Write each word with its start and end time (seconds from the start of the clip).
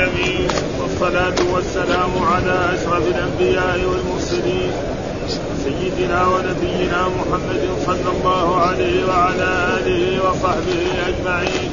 العالمين 0.00 0.48
والصلاة 0.80 1.38
والسلام 1.54 2.10
على 2.32 2.74
أشرف 2.74 3.04
الأنبياء 3.06 3.78
والمرسلين 3.90 4.72
سيدنا 5.64 6.26
ونبينا 6.26 7.08
محمد 7.08 7.64
صلى 7.86 8.10
الله 8.16 8.56
عليه 8.56 9.04
وعلى 9.08 9.48
آله 9.76 10.20
وصحبه 10.24 10.82
أجمعين. 11.08 11.70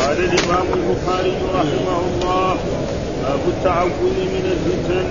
قال 0.00 0.18
الإمام 0.18 0.66
البخاري 0.78 1.34
رحمه 1.54 2.00
الله 2.08 2.56
باب 3.22 3.40
التعوذ 3.48 4.18
من 4.34 4.44
الفتن 4.54 5.08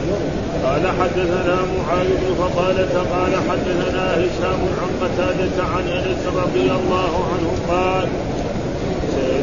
قال 0.66 0.88
حدثنا 1.00 1.58
معاذ 1.78 2.08
بن 2.08 2.30
فضالة 2.42 2.96
قال 3.16 3.34
حدثنا 3.50 4.06
هشام 4.16 4.62
عن 4.82 4.92
قتادة 5.02 5.64
عن 5.64 5.88
أنس 5.88 6.24
رضي 6.44 6.72
الله 6.80 7.14
عنه 7.32 7.52
قال 7.70 8.08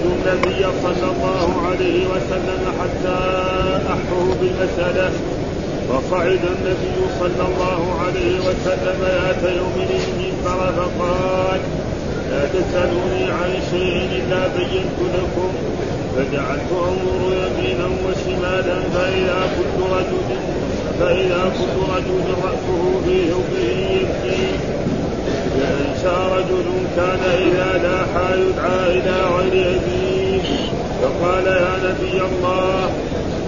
سألوا 0.04 0.16
النبي 0.20 0.64
صلى 0.82 1.08
الله 1.12 1.50
عليه 1.66 2.00
وسلم 2.12 2.62
حتى 2.80 3.18
أحفه 3.88 4.24
بالمسألة. 4.40 5.10
فصعد 5.88 6.42
النبي 6.54 6.98
صلى 7.20 7.44
الله 7.48 7.82
عليه 8.04 8.34
وسلم 8.38 8.98
ذات 9.00 9.42
يوم 9.56 9.76
المنبر 9.90 10.72
فقال 10.76 11.60
لا 12.30 12.42
تسألوني 12.54 13.24
عن 13.30 13.52
شيء 13.70 13.96
إلا 14.18 14.48
بينت 14.56 14.98
لكم. 15.14 15.50
فجعلت 16.16 16.70
أمر 16.72 17.20
يمينا 17.42 17.88
وشمالا 18.04 18.76
فإذا 18.94 19.40
كل 19.56 19.80
رجل 19.96 20.28
فإذا 21.00 21.52
كل 21.58 21.76
رجل 21.96 22.24
رأسه 22.44 22.82
في 23.04 23.16
حبه 23.32 23.68
يبكي. 24.00 24.44
فإنشا 25.54 26.36
رجل 26.36 26.68
كان 26.96 27.22
إذا 27.46 27.70
لاحى 27.82 28.40
يدعى 28.40 28.98
إلى 28.98 29.16
غير 29.36 29.54
أبيه 29.76 30.42
فقال 31.02 31.46
يا 31.46 31.74
نبي 31.84 32.16
الله 32.20 32.90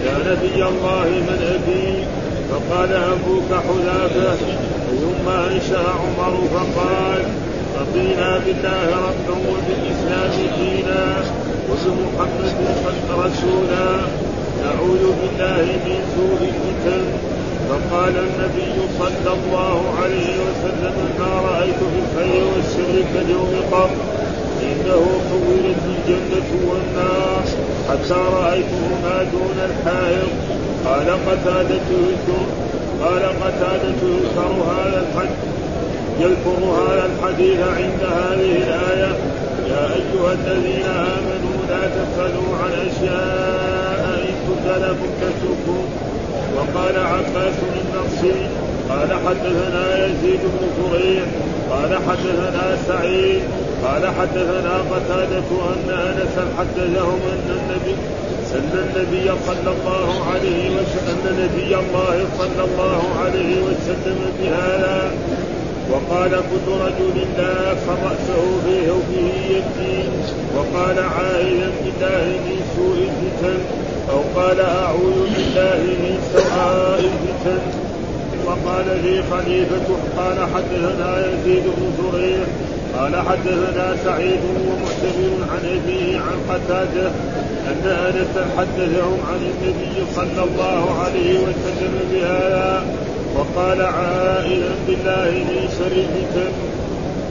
يا 0.06 0.16
نبي 0.30 0.58
الله 0.68 1.08
من 1.28 1.40
أبي؟ 1.56 2.04
فقال 2.50 2.92
أبوك 2.92 3.50
حذافة. 3.66 4.36
ثم 5.00 5.28
أنشأ 5.28 5.84
عمر 6.00 6.34
فقال 6.54 7.22
رضينا 7.80 8.38
بالله 8.46 8.88
ربا 9.06 9.36
وبالإسلام 9.50 10.32
دينا 10.58 11.04
وبمحمد 11.70 12.56
رسولا. 13.10 13.90
نعوذ 14.62 15.04
بالله 15.20 15.66
من 15.86 15.98
سوء 16.16 16.40
الفتن. 16.54 17.35
فقال 17.68 18.14
النبي 18.16 18.74
صلى 18.98 19.32
الله 19.34 19.80
عليه 20.02 20.34
وسلم 20.46 20.96
ما 21.18 21.40
رأيت 21.50 21.80
في 21.92 21.98
الخير 22.04 22.42
والشر 22.44 23.04
كاليوم 23.14 23.54
قط 23.72 23.90
إنه 24.62 25.06
صورت 25.30 25.82
الجنة 25.94 26.50
والنار 26.68 27.44
حتى 27.88 28.20
رأيتهما 28.32 29.22
دون 29.32 29.58
الحائط 29.70 30.28
قال 30.86 31.08
قتادة 31.10 31.90
قال 33.02 33.22
قتادة 33.22 34.02
يذكر 34.02 34.52
هذا 34.70 35.06
الحديث 35.06 35.56
يذكر 36.20 36.64
هذا 36.64 37.06
الحديث 37.06 37.60
عند 37.60 38.02
هذه 38.02 38.56
الآية. 38.56 39.16
يا 39.68 39.86
أيها 39.94 40.32
الذين 40.32 40.86
آمنوا 40.86 41.56
لا 41.68 41.88
تسألوا 41.88 42.56
عن 42.62 42.72
أشياء 42.88 44.20
إن 44.28 44.34
تبد 44.46 44.82
لكم 44.82 46.05
وقال 46.56 46.96
عباس 46.96 47.58
النصري 47.76 48.48
قال 48.90 49.08
حدثنا 49.26 50.06
يزيد 50.06 50.40
بن 50.40 50.68
زريع 50.78 51.22
قال 51.70 51.98
حدثنا 52.08 52.76
سعيد 52.88 53.42
قال 53.84 54.06
حدثنا 54.06 54.74
قتادة 54.92 55.50
أن 55.72 55.90
أنسا 55.90 56.44
حدثهم 56.58 57.20
أن 57.32 57.48
النبي 57.58 57.96
أن 58.54 58.72
النبي 58.72 59.30
صلى 59.46 59.72
الله 59.76 60.24
عليه 60.32 60.70
وسلم 60.76 61.18
أن 61.26 61.36
نبي 61.42 61.76
الله 61.76 62.26
صلى 62.38 62.64
الله 62.64 63.02
عليه 63.24 63.56
وسلم 63.62 64.18
بهذا 64.40 65.10
وقال 65.90 66.30
كل 66.30 66.72
رجل 66.72 67.26
لا 67.38 67.74
فرأسه 67.74 68.44
في 68.64 68.90
هوبه 68.90 69.32
يبكي 69.50 70.08
وقال 70.56 70.98
عائدا 70.98 71.70
بالله 71.84 72.26
من 72.46 72.58
سوء 72.76 73.08
الفتن. 73.08 73.85
أو 74.10 74.40
قال 74.40 74.60
أعوذ 74.60 75.18
بالله 75.34 75.80
من 76.02 76.14
سوء 76.32 76.98
الفتن. 76.98 77.64
وقال 78.46 78.86
لي 79.04 79.22
خليفة 79.30 79.88
قال 80.16 80.38
حدثنا 80.54 81.26
يزيد 81.26 81.62
بن 81.76 81.84
زريع 81.98 82.44
قال 82.96 83.16
حدثنا 83.16 83.96
سعيد 84.04 84.40
ومعتمر 84.66 85.32
عن 85.52 85.62
أبيه 85.76 86.18
عن 86.18 86.38
قتادة 86.50 87.08
أن 87.70 87.82
أنس 87.86 88.34
حدثهم 88.56 89.18
عن 89.30 89.40
النبي 89.50 89.96
صلى 90.16 90.42
الله 90.48 90.82
عليه 91.02 91.38
وسلم 91.38 91.94
بهذا 92.12 92.84
وقال 93.36 93.80
عائلا 93.82 94.72
بالله 94.86 95.30
من 95.30 95.68
شر 95.78 95.96
الفتن. 96.06 96.52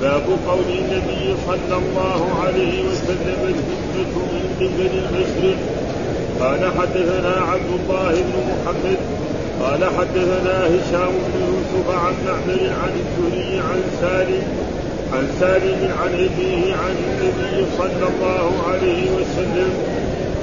باب 0.02 0.26
قول 0.48 0.70
النبي 0.70 1.36
صلى 1.48 1.76
الله 1.78 2.22
عليه 2.46 2.84
وسلم 2.84 3.40
الفتنة 3.44 4.16
من 4.34 4.46
قبل 4.60 4.90
المشرق 5.04 5.58
قال 6.42 6.60
حدثنا 6.80 7.34
عبد 7.52 7.72
الله 7.80 8.12
بن 8.12 8.36
محمد 8.52 8.98
قال 9.62 9.86
حدثنا 9.86 10.68
هشام 10.68 11.14
بن 11.28 11.42
يوسف 11.48 11.90
عن 11.90 12.14
معمر 12.26 12.74
عن 12.84 12.92
الزهري 13.02 13.60
عن 13.60 13.82
سالم 14.02 14.44
عن 15.14 15.28
سالم 15.40 15.92
عن 16.02 16.14
أبيه 16.14 16.76
عن 16.76 16.96
النبي 17.06 17.66
صلى 17.78 18.08
الله 18.10 18.52
عليه 18.68 19.12
وسلم 19.12 19.70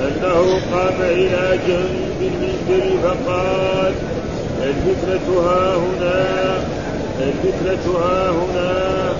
أنه 0.00 0.60
قام 0.72 1.00
إلى 1.00 1.58
جنب 1.66 2.20
المنبر 2.20 2.84
فقال 3.02 3.92
الفتنة 4.62 5.40
ها 5.40 5.76
هنا 5.76 6.56
الفتنة 7.20 7.98
ها 7.98 8.30
هنا 8.30 9.12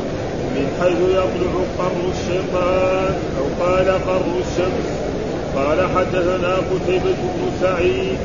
من 0.55 0.67
حيث 0.81 0.99
يطلع 1.11 1.53
قر 1.79 2.11
الشيطان 2.13 3.15
أو 3.39 3.65
قال 3.65 3.87
قر 3.89 4.25
الشمس. 4.41 5.12
قال 5.57 5.79
حدثنا 5.97 6.55
قتيبة 6.57 7.21
بن 7.35 7.51
سعيد 7.61 8.19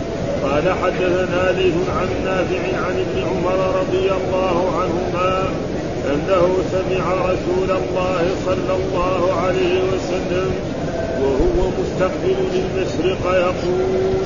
قال 0.43 0.63
حدثنا 0.83 1.51
ليث 1.51 1.73
عن 1.97 2.07
نافع 2.25 2.77
عن 2.85 3.05
ابن 3.05 3.27
عمر 3.29 3.79
رضي 3.79 4.11
الله 4.11 4.71
عنهما 4.79 5.49
أنه 6.13 6.57
سمع 6.71 7.13
رسول 7.13 7.71
الله 7.71 8.21
صلى 8.45 8.73
الله 8.75 9.33
عليه 9.43 9.81
وسلم 9.91 10.51
وهو 11.21 11.69
مستقبل 11.79 12.37
للمشرق 12.53 13.33
يقول 13.33 14.25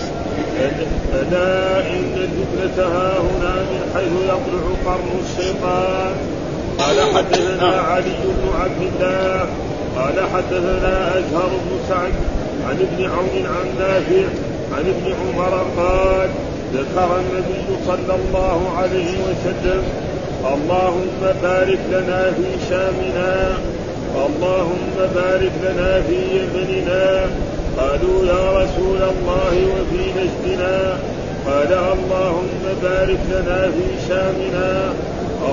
ألا 1.13 1.79
إن 1.79 2.13
الفتنة 2.15 2.83
ها 2.83 3.13
هنا 3.19 3.55
من 3.55 3.91
حيث 3.95 4.13
يطلع 4.23 4.65
قرن 4.85 5.19
الشيطان. 5.23 6.15
قال 6.79 7.15
حدثنا 7.15 7.81
علي 7.81 8.15
بن 8.23 8.49
عبد 8.61 8.81
الله 8.81 9.45
قال 9.97 10.29
حدثنا 10.33 11.17
أزهر 11.17 11.47
بن 11.47 11.79
سعد 11.89 12.13
عن 12.67 12.77
ابن 12.87 12.99
عون 13.13 13.45
عن 13.45 13.67
نافع 13.79 14.27
عن 14.73 14.83
ابن 14.93 15.13
عمر 15.19 15.65
قال 15.77 16.29
ذكر 16.73 17.09
النبي 17.19 17.67
صلى 17.87 18.15
الله 18.15 18.59
عليه 18.77 19.11
وسلم 19.27 19.83
اللهم 20.53 21.21
بارك 21.43 21.79
لنا 21.91 22.31
في 22.31 22.49
شامنا 22.69 23.57
اللهم 24.25 24.95
بارك 25.15 25.51
لنا 25.63 26.01
في 26.01 26.17
يمننا. 26.37 27.25
قالوا 27.77 28.25
يا 28.25 28.43
رسول 28.61 29.01
الله 29.11 29.53
وفي 29.73 30.03
نجدنا. 30.17 30.97
قال 31.45 31.73
اللهم 31.73 32.63
بارك 32.83 33.19
لنا 33.31 33.71
في 33.71 34.07
شامنا 34.07 34.93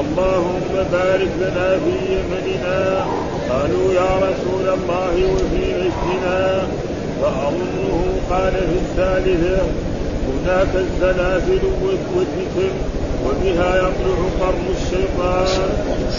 اللهم 0.00 0.72
بارك 0.92 1.32
لنا 1.41 1.68
في 1.84 1.94
يمننا. 2.14 3.06
قالوا 3.50 3.92
يا 3.92 4.10
رسول 4.16 4.66
الله 4.76 5.14
وفي 5.34 5.64
نجدنا. 5.80 6.68
فأظنه 7.22 8.04
قال 8.30 8.52
في 8.52 8.78
الثالثة 8.84 9.62
هناك 10.28 10.68
الزلازل 10.74 11.60
والفتن 11.82 12.70
وبها 13.24 13.76
يطلع 13.76 14.18
قرن 14.41 14.66
الشيطان. 14.76 15.68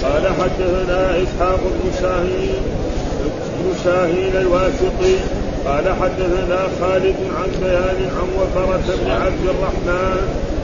قال 0.03 0.23
حدثنا 0.27 1.23
إسحاق 1.23 1.59
بن 1.59 1.91
شاهين 2.01 2.61
بن 3.59 3.73
شاهين 3.83 4.35
الواسطي 4.41 5.15
قال 5.65 5.85
حدثنا 6.01 6.59
خالد 6.81 7.15
عن 7.37 7.49
بيان 7.61 7.99
عن 8.17 8.27
وفرة 8.39 8.95
بن 9.03 9.11
عبد 9.11 9.43
الرحمن 9.49 10.21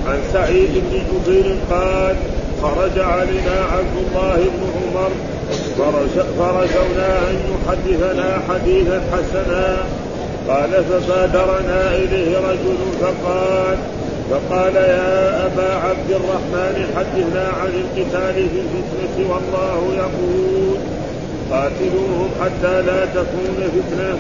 عن 0.08 0.20
سعيد 0.34 0.70
بن 0.74 1.00
جبير 1.12 1.56
قال 1.72 2.16
خرج 2.62 3.00
علينا 3.00 3.58
عبد 3.72 3.96
الله 4.08 4.36
بن 4.36 4.64
عمر 4.76 5.12
فرجونا 6.38 7.30
أن 7.30 7.36
يحدثنا 7.52 8.40
حديثا 8.50 9.02
حسنا 9.12 9.78
قال 10.48 10.84
فبادرنا 10.84 11.96
إليه 11.96 12.38
رجل 12.38 12.78
فقال 13.02 13.78
فقال 14.32 14.76
يا 14.76 15.46
أبا 15.46 15.74
عبد 15.74 16.10
الرحمن 16.12 16.88
حدثنا 16.96 17.48
عن 17.62 17.70
القتال 17.84 18.34
في 18.34 18.60
الفتنة 18.66 19.30
والله 19.30 19.96
يقول 19.98 20.78
قاتلوهم 21.52 22.30
حتى 22.42 22.82
لا 22.82 23.06
تكون 23.06 23.58
فتنة 23.76 24.18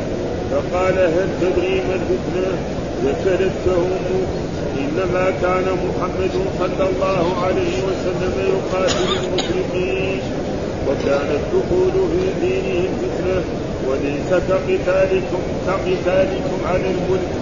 فقال 0.51 1.00
هل 1.00 1.30
تدري 1.42 1.75
ما 1.75 1.95
الفتنة؟ 1.95 2.57
ذكرته 3.06 3.88
إنما 4.80 5.33
كان 5.42 5.66
محمد 5.86 6.31
صلى 6.60 6.89
الله 6.89 7.44
عليه 7.45 7.75
وسلم 7.88 8.33
يقاتل 8.54 9.25
المشركين 9.25 10.19
وكان 10.87 11.27
الدخول 11.39 11.95
في 12.11 12.47
دينهم 12.47 12.87
فتنه 13.01 13.43
وليس 13.89 14.29
كقتالكم 14.29 15.41
كقتالكم 15.67 16.59
على 16.67 16.87
الملك. 16.95 17.33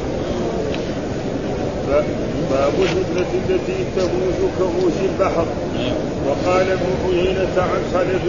باب 2.51 2.73
الفتنة 2.79 3.31
التي 3.49 3.77
تموج 3.95 4.39
كموج 4.59 4.93
البحر. 5.09 5.45
وقال 6.27 6.71
ابن 6.71 6.89
عيينة 7.05 7.55
عن 7.57 7.81
خالد 7.93 8.21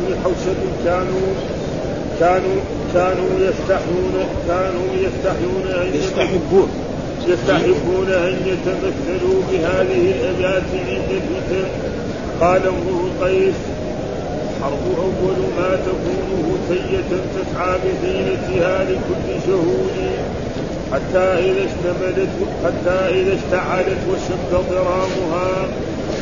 بن 0.00 0.14
حوشب 0.24 0.56
كانوا 0.84 1.28
كانوا 2.20 2.56
كانوا 2.94 3.30
يستحيون 3.40 4.14
كانوا 4.48 4.88
يستحيون 4.96 5.82
أن 5.82 5.94
يستحبون. 5.94 6.68
يستحبون 7.28 8.08
أن 8.08 8.36
يتمثلوا 8.46 9.42
بهذه 9.50 10.12
الأبيات 10.12 10.62
عند 10.88 11.10
الفتن. 11.10 11.68
قال 12.40 12.62
امرؤ 12.66 13.24
قيس 13.24 13.54
الحرب 14.58 14.98
أول 14.98 15.40
ما 15.56 15.76
تكون 15.86 16.58
هتية 16.70 17.10
تسعى 17.34 17.78
بزينتها 17.78 18.84
لكل 18.84 19.40
شهود 19.46 19.96
حتى 20.92 21.18
إذا 21.18 21.64
اشتملت 21.68 22.28
حتى 22.64 23.20
إذا 23.20 23.34
اشتعلت 23.34 23.98
وشب 24.10 24.64
ضرامها 24.70 25.68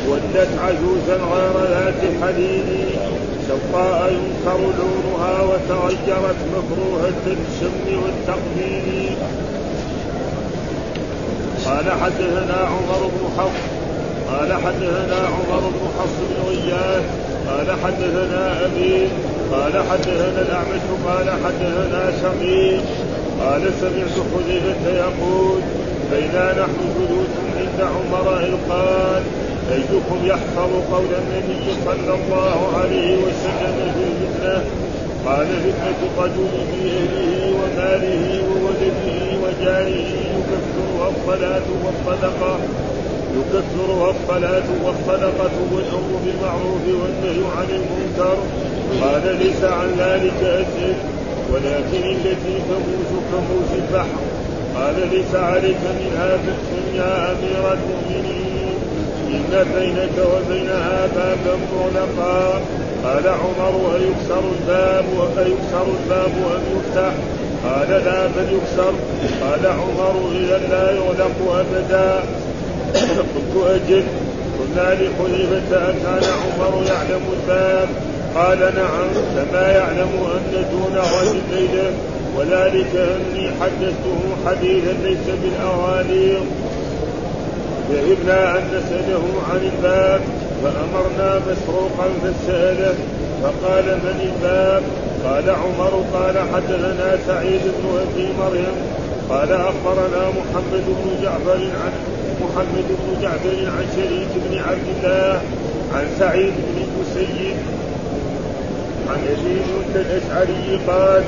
ولت 0.09 0.49
عجوزا 0.63 1.23
غير 1.33 1.69
ذات 1.69 2.01
حليل 2.21 2.89
شقاء 3.47 4.13
ينكر 4.13 4.59
لونها 4.59 5.41
وتغيرت 5.41 6.39
مكروهة 6.55 7.23
الشم 7.25 8.03
والتقبيل. 8.03 9.17
قال 11.65 11.91
حدثنا 12.01 12.57
عمر 12.67 13.07
بن 13.07 13.29
حفص 13.37 13.63
قال 14.31 14.53
حدثنا 14.53 15.27
عمر 15.27 15.59
بن 15.59 15.87
حفص 15.99 16.17
بن 16.29 16.49
غياث 16.49 17.26
قال 17.47 17.67
حدثنا 17.83 18.65
أبي 18.65 19.07
قال 19.51 19.73
حدثنا 19.89 20.41
الأعمش 20.41 20.81
قال 21.07 21.29
حدثنا 21.45 22.11
شقيق 22.21 22.81
قال 23.41 23.61
سمعت 23.81 24.15
حذيفة 24.33 24.97
يقول 24.97 25.61
بينا 26.11 26.51
نحن 26.51 26.79
جلوس 26.97 27.33
عند 27.57 27.81
عمر 27.81 28.27
قال 28.69 29.23
أيكم 29.71 30.19
يحفظ 30.25 30.71
قول 30.91 31.05
النبي 31.21 31.73
صلى 31.85 32.13
الله 32.15 32.77
عليه 32.77 33.17
وسلم 33.17 33.91
في 33.95 34.03
الفتنة 34.03 34.63
قال 35.25 35.47
فتنة 35.47 35.99
الرجل 36.07 36.49
في 36.71 36.89
أهله 36.89 37.53
وماله 37.59 38.43
وولده 38.49 39.37
وجاره 39.43 40.07
يكفرها 40.37 41.09
الصلاة 41.09 41.67
والصدقة. 41.83 42.59
يكفرها 43.39 44.11
الصلاة 44.11 44.67
والصدقة 44.83 45.55
والأمر 45.71 46.11
بالمعروف 46.25 46.83
والنهي 46.87 47.41
عن 47.57 47.67
المنكر. 47.69 48.37
قال 49.01 49.37
ليس 49.39 49.63
عن 49.63 49.89
ذلك 49.99 50.39
أسئل 50.43 50.95
ولكن 51.53 52.09
التي 52.15 52.55
تموج 52.69 53.11
كموج 53.31 53.69
البحر. 53.75 54.21
قال 54.75 54.95
ليس 55.11 55.35
عليك 55.35 55.83
منها 55.99 56.37
يا 56.95 57.31
أمير 57.31 57.73
المؤمنين. 57.73 58.47
إن 59.27 59.65
بينك 59.75 60.15
وبينها 60.17 61.07
بابا 61.15 61.57
مغلقا 61.71 62.61
قال 63.03 63.27
عمر 63.27 63.95
أيكسر 63.95 64.41
الباب 64.59 65.05
وأيكسر 65.17 65.85
الباب 65.99 66.31
أم 66.55 66.63
يفتح؟ 66.77 67.13
قال 67.65 67.89
لا 67.89 68.27
بل 68.27 68.57
يكسر. 68.57 68.93
قال 69.41 69.67
عمر 69.67 70.15
إذا 70.35 70.57
لا 70.57 70.91
يغلق 70.91 71.37
أبدا. 71.59 72.23
أجل 73.65 74.03
قلنا 74.59 74.93
لحذيفة 74.93 75.89
أكان 75.89 76.23
عمر 76.23 76.83
يعلم 76.87 77.21
الباب. 77.33 77.89
قال 78.35 78.59
نعم 78.59 79.09
كما 79.35 79.71
يعلم 79.71 80.09
أن 80.35 80.65
دون 80.71 80.97
الليلة 81.21 81.91
وذلك 82.37 82.95
أني 82.95 83.49
حدثته 83.61 84.19
حديثا 84.45 84.93
ليس 85.03 85.27
بالأغاليق. 85.43 86.43
ذهبنا 87.91 88.57
أن 88.57 88.63
نسأله 88.73 89.23
عن 89.51 89.71
الباب 89.73 90.21
فأمرنا 90.63 91.39
مسروقا 91.39 92.07
فسأله 92.23 92.95
فقال 93.43 93.85
من 93.85 94.19
الباب؟ 94.21 94.83
قال 95.25 95.49
عمر 95.49 96.03
قال 96.13 96.35
حدثنا 96.53 97.17
سعيد 97.27 97.61
بن 97.63 97.99
أبي 98.01 98.27
مريم 98.39 98.75
قال 99.29 99.51
أخبرنا 99.51 100.29
محمد 100.29 100.83
بن 100.87 101.23
جعفر 101.23 101.59
عن 101.83 101.91
محمد 102.41 102.87
بن 102.89 103.21
جعفر 103.21 103.57
عن 103.77 103.85
شريك 103.95 104.31
بن 104.35 104.57
عبد 104.57 104.87
الله 104.95 105.41
عن 105.93 106.05
سعيد 106.19 106.53
بن 106.53 106.77
المسيب 106.87 107.57
عن 109.09 109.17
موسى 109.17 109.99
الأشعري 110.01 110.79
قال 110.87 111.23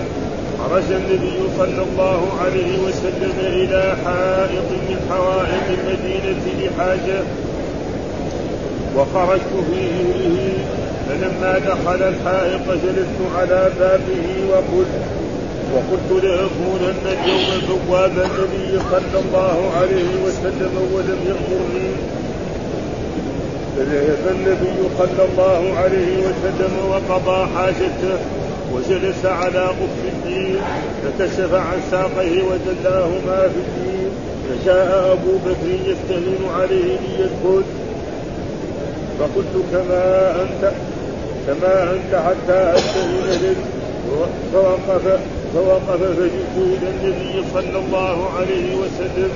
خرج 0.59 0.91
النبي 0.91 1.39
صلى 1.57 1.83
الله 1.91 2.21
عليه 2.45 2.79
وسلم 2.79 3.33
إلى 3.39 3.95
حائط 4.05 4.69
من 4.89 4.97
حوائط 5.09 5.65
المدينة 5.79 6.43
لحاجة 6.59 7.21
وخرجت 8.95 9.53
في 9.71 9.81
هيره 9.81 10.53
فلما 11.09 11.59
دخل 11.59 12.03
الحائط 12.03 12.67
جلست 12.83 13.19
على 13.37 13.71
بابه 13.79 14.25
وقلت 14.51 15.18
وقلت 15.73 16.23
لأكونن 16.23 17.05
اليوم 17.05 17.61
بواب 17.69 18.11
النبي 18.11 18.79
صلى 18.91 19.19
الله 19.25 19.71
عليه 19.79 20.09
وسلم 20.25 20.73
ولم 20.93 21.19
يأمرني. 21.27 21.89
فذهب 23.77 24.35
النبي 24.35 24.77
صلى 24.97 25.25
الله 25.31 25.77
عليه 25.77 26.17
وسلم 26.17 26.73
وقضى 26.89 27.47
حاجته 27.55 28.17
وجلس 28.73 29.25
على 29.25 29.59
قف 29.65 29.99
الدين 30.13 30.57
فكشف 31.03 31.53
عن 31.53 31.77
ساقه 31.91 32.31
ودلاه 32.43 33.07
ما 33.27 33.41
في 33.41 33.59
الدين 33.67 34.09
فجاء 34.49 35.11
أبو 35.13 35.37
بكر 35.45 35.91
يستهين 35.91 36.49
عليه 36.59 36.97
ليدخل 37.17 37.63
فقلت 39.19 39.53
كما 39.71 40.31
أنت 40.41 40.71
كما 41.47 41.91
أنت 41.93 42.15
حتى 42.15 42.73
أستهين 42.75 43.27
لك 43.43 43.57
فوقف 44.53 45.19
فوقف 45.53 46.01
فجئت 46.17 46.55
إلى 46.57 46.87
النبي 46.93 47.33
صلى 47.53 47.79
الله 47.79 48.17
عليه 48.37 48.75
وسلم. 48.75 49.31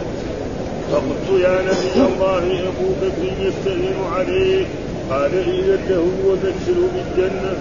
فقلت 0.92 1.28
يا 1.44 1.56
نبي 1.62 1.96
الله 2.14 2.44
أبو 2.70 2.88
بكر 3.02 3.24
يستهين 3.48 4.00
عليك 4.16 4.68
قال 5.10 5.32
إذا 5.34 5.78
له 5.90 6.06
وبشر 6.28 6.78
بالجنة. 6.94 7.54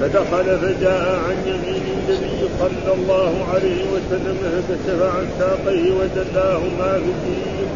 فدخل 0.00 0.58
فجاء 0.58 1.20
عن 1.26 1.36
يمين 1.46 1.84
النبي 1.96 2.40
صلى 2.60 2.94
الله 2.94 3.32
عليه 3.54 3.82
وسلم 3.94 4.36
فكشف 4.52 5.00
عن 5.02 5.26
ساقيه 5.38 5.92
ودلاه 5.92 6.58
ما 6.78 6.92
في 6.92 7.10
الدين. 7.14 7.68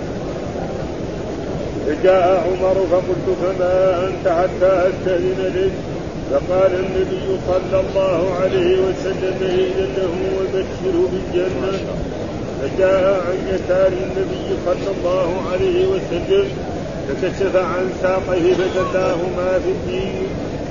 فجاء 1.87 2.27
عمر 2.47 2.77
فقلت 2.91 3.27
فما 3.43 4.07
أنت 4.09 4.29
حتى 4.29 4.73
أستأذن 4.89 5.53
لك؟ 5.55 5.73
فقال 6.31 6.73
النبي 6.75 7.27
صلى 7.49 7.81
الله 7.81 8.35
عليه 8.41 8.77
وسلم 8.87 9.39
إذا 9.43 9.87
له 9.97 10.15
وبشر 10.39 10.95
بالجنة. 11.11 11.79
فجاء 12.63 13.25
عن 13.27 13.39
يسار 13.55 13.93
النبي 13.93 14.47
صلى 14.67 14.91
الله 14.99 15.43
عليه 15.53 15.87
وسلم 15.87 16.47
فكشف 17.09 17.57
عن 17.57 17.91
ساقه 18.03 18.43
فجزاه 18.59 19.17
ما 19.37 19.59
في 19.65 19.71
الدين 19.71 20.27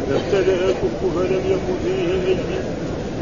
فابتدأ 0.10 0.54
الكف 0.54 1.00
فلم 1.16 1.42
يكن 1.54 1.76
فيه 1.86 2.14
مجلس 2.26 2.66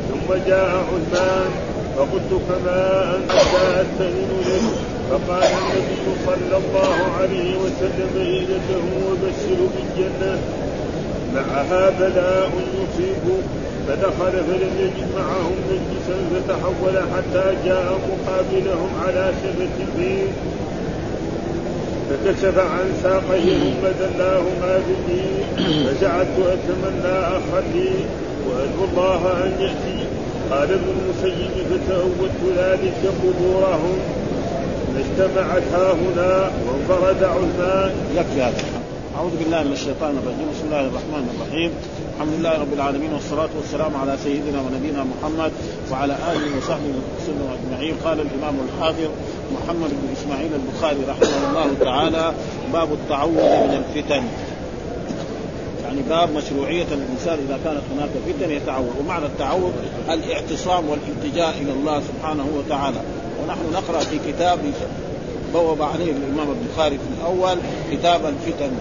ثم 0.10 0.34
جاء 0.48 0.70
عثمان 0.70 1.52
فقلت 1.98 2.42
كما 2.50 3.16
أنت 3.16 3.32
أستهن 3.32 4.32
لك. 4.46 4.62
فقال 5.10 5.44
النبي 5.44 6.06
صلى 6.26 6.58
الله 6.58 6.96
عليه 7.20 7.58
وسلم 7.58 8.12
إذا 8.16 8.60
له 8.70 8.86
وبشر 9.08 9.60
بالجنة. 9.74 10.40
معها 11.36 11.90
بلاء 11.90 12.52
يصيب 12.74 13.26
فدخل 13.88 14.32
فلم 14.32 14.74
يجد 14.80 15.08
معهم 15.18 15.56
مجلسا 15.70 16.18
فتحول 16.32 16.98
حتى 16.98 17.56
جاء 17.66 18.00
مقابلهم 18.10 18.90
على 19.06 19.32
شبة 19.44 19.86
فيه 19.98 20.24
فكشف 22.10 22.58
عن 22.58 22.94
ساقيه 23.04 23.58
ثم 23.58 23.88
دلاهما 24.00 24.82
بالدين 24.88 25.44
فجعلت 25.86 26.38
أتمنى 26.40 27.20
اخا 27.20 27.62
لي 27.74 27.90
وأدعو 28.48 28.86
الله 28.92 29.44
أن 29.44 29.52
يأتي. 29.60 30.06
قال 30.52 30.72
ابن 30.72 30.84
المسيب 31.00 31.52
فتأولت 31.70 32.58
ذلك 32.58 33.14
قبورهم. 33.24 34.00
فاجتمعت 34.94 35.64
ها 35.74 35.94
هنا 35.94 36.52
وانفرد 36.68 37.24
عثمان. 37.24 37.92
يكفي 38.16 38.42
هذا. 38.42 38.83
أعوذ 39.18 39.38
بالله 39.40 39.64
من 39.64 39.74
الشيطان 39.74 40.18
الرجيم. 40.18 40.48
بسم 40.54 40.66
الله 40.66 40.82
الرحمن 40.82 41.26
الرحيم. 41.34 41.72
الحمد 42.16 42.34
لله 42.40 42.54
رب 42.62 42.74
العالمين 42.74 43.14
والصلاة 43.14 43.50
والسلام 43.58 43.96
على 44.02 44.18
سيدنا 44.24 44.60
ونبينا 44.62 45.06
محمد 45.14 45.52
وعلى 45.92 46.14
آله 46.14 46.58
وصحبه 46.58 46.94
وسلم 47.18 47.48
أجمعين. 47.58 47.96
قال 48.06 48.18
الإمام 48.26 48.56
الحافظ 48.66 49.10
محمد 49.56 49.90
بن 49.90 50.08
إسماعيل 50.18 50.52
البخاري 50.54 51.02
رحمه 51.10 51.50
الله 51.50 51.68
تعالى 51.80 52.34
باب 52.74 52.94
التعوذ 52.94 53.50
من 53.66 53.84
الفتن. 53.84 54.24
يعني 55.84 56.02
باب 56.10 56.30
مشروعية 56.38 56.90
الإنسان 56.92 57.38
إذا 57.46 57.60
كانت 57.64 57.86
هناك 57.94 58.10
فتن 58.28 58.52
يتعوذ. 58.52 58.94
ومعنى 59.00 59.26
التعوذ 59.26 59.74
الاعتصام 60.10 60.84
والالتجاء 60.90 61.54
إلى 61.62 61.72
الله 61.72 62.02
سبحانه 62.10 62.48
وتعالى. 62.58 63.02
ونحن 63.44 63.62
نقرأ 63.74 64.00
في 64.00 64.18
كتاب 64.28 64.60
بوب 65.54 65.82
عليه 65.82 66.12
الإمام 66.12 66.48
البخاري 66.56 66.98
في 66.98 67.08
الأول 67.22 67.58
كتاب 67.92 68.22
الفتن. 68.26 68.72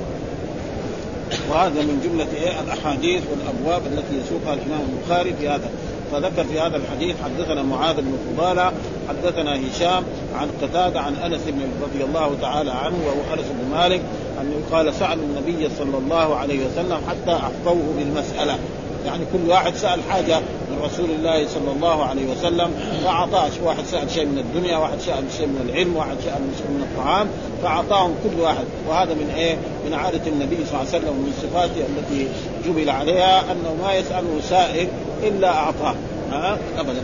وهذا 1.50 1.82
من 1.82 2.00
جملة 2.04 2.26
إيه؟ 2.36 2.60
الأحاديث 2.60 3.22
والأبواب 3.30 3.92
التي 3.92 4.14
يسوقها 4.24 4.54
الإمام 4.54 4.80
البخاري 4.92 5.34
في 5.40 5.48
هذا. 5.48 5.70
فذكر 6.12 6.44
في 6.44 6.60
هذا 6.60 6.76
الحديث 6.76 7.16
حدثنا 7.24 7.62
معاذ 7.62 7.96
بن 7.96 8.12
فضالة 8.28 8.72
حدثنا 9.08 9.56
هشام 9.56 10.04
عن 10.34 10.48
قتادة 10.62 11.00
عن 11.00 11.14
أنس 11.14 11.40
بن 11.46 11.60
رضي 11.82 12.04
الله 12.04 12.36
تعالى 12.40 12.70
عنه 12.70 12.96
وهو 13.06 13.34
أنس 13.34 13.46
بن 13.46 13.76
مالك 13.76 14.00
أنه 14.40 14.60
قال 14.72 14.94
سألوا 14.94 15.24
النبي 15.24 15.68
صلى 15.78 15.98
الله 15.98 16.36
عليه 16.36 16.66
وسلم 16.66 16.98
حتى 17.08 17.32
أحفوه 17.32 17.94
بالمسألة. 17.98 18.58
يعني 19.06 19.24
كل 19.32 19.50
واحد 19.50 19.76
سأل 19.76 20.00
حاجة 20.10 20.38
من 20.38 20.78
رسول 20.82 21.10
الله 21.10 21.48
صلى 21.48 21.72
الله 21.76 22.04
عليه 22.04 22.26
وسلم 22.26 22.70
فأعطاه 23.04 23.50
واحد 23.64 23.84
سأل 23.84 24.10
شيء 24.10 24.26
من 24.26 24.38
الدنيا 24.38 24.76
واحد 24.76 25.00
سأل 25.00 25.24
شيء 25.36 25.46
من 25.46 25.68
العلم 25.68 25.96
واحد 25.96 26.16
سأل 26.24 26.40
شيء 26.58 26.66
من 26.66 26.86
الطعام 26.90 27.28
فأعطاهم 27.62 28.14
كل 28.24 28.40
واحد. 28.40 28.64
وهذا 28.88 29.14
من 29.14 29.32
إيه؟ 29.36 29.56
من 29.86 29.94
عادة 29.94 30.26
النبي 30.26 30.56
صلى 30.56 30.66
الله 30.66 30.78
عليه 30.78 30.88
وسلم 30.88 31.08
ومن 31.08 31.32
صفاته 31.42 31.82
التي 31.98 32.28
جبل 32.66 32.90
عليها 32.90 33.40
أنه 33.40 33.76
ما 33.82 33.94
يسأله 33.94 34.40
سائل 34.48 34.88
إلا 35.22 35.48
أعطاه. 35.48 35.94
ها؟ 36.32 36.58
أبدا. 36.78 37.02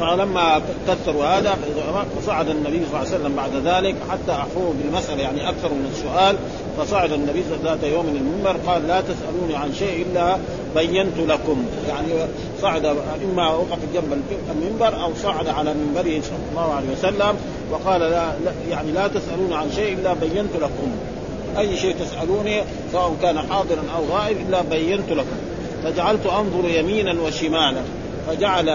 فلما 0.00 0.62
كثروا 0.88 1.24
هذا 1.24 1.58
فصعد 2.20 2.48
النبي 2.48 2.76
صلى 2.76 2.86
الله 2.86 2.98
عليه 2.98 3.08
وسلم 3.08 3.36
بعد 3.36 3.50
ذلك 3.64 3.94
حتى 4.10 4.32
اعفوه 4.32 4.74
بالمسألة 4.82 5.22
يعني 5.22 5.48
أكثر 5.48 5.68
من 5.68 5.90
السؤال 5.92 6.36
فصعد 6.78 7.12
النبي 7.12 7.44
ذات 7.64 7.82
يوم 7.82 8.06
من 8.06 8.16
المنبر 8.16 8.70
قال 8.70 8.88
لا 8.88 9.00
تسألوني 9.00 9.56
عن 9.56 9.74
شيء 9.74 10.06
إلا 10.06 10.38
بينت 10.76 11.18
لكم. 11.18 11.64
يعني 11.88 12.08
صعد 12.62 12.86
إما 13.24 13.50
وقف 13.50 13.78
جنب 13.94 14.22
المنبر 14.50 15.02
أو 15.02 15.10
صعد 15.22 15.48
على 15.48 15.74
منبره 15.74 16.20
صلى 16.22 16.38
الله 16.50 16.74
عليه 16.74 16.88
وسلم 16.98 17.36
وقال 17.70 18.00
لا, 18.00 18.32
لا 18.44 18.52
يعني 18.70 18.92
لا 18.92 19.08
تسالوني 19.08 19.54
عن 19.54 19.72
شيء 19.76 19.92
إلا 19.94 20.12
بينت 20.12 20.56
لكم. 20.56 20.90
أي 21.58 21.76
شيء 21.76 21.94
تسألوني 22.00 22.62
سواء 22.92 23.16
كان 23.22 23.38
حاضرا 23.38 23.82
أو 23.96 24.16
غائب 24.16 24.36
إلا 24.48 24.62
بينت 24.62 25.12
لكم. 25.12 25.36
فجعلت 25.84 26.26
أنظر 26.26 26.68
يمينا 26.68 27.22
وشمالا. 27.22 27.82
فجعل 28.26 28.68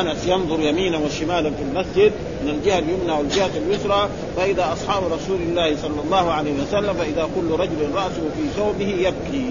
أنس 0.00 0.26
ينظر 0.26 0.60
يمينا 0.60 0.98
وشمالا 0.98 1.50
في 1.50 1.62
المسجد 1.62 2.12
من 2.44 2.50
الجهة 2.50 2.78
اليمنى 2.78 3.12
والجهة 3.12 3.50
اليسرى 3.56 4.08
فإذا 4.36 4.72
أصحاب 4.72 5.02
رسول 5.04 5.40
الله 5.42 5.76
صلى 5.82 6.00
الله 6.04 6.32
عليه 6.32 6.52
وسلم 6.52 6.94
فإذا 6.94 7.28
كل 7.36 7.50
رجل 7.50 7.94
رأسه 7.94 8.22
في 8.36 8.48
ثوبه 8.56 8.88
يبكي. 8.88 9.50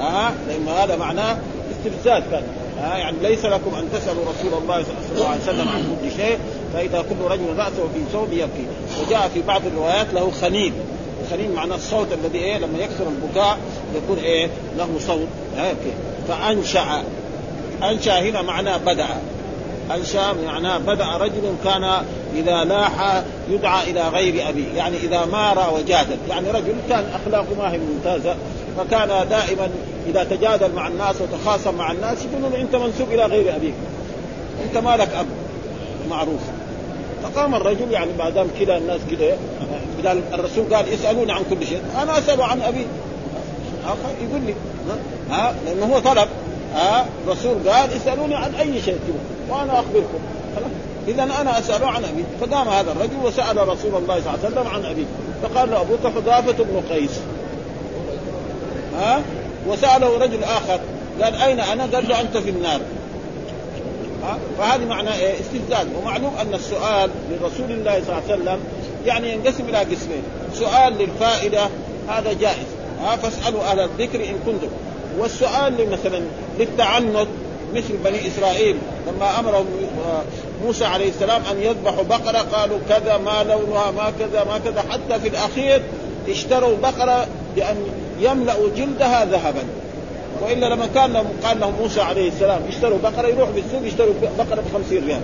ها 0.00 0.28
آه 0.28 0.32
لأن 0.48 0.68
هذا 0.68 0.96
معناه 0.96 1.38
استفزاز 1.70 2.22
كان. 2.30 2.42
آه 2.82 2.96
يعني 2.96 3.16
ليس 3.22 3.44
لكم 3.44 3.74
أن 3.74 3.88
تسألوا 3.92 4.22
رسول 4.22 4.62
الله 4.62 4.82
صلى 4.82 5.16
الله 5.16 5.28
عليه 5.28 5.40
وسلم 5.40 5.68
عن 5.68 5.96
كل 6.02 6.10
شيء 6.22 6.38
فإذا 6.74 7.02
كل 7.02 7.30
رجل 7.30 7.56
رأسه 7.58 7.88
في 7.94 8.00
ثوبه 8.12 8.32
يبكي. 8.32 8.66
وجاء 9.06 9.30
في 9.34 9.42
بعض 9.42 9.66
الروايات 9.66 10.06
له 10.14 10.30
خنين. 10.30 10.72
الخنين 11.24 11.52
معناه 11.52 11.76
الصوت 11.76 12.06
الذي 12.12 12.38
إيه 12.38 12.58
لما 12.58 12.78
يكثر 12.78 13.04
البكاء 13.08 13.58
يكون 13.96 14.18
إيه 14.18 14.48
له 14.78 14.88
صوت. 15.06 15.28
هيك 15.56 15.76
فأنشأ 16.28 17.02
أنشأ 17.82 18.20
هنا 18.20 18.42
معناه 18.42 18.76
بدأ. 18.76 19.06
أنشأ 19.94 20.32
معناه 20.46 20.78
بدأ 20.78 21.16
رجل 21.16 21.54
كان 21.64 21.84
إذا 22.34 22.64
لاح 22.64 23.22
يدعى 23.50 23.90
إلى 23.90 24.08
غير 24.08 24.48
ابيه 24.48 24.74
يعني 24.76 24.96
إذا 24.96 25.24
مار 25.24 25.74
وجادل. 25.74 26.16
يعني 26.28 26.50
رجل 26.50 26.74
كان 26.88 27.04
أخلاقه 27.14 27.54
ما 27.58 27.72
هي 27.72 27.78
ممتازة 27.78 28.34
فكان 28.78 29.28
دائما 29.28 29.70
إذا 30.06 30.24
تجادل 30.24 30.74
مع 30.74 30.88
الناس 30.88 31.16
وتخاصم 31.20 31.74
مع 31.74 31.92
الناس 31.92 32.18
يقولون 32.24 32.60
أنت 32.60 32.76
منسوب 32.76 33.08
إلى 33.12 33.26
غير 33.26 33.56
أبيك. 33.56 33.74
أنت 34.64 34.84
مالك 34.84 35.08
أب. 35.14 35.26
معروف. 36.10 36.40
فقام 37.22 37.54
الرجل 37.54 37.90
يعني 37.90 38.10
ما 38.18 38.30
دام 38.30 38.48
كذا 38.60 38.76
الناس 38.76 39.00
كذا 39.10 39.36
قال 40.06 40.22
الرسول 40.34 40.74
قال 40.74 40.88
اسالوني 40.88 41.32
عن 41.32 41.42
كل 41.50 41.66
شيء 41.66 41.82
أنا 42.02 42.18
أسأل 42.18 42.42
عن 42.42 42.62
أبي. 42.62 42.86
يقول 44.22 44.40
لي 44.46 44.54
ها؟ 45.30 45.54
لأنه 45.66 45.86
هو 45.86 45.98
طلب. 45.98 46.28
ها؟ 46.74 47.06
الرسول 47.26 47.68
قال 47.68 47.92
اسالوني 47.92 48.34
عن 48.34 48.54
أي 48.54 48.82
شيء 48.82 48.98
وأنا 49.48 49.80
أخبركم. 49.80 50.18
إذا 51.08 51.22
أنا 51.22 51.58
أسأل 51.58 51.84
عن 51.84 52.04
أبي. 52.04 52.24
فقام 52.40 52.68
هذا 52.68 52.92
الرجل 52.92 53.16
وسأل 53.24 53.68
رسول 53.68 53.94
الله 53.94 54.20
صلى 54.20 54.34
الله 54.34 54.38
عليه 54.44 54.48
وسلم 54.48 54.68
عن 54.68 54.84
أبيه. 54.84 55.04
فقال 55.42 55.70
له 55.70 55.80
أبوك 55.80 56.00
حذافة 56.14 56.64
بن 56.64 56.82
قيس. 56.90 57.20
ها؟ 59.00 59.22
وسأله 59.66 60.18
رجل 60.18 60.44
آخر. 60.44 60.80
قال 61.22 61.34
أين 61.34 61.60
أنا؟ 61.60 61.82
قال 61.82 62.08
له 62.08 62.20
أنت 62.20 62.36
في 62.36 62.50
النار. 62.50 62.80
ها؟ 64.22 64.38
فهذه 64.58 64.84
معنى 64.84 65.14
إيه؟ 65.14 65.34
استفزاز. 65.40 65.86
ومعلوم 66.02 66.32
أن 66.40 66.54
السؤال 66.54 67.10
لرسول 67.30 67.70
الله 67.70 68.02
صلى 68.06 68.18
الله 68.18 68.22
عليه 68.28 68.34
وسلم 68.34 68.60
يعني 69.06 69.32
ينقسم 69.32 69.64
إلى 69.68 69.78
قسمين. 69.78 70.22
سؤال 70.54 70.92
للفائدة 70.98 71.68
هذا 72.08 72.32
جائز. 72.32 72.66
ها؟ 73.02 73.16
فاسألوا 73.16 73.62
أهل 73.62 73.80
الذكر 73.80 74.20
إن 74.24 74.38
كنتم. 74.46 74.68
والسؤال 75.18 75.90
مثلا 75.90 76.22
للتعنت 76.60 77.28
مثل 77.74 77.96
بني 78.04 78.26
إسرائيل 78.28 78.76
لما 79.08 79.38
امرهم 79.40 79.66
موسى 80.64 80.84
عليه 80.84 81.08
السلام 81.08 81.42
أن 81.50 81.62
يذبحوا 81.62 82.04
بقرة 82.04 82.38
قالوا 82.38 82.78
كذا 82.88 83.16
ما 83.18 83.42
لونها 83.42 83.90
ما 83.90 84.12
كذا 84.18 84.44
ما 84.44 84.58
كذا 84.58 84.84
حتى 84.90 85.20
في 85.20 85.28
الأخير 85.28 85.82
اشتروا 86.28 86.76
بقرة 86.82 87.26
بأن 87.56 87.76
يملأوا 88.20 88.68
جلدها 88.76 89.24
ذهبا. 89.24 89.62
وإلا 90.42 90.66
لما 90.66 90.88
كان 90.94 91.12
لهم 91.12 91.26
قال 91.44 91.60
لهم 91.60 91.74
موسى 91.80 92.00
عليه 92.00 92.28
السلام 92.28 92.62
اشتروا 92.68 92.98
بقرة 93.02 93.26
يروحوا 93.28 93.54
بالسوق 93.54 93.86
يشتروا 93.86 94.14
بقرة 94.38 94.60
ب 94.60 94.72
50 94.74 95.06
ريال. 95.06 95.20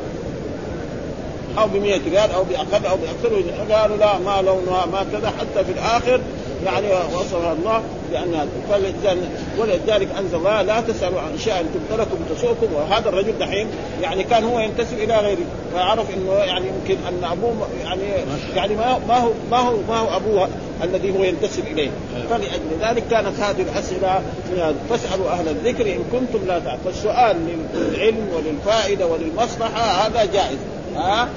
أو 1.58 1.66
ب 1.66 1.76
100 1.76 2.00
ريال 2.10 2.30
أو 2.32 2.44
بأقل 2.44 2.86
أو 2.86 2.96
بأكثر. 2.96 3.42
قالوا 3.72 3.96
لا 3.96 4.18
ما 4.18 4.42
لونها 4.42 4.86
ما 4.86 5.06
كذا 5.12 5.32
حتى 5.40 5.64
في 5.64 5.72
الآخر 5.72 6.20
يعني 6.64 6.86
وصفها 7.14 7.52
الله 7.52 7.82
بأن 8.10 8.48
ولذلك 9.58 10.08
أنزل 10.18 10.36
الله 10.36 10.62
لا 10.62 10.80
تسألوا 10.80 11.20
عن 11.20 11.34
اشياء 11.34 11.62
تبت 11.62 12.00
لكم 12.00 12.16
تسؤكم 12.34 12.74
وهذا 12.74 13.08
الرجل 13.08 13.38
دحين 13.38 13.66
يعني 14.02 14.24
كان 14.24 14.44
هو 14.44 14.60
ينتسب 14.60 14.98
إلى 14.98 15.16
غيره. 15.16 15.46
فعرف 15.74 16.06
إنه 16.14 16.32
يعني 16.32 16.66
يمكن 16.66 16.96
أن 17.08 17.24
أبوه 17.24 17.68
يعني 17.84 18.02
يعني 18.56 18.76
ما 18.76 19.16
هو 19.18 19.30
ما 19.50 19.58
هو 19.58 19.76
ما 19.88 19.96
هو 19.96 20.16
أبوه 20.16 20.48
الذي 20.82 21.18
هو 21.18 21.24
ينتسب 21.24 21.66
إليه. 21.66 21.90
فلأجل 22.30 22.90
ذلك 22.90 23.04
كانت 23.10 23.40
هذه 23.40 23.62
الأسئلة 23.62 24.22
فاسألوا 24.90 25.30
أهل 25.30 25.48
الذكر 25.48 25.86
إن 25.86 26.04
كنتم 26.12 26.46
لا 26.46 26.58
تعلمون 26.58 26.76
فالسؤال 26.84 27.36
للعلم 27.74 28.28
وللفائدة 28.34 29.06
وللمصلحة 29.06 29.80
هذا 29.80 30.24
جائز. 30.24 30.58
ها؟ 30.96 31.28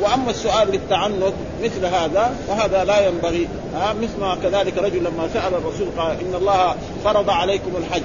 وأما 0.00 0.30
السؤال 0.30 0.68
للتعنت 0.68 1.32
مثل 1.62 1.86
هذا 1.86 2.34
فهذا 2.48 2.84
لا 2.84 3.06
ينبغي 3.06 3.48
ها؟ 3.74 3.92
مثل 3.92 4.20
ما 4.20 4.36
كذلك 4.42 4.78
رجل 4.78 4.98
لما 4.98 5.28
سأل 5.34 5.54
الرسول 5.54 5.88
قال 5.98 6.10
إن 6.10 6.34
الله 6.34 6.74
فرض 7.04 7.30
عليكم 7.30 7.70
الحج. 7.78 8.02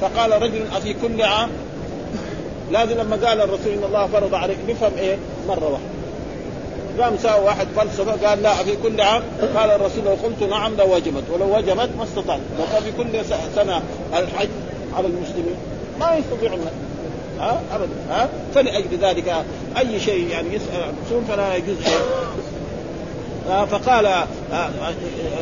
فقال 0.00 0.42
رجل 0.42 0.66
أفي 0.76 0.94
كل 0.94 1.22
عام؟ 1.22 1.48
لازم 2.72 2.98
لما 2.98 3.16
قال 3.26 3.40
الرسول 3.40 3.72
إن 3.72 3.84
الله 3.84 4.06
فرض 4.06 4.34
عليك 4.34 4.58
نفهم 4.68 4.92
إيه؟ 4.98 5.16
مرة 5.48 5.64
واحدة. 5.64 5.98
قام 7.04 7.16
ساوى 7.22 7.44
واحد 7.44 7.66
فلسفة 7.76 8.28
قال 8.28 8.42
لا 8.42 8.54
في 8.54 8.76
كل 8.82 9.00
عام؟ 9.00 9.22
قال 9.56 9.70
الرسول 9.70 10.04
لو 10.04 10.10
قلت 10.10 10.42
نعم 10.50 10.74
لوجبت 10.76 11.24
ولو 11.32 11.56
وجبت 11.56 11.90
ما 11.98 12.04
استطعت. 12.04 12.40
لو 12.58 12.64
قال 12.74 12.82
في 12.82 12.92
كل 12.92 13.24
سنة 13.54 13.82
الحج 14.14 14.48
على 14.96 15.06
المسلمين 15.06 15.56
ما 16.00 16.16
يستطيعون. 16.16 16.87
ها؟ 17.40 17.60
أبدا 17.72 17.92
ها؟ 18.10 18.28
فلأجل 18.54 18.98
ذلك 19.02 19.44
أي 19.78 20.00
شيء 20.00 20.28
يعني 20.28 20.54
يسأل 20.54 20.82
عن 20.82 21.24
فلا 21.28 21.56
يجوز 21.56 21.76
شيء. 21.84 21.98
فقال 23.64 24.06
آه، 24.06 24.26
آه، 24.52 24.70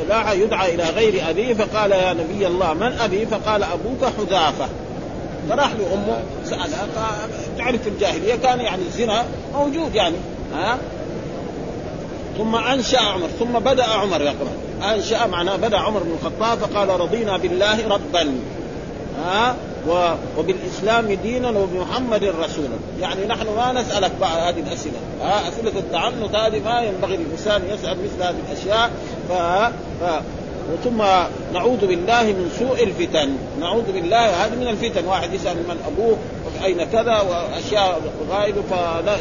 لا 0.08 0.32
يدعى 0.32 0.74
إلى 0.74 0.84
غير 0.84 1.30
ابيه 1.30 1.54
فقال 1.54 1.92
يا 1.92 2.12
نبي 2.12 2.46
الله 2.46 2.74
من 2.74 2.92
أبي؟ 3.00 3.26
فقال 3.26 3.62
أبوك 3.62 4.04
حذافة. 4.18 4.68
فراح 5.48 5.70
لامه 5.72 6.18
سألها 6.44 6.86
تعرف 7.58 7.82
في 7.82 7.88
الجاهلية 7.88 8.34
كان 8.34 8.60
يعني 8.60 8.82
الزنا 8.82 9.24
موجود 9.54 9.94
يعني 9.94 10.16
ها؟ 10.54 10.78
ثم 12.38 12.54
أنشأ 12.56 12.98
عمر 12.98 13.28
ثم 13.38 13.58
بدأ 13.58 13.84
عمر 13.84 14.20
يا 14.20 14.34
أنشأ 14.94 15.26
معناه 15.26 15.56
بدأ 15.56 15.78
عمر 15.78 16.00
بن 16.02 16.10
الخطاب 16.10 16.58
فقال 16.58 17.00
رضينا 17.00 17.36
بالله 17.36 17.88
ربا. 17.88 18.34
ها؟ 19.26 19.56
وبالإسلام 20.38 21.12
دينا 21.12 21.50
وبمحمد 21.50 22.24
رسولا. 22.24 22.78
يعني 23.00 23.26
نحن 23.26 23.46
ما 23.46 23.72
نسألك 23.72 24.12
بعض 24.20 24.38
هذه 24.38 24.60
الأسئلة. 24.60 24.98
ها 25.22 25.48
أسئلة 25.48 25.78
التعنت 25.78 26.36
هذه 26.36 26.60
ما 26.64 26.80
ينبغي 26.80 27.16
للانسان 27.16 27.62
يسأل 27.70 27.96
مثل 28.04 28.22
هذه 28.22 28.36
الأشياء. 28.48 28.90
ف... 29.28 29.32
ف... 30.04 30.22
ثم 30.84 31.02
نعوذ 31.52 31.86
بالله 31.86 32.22
من 32.22 32.50
سوء 32.58 32.82
الفتن. 32.82 33.36
نعوذ 33.60 33.92
بالله 33.92 34.44
هذه 34.44 34.54
من 34.54 34.68
الفتن. 34.68 35.06
واحد 35.06 35.34
يسأل 35.34 35.56
من 35.56 35.78
أبوه 35.86 36.16
أين 36.64 36.84
كذا؟ 36.84 37.20
وأشياء 37.20 38.00
غائبه 38.30 38.62
فلا 38.70 39.14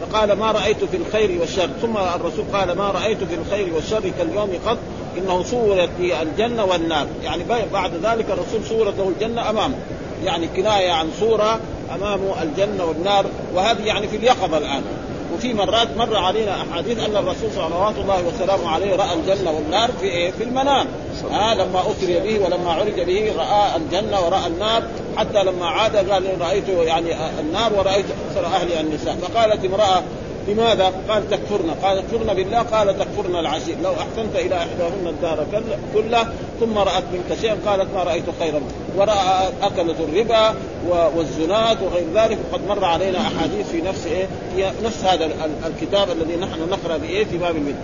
فقال 0.00 0.32
ما 0.32 0.52
رأيت 0.52 0.84
في 0.84 0.96
الخير 0.96 1.40
والشر. 1.40 1.68
ثم 1.82 1.96
الرسول 1.96 2.44
قال 2.52 2.72
ما 2.72 2.90
رأيت 2.90 3.18
في 3.24 3.34
الخير 3.34 3.74
والشر 3.74 4.10
كاليوم 4.18 4.50
قط 4.66 4.78
إنه 5.18 5.42
صورت 5.42 5.90
لي 5.98 6.22
الجنة 6.22 6.64
والنار. 6.64 7.06
يعني 7.24 7.44
بعد 7.72 7.92
ذلك 8.02 8.26
الرسول 8.30 8.64
صورته 8.68 9.08
الجنة 9.08 9.50
أمامه. 9.50 9.74
يعني 10.24 10.46
كناية 10.46 10.90
عن 10.92 11.10
صورة 11.20 11.60
امامه 11.94 12.42
الجنة 12.42 12.84
والنار. 12.84 13.26
وهذه 13.54 13.84
يعني 13.84 14.08
في 14.08 14.16
اليقظة 14.16 14.58
الآن. 14.58 14.82
وفي 15.34 15.54
مرات 15.54 15.96
مر 15.96 16.16
علينا 16.16 16.62
أحاديث 16.62 16.98
أن 16.98 17.16
الرسول 17.16 17.50
صلوات 17.54 17.94
الله 17.98 18.22
وسلامه 18.26 18.68
عليه 18.68 18.96
رأى 18.96 19.14
الجنة 19.14 19.50
والنار 19.50 19.90
في 20.00 20.06
إيه؟ 20.06 20.30
في 20.30 20.44
المنام. 20.44 20.86
آه 21.32 21.54
لما 21.54 21.80
أسري 21.80 22.20
به 22.20 22.44
ولما 22.44 22.72
عرج 22.72 23.00
به 23.00 23.32
رأى 23.36 23.76
الجنة 23.76 24.26
ورأى 24.26 24.46
النار. 24.46 24.82
حتى 25.18 25.44
لما 25.44 25.66
عاد 25.66 25.96
قال 25.96 26.40
رأيت 26.40 26.68
يعني 26.68 27.14
النار 27.40 27.72
ورأيت 27.74 28.06
أكثر 28.28 28.46
اهلها 28.46 28.80
النساء. 28.80 29.16
فقالت 29.16 29.64
امرأة 29.64 30.02
لماذا؟ 30.48 30.92
قال 31.08 31.30
تكفرنا 31.30 31.72
قال 31.82 32.08
تكفرنا 32.08 32.32
بالله؟ 32.32 32.58
قال 32.58 32.98
تكفرنا 32.98 33.40
العشير 33.40 33.76
لو 33.82 33.92
أحسنت 33.92 34.36
إلى 34.36 34.56
إحداهن 34.56 35.06
الدار 35.06 35.46
كله 35.94 36.28
ثم 36.60 36.78
رأت 36.78 37.04
منك 37.12 37.40
شيئا 37.40 37.56
قالت 37.66 37.94
ما 37.94 38.02
رأيت 38.02 38.24
خيرا. 38.40 38.60
وراى 38.96 39.48
أكلت 39.62 39.96
الربا 40.00 40.54
والزنات 41.16 41.76
وغير 41.82 42.06
ذلك. 42.14 42.38
وقد 42.52 42.60
مر 42.68 42.84
علينا 42.84 43.18
أحاديث 43.18 43.68
في 43.68 43.80
نفس 43.80 44.06
إيه 44.06 44.26
في 44.56 44.84
نفس 44.84 45.04
هذا 45.04 45.30
الكتاب 45.66 46.10
الذي 46.10 46.36
نحن 46.36 46.70
نقرأ 46.70 46.96
بايه 46.96 47.24
في 47.24 47.38
باب 47.38 47.56
البدع 47.56 47.78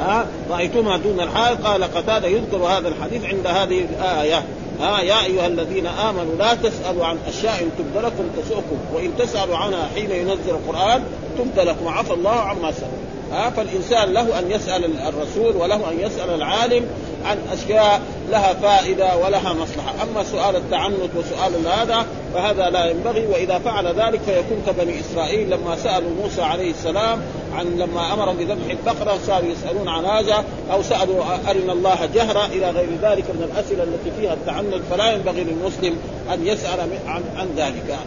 ها؟ 0.00 0.26
رأيتما 0.50 0.96
دون 0.96 1.20
الحال 1.20 1.64
قال 1.64 1.84
قتادة 1.84 2.28
يذكر 2.28 2.56
هذا 2.56 2.88
الحديث 2.88 3.24
عند 3.24 3.46
هذه 3.46 3.86
الآية. 3.90 4.42
ها 4.80 5.00
يا 5.00 5.24
أيها 5.24 5.46
الذين 5.46 5.86
آمنوا 5.86 6.34
لا 6.38 6.54
تسألوا 6.54 7.06
عن 7.06 7.18
أشياء 7.28 7.68
تبد 7.78 8.04
لكم 8.04 8.24
تسؤكم 8.42 8.78
وإن 8.94 9.16
تسألوا 9.18 9.56
عنها 9.56 9.88
حين 9.94 10.10
ينزل 10.10 10.50
القرآن 10.50 11.04
تبد 11.38 11.58
لكم 11.58 11.88
عفى 11.88 12.12
الله 12.12 12.30
عما 12.30 12.72
سأل 12.72 13.07
ها 13.32 13.50
فالإنسان 13.50 14.12
له 14.12 14.38
أن 14.38 14.50
يسأل 14.50 14.84
الرسول 15.08 15.56
وله 15.56 15.90
أن 15.90 16.00
يسأل 16.00 16.30
العالم 16.34 16.86
عن 17.24 17.38
أشياء 17.52 18.00
لها 18.30 18.54
فائدة 18.54 19.16
ولها 19.16 19.52
مصلحة، 19.52 19.94
أما 20.02 20.24
سؤال 20.24 20.56
التعنت 20.56 21.10
وسؤال 21.16 21.66
هذا 21.66 22.06
فهذا 22.34 22.70
لا 22.70 22.90
ينبغي 22.90 23.26
وإذا 23.26 23.58
فعل 23.58 23.86
ذلك 23.86 24.20
فيكون 24.20 24.62
كبني 24.66 25.00
إسرائيل 25.00 25.50
لما 25.50 25.76
سألوا 25.76 26.10
موسى 26.22 26.42
عليه 26.42 26.70
السلام 26.70 27.20
عن 27.54 27.66
لما 27.66 28.12
امرهم 28.12 28.36
بذبح 28.36 28.70
البقرة 28.70 29.18
صاروا 29.26 29.48
يسألون 29.48 29.88
عن 29.88 30.04
هذا 30.04 30.44
أو 30.72 30.82
سألوا 30.82 31.24
أرنا 31.50 31.72
الله 31.72 32.08
جهرا 32.14 32.46
إلى 32.46 32.70
غير 32.70 32.88
ذلك 33.02 33.24
من 33.24 33.50
الأسئلة 33.52 33.82
التي 33.82 34.10
فيها 34.20 34.32
التعنت 34.32 34.82
فلا 34.90 35.12
ينبغي 35.12 35.44
للمسلم 35.44 35.96
أن 36.34 36.46
يسأل 36.46 36.80
عن, 37.06 37.22
عن 37.36 37.48
ذلك. 37.56 37.98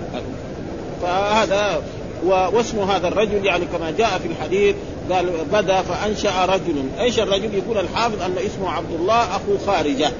فهذا 1.01 1.81
واسم 2.25 2.79
هذا 2.79 3.07
الرجل 3.07 3.45
يعني 3.45 3.65
كما 3.65 3.93
جاء 3.97 4.19
في 4.19 4.27
الحديث 4.27 4.75
قال 5.11 5.25
بدا 5.53 5.81
فأنشأ 5.81 6.45
رجل. 6.45 6.83
إيش 6.99 7.19
الرجل؟ 7.19 7.55
يقول 7.55 7.77
الحافظ 7.77 8.21
أن 8.21 8.35
اسمه 8.37 8.69
عبد 8.69 8.91
الله 8.99 9.23
أخو 9.35 9.57
خارجة. 9.65 10.11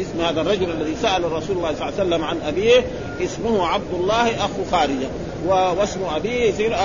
اسم 0.00 0.20
هذا 0.20 0.40
الرجل 0.40 0.70
الذي 0.70 0.96
سأل 1.02 1.24
الرسول 1.24 1.56
الله 1.56 1.72
صلى 1.74 1.88
الله 1.88 1.98
عليه 1.98 2.08
وسلم 2.08 2.24
عن 2.24 2.36
أبيه 2.46 2.84
اسمه 3.20 3.66
عبد 3.66 3.94
الله 3.94 4.44
أخو 4.44 4.64
خارجة. 4.70 5.08
واسم 5.46 6.00
أبيه 6.16 6.50
يصير 6.50 6.76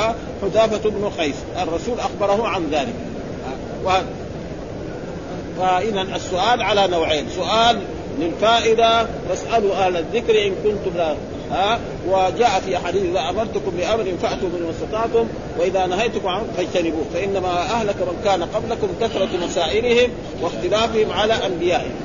حذافة 0.41 0.89
بن 0.89 1.12
قيس 1.19 1.36
الرسول 1.62 2.00
أخبره 2.00 2.47
عن 2.47 2.67
ذلك. 2.71 2.93
فاذا 5.57 6.01
السؤال 6.01 6.62
على 6.62 6.88
نوعين. 6.88 7.25
سؤال 7.36 7.79
للفائدة 8.19 9.07
فاسألوا 9.29 9.75
أهل 9.75 9.97
الذكر 9.97 10.47
إن 10.47 10.51
كنتم 10.63 10.97
لا 10.97 11.15
ها 11.51 11.80
وجاء 12.08 12.62
في 12.66 12.77
أحاديث 12.77 13.04
إذا 13.04 13.20
أمرتكم 13.20 13.72
بأمر 13.77 14.13
فأتوا 14.22 14.50
منه 14.50 14.70
استطعتم 14.70 15.27
وإذا 15.60 15.86
نهيتكم 15.86 16.27
عنه 16.27 16.46
فاجتنبوه 16.58 17.06
فإنما 17.13 17.62
أهلك 17.62 17.96
من 17.96 18.22
كان 18.24 18.44
قبلكم 18.44 18.88
كثرة 19.01 19.29
مسائلهم 19.48 20.10
واختلافهم 20.42 21.12
على 21.12 21.33
أنبيائهم. 21.33 21.96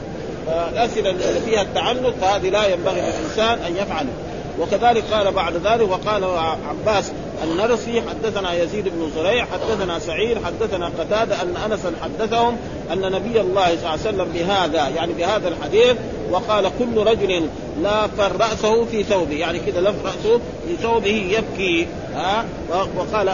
فالأسئلة 0.47 1.11
التي 1.11 1.41
فيها 1.41 1.63
التعنت 1.63 2.15
فهذه 2.21 2.49
لا 2.49 2.67
ينبغي 2.67 3.01
للإنسان 3.01 3.59
أن 3.67 3.77
يفعله 3.77 4.13
وكذلك 4.61 5.05
قال 5.13 5.33
بعد 5.33 5.53
ذلك 5.57 5.91
وقال 5.91 6.25
عباس 6.69 7.13
النرسي 7.43 8.03
حدثنا 8.03 8.55
يزيد 8.55 8.85
بن 8.85 9.11
زريع 9.17 9.45
حدثنا 9.45 9.99
سعيد 9.99 10.39
حدثنا 10.45 10.91
قتادة 10.99 11.43
أن 11.43 11.57
أنسا 11.57 11.93
حدثهم 12.03 12.57
أن 12.93 13.01
نبي 13.01 13.41
الله 13.41 13.67
صلى 13.67 13.77
الله 13.77 13.91
عليه 13.91 14.01
وسلم 14.01 14.29
بهذا 14.35 14.89
يعني 14.89 15.13
بهذا 15.13 15.49
الحديث 15.49 15.97
وقال 16.31 16.71
كل 16.79 16.97
رجل 16.97 17.49
لا 17.83 18.09
رأسه 18.41 18.85
في 18.85 19.03
ثوبه 19.03 19.37
يعني 19.37 19.59
كذا 19.59 19.81
لف 19.81 19.95
رأسه 20.05 20.41
في 20.69 20.77
ثوبه 20.83 21.39
يبكي 21.39 21.87
ها؟ 22.15 22.45
وقال 22.97 23.33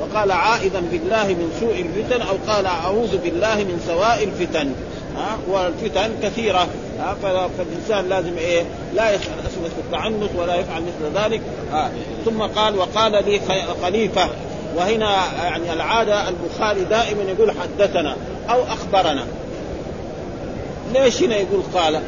وقال 0.00 0.32
عائدا 0.32 0.80
بالله 0.80 1.24
من 1.24 1.52
سوء 1.60 1.80
الفتن 1.80 2.20
أو 2.22 2.34
قال 2.48 2.66
أعوذ 2.66 3.16
بالله 3.18 3.54
من 3.54 3.82
سواء 3.86 4.24
الفتن. 4.24 4.72
ها 5.16 5.38
والفتن 5.48 6.10
كثيرة 6.22 6.68
ها 6.98 7.16
فالإنسان 7.58 8.08
لازم 8.08 8.38
إيه 8.38 8.64
لا 8.94 9.14
أسئلة 9.14 9.70
التعنت 9.78 10.30
ولا 10.38 10.54
يفعل 10.54 10.82
مثل 10.82 11.18
ذلك 11.18 11.40
ها 11.72 11.90
ثم 12.24 12.42
قال 12.42 12.78
وقال 12.78 13.12
لي 13.12 13.40
خليفة 13.82 14.28
وهنا 14.76 15.16
يعني 15.44 15.72
العادة 15.72 16.28
البخاري 16.28 16.84
دائما 16.84 17.22
يقول 17.22 17.52
حدثنا 17.52 18.16
أو 18.50 18.62
أخبرنا 18.62 19.26
ليش 20.94 21.22
هنا 21.22 21.36
يقول 21.36 21.62
قال؟ 21.74 22.00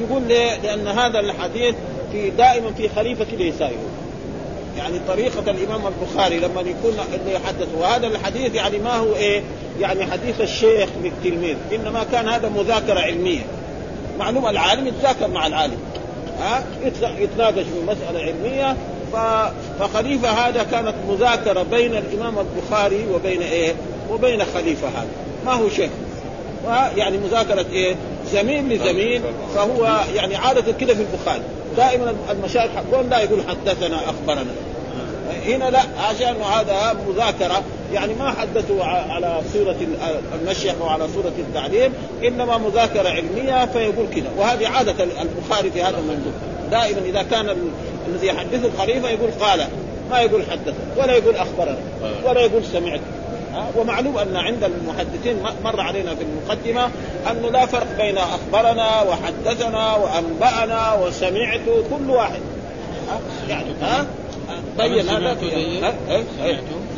يقول 0.00 0.22
ليه؟ 0.22 0.56
لأن 0.56 0.88
هذا 0.88 1.20
الحديث 1.20 1.74
في 2.12 2.30
دائما 2.30 2.70
في 2.70 2.88
خليفة 2.88 3.26
ليس 3.38 3.60
يقول 3.60 3.95
يعني 4.76 5.00
طريقة 5.08 5.50
الإمام 5.50 5.80
البخاري 5.86 6.38
لما 6.38 6.60
يكون 6.60 6.94
اللي 7.14 7.34
يحدث 7.34 7.68
وهذا 7.78 8.06
الحديث 8.06 8.54
يعني 8.54 8.78
ما 8.78 8.96
هو 8.96 9.14
إيه؟ 9.14 9.42
يعني 9.80 10.06
حديث 10.06 10.40
الشيخ 10.40 10.88
للتلميذ 11.02 11.56
إنما 11.74 12.04
كان 12.12 12.28
هذا 12.28 12.48
مذاكرة 12.48 13.00
علمية. 13.00 13.42
معلوم 14.18 14.46
العالم 14.46 14.86
يتذاكر 14.86 15.28
مع 15.28 15.46
العالم. 15.46 15.78
ها؟ 16.40 16.64
يتناقش 17.18 17.64
في 17.64 17.80
مسألة 17.86 18.20
علمية. 18.20 18.76
فخليفة 19.80 20.30
هذا 20.30 20.62
كانت 20.62 20.94
مذاكرة 21.08 21.62
بين 21.62 21.96
الإمام 21.96 22.34
البخاري 22.38 23.06
وبين 23.14 23.42
إيه؟ 23.42 23.74
وبين 24.10 24.44
خليفة 24.44 24.88
هذا. 24.88 25.08
ما 25.46 25.52
هو 25.52 25.68
شيخ؟ 25.68 25.90
يعني 26.96 27.18
مذاكرة 27.18 27.66
إيه؟ 27.72 27.96
زميل 28.32 28.68
لزميل 28.68 29.22
فهو 29.54 30.00
يعني 30.14 30.36
عادة 30.36 30.72
كده 30.72 30.94
في 30.94 31.00
البخاري. 31.00 31.42
دائما 31.76 32.14
المشايخ 32.30 32.70
حقون 32.72 33.08
لا 33.10 33.18
يقول 33.18 33.40
حدثنا 33.48 33.96
أخبرنا. 33.96 34.50
هنا 35.46 35.70
لا 35.70 35.80
عشان 35.98 36.36
هذا 36.42 36.96
مذاكرة. 37.08 37.62
يعني 37.92 38.14
ما 38.14 38.30
حدثوا 38.30 38.84
على 38.84 39.40
صورة 39.52 39.76
المشيخ 40.40 40.74
وعلى 40.80 41.08
صورة 41.14 41.32
التعليم 41.38 41.92
إنما 42.24 42.58
مذاكرة 42.58 43.08
علمية 43.08 43.66
فيقول 43.66 44.06
كذا 44.14 44.30
وهذه 44.38 44.68
عادة 44.68 45.04
البخاري 45.04 45.70
في 45.70 45.82
هذا 45.82 45.98
المنظور 45.98 46.32
دائما 46.70 47.00
إذا 47.00 47.22
كان 47.22 47.56
الذي 48.08 48.26
يحدثه 48.26 48.68
الخليفه 48.68 49.08
يقول 49.08 49.30
قال 49.40 49.66
ما 50.10 50.20
يقول 50.20 50.42
حدث 50.50 50.74
ولا 50.96 51.16
يقول 51.16 51.36
أخبرنا 51.36 51.78
ولا 52.24 52.40
يقول 52.40 52.64
سمعت. 52.64 53.00
ومعلوم 53.76 54.18
أن 54.18 54.36
عند 54.36 54.64
المحدثين 54.64 55.36
مر 55.64 55.80
علينا 55.80 56.14
في 56.14 56.22
المقدمة 56.22 56.90
انه 57.30 57.50
لا 57.50 57.66
فرق 57.66 57.96
بين 57.98 58.18
أخبرنا 58.18 59.02
وحدثنا 59.02 59.94
وأنبأنا 59.96 60.94
وسمعت 60.94 61.60
كل 61.90 62.10
واحد. 62.10 62.40
يعني 63.48 63.70
ها؟ 63.82 64.06
بين 64.78 65.08
هذا 65.08 65.36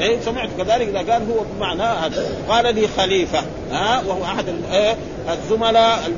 إيه 0.01 0.21
سمعت. 0.21 0.49
كذلك 0.59 0.89
إذا 0.89 1.13
قال 1.13 1.23
هو 1.31 1.45
بمعنى 1.55 1.83
هذا. 1.83 2.27
قال 2.49 2.75
لي 2.75 2.89
خليفة 2.97 3.43
ها؟ 3.73 4.03
وهو 4.07 4.25
أحد 4.25 4.49
الزملاء 5.33 6.13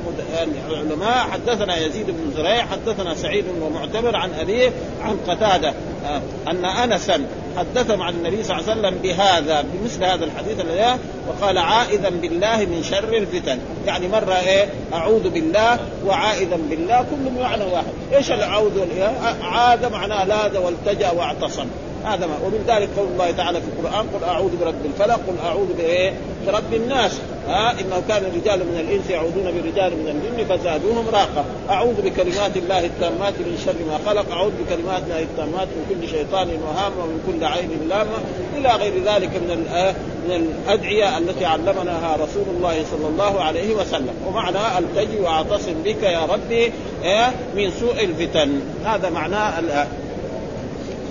العلماء 0.69 1.27
حدثنا 1.31 1.77
يزيد 1.77 2.05
بن 2.05 2.33
زريع 2.37 2.65
حدثنا 2.65 3.15
سعيد 3.15 3.45
ومعتمر 3.61 4.15
عن 4.15 4.33
أبيه 4.33 4.71
عن 5.01 5.17
قتادة 5.27 5.73
أن 6.47 6.65
انسا 6.65 7.25
حدثهم 7.57 8.01
عن 8.01 8.13
النبي 8.13 8.43
صلى 8.43 8.59
الله 8.59 8.71
عليه 8.71 8.79
وسلم 8.79 8.97
بهذا 9.03 9.65
بمثل 9.73 10.03
هذا 10.03 10.25
الحديث 10.25 10.59
الذي 10.59 10.97
وقال 11.27 11.57
عائذا 11.57 12.09
بالله 12.09 12.57
من 12.57 12.83
شر 12.83 13.17
الفتن. 13.17 13.59
يعني 13.85 14.07
مرة 14.07 14.33
إيه؟ 14.33 14.69
أعوذ 14.93 15.29
بالله 15.29 15.79
وعائذا 16.05 16.59
بالله 16.69 17.05
كلهم 17.11 17.37
معنى 17.41 17.63
واحد. 17.63 17.93
إيش 18.13 18.31
الاعوذ 18.31 18.71
عاد 19.41 19.85
معناه 19.85 20.25
لاذ 20.25 20.57
والتجأ 20.57 21.11
واعتصم. 21.11 21.67
هذا 22.05 22.27
ما. 22.27 22.37
ومن 22.45 22.63
ذلك 22.67 22.89
قول 22.97 23.07
الله 23.07 23.31
تعالى 23.31 23.61
في 23.61 23.67
القرآن 23.67 24.05
قل 24.13 24.23
أعوذ 24.23 24.51
برب 24.61 24.85
الفلق 24.85 25.15
قل 25.27 25.35
أعوذ 25.45 25.73
بايه؟ 25.77 26.13
برب 26.47 26.73
الناس. 26.73 27.19
ها؟ 27.47 27.71
إنه 27.71 28.01
كان 28.07 28.23
رجال 28.35 28.59
من 28.59 28.79
الإنس 28.79 29.09
يعوذون 29.09 29.43
برجال 29.43 29.91
من 29.91 30.07
الجن 30.07 30.57
فزادوهم 30.57 31.05
راقة. 31.13 31.45
أعوذ 31.69 32.01
بكلمات 32.01 32.57
الله 32.57 32.85
التامات 32.85 33.33
من 33.33 33.63
شر 33.65 33.75
ما 33.87 34.11
خلق 34.11 34.31
أعوذ 34.31 34.51
بكلمات 34.51 35.03
الله 35.03 35.19
التامات 35.19 35.67
من 35.67 35.85
كل 35.89 36.09
شيطان 36.09 36.47
وهام 36.47 36.91
ومن 36.99 37.19
كل 37.27 37.45
عين 37.45 37.69
لامة. 37.89 38.19
إلى 38.57 38.69
غير 38.69 38.93
ذلك 39.05 39.29
من 39.35 39.65
من 40.27 40.31
الأدعية 40.67 41.17
التي 41.17 41.45
علمناها 41.45 42.15
رسول 42.15 42.45
الله 42.57 42.83
صلى 42.91 43.07
الله 43.07 43.41
عليه 43.41 43.75
وسلم. 43.75 44.15
ومعنى 44.27 44.57
التجي 44.79 45.19
وأعتصم 45.19 45.73
بك 45.85 46.03
يا 46.03 46.25
ربي 46.25 46.73
من 47.55 47.71
سوء 47.79 48.03
الفتن. 48.03 48.61
هذا 48.85 49.09
معناه 49.09 49.59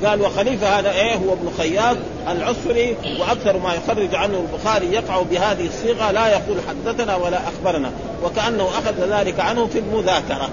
قال 0.04 0.20
وخليفة 0.20 0.78
هذا 0.78 0.92
إيه؟ 0.92 1.14
هو 1.14 1.32
ابن 1.32 1.50
خياط 1.58 1.96
العسري 2.28 2.96
وأكثر 3.20 3.58
ما 3.58 3.74
يخرج 3.74 4.14
عنه 4.14 4.40
البخاري 4.40 4.86
يقع 4.92 5.22
بهذه 5.22 5.66
الصيغة 5.66 6.10
لا 6.10 6.28
يقول 6.28 6.56
حدثنا 6.68 7.16
ولا 7.16 7.40
أخبرنا 7.48 7.90
وكأنه 8.24 8.68
أخذ 8.68 9.10
ذلك 9.10 9.40
عنه 9.40 9.66
في 9.66 9.78
المذاكرة. 9.78 10.48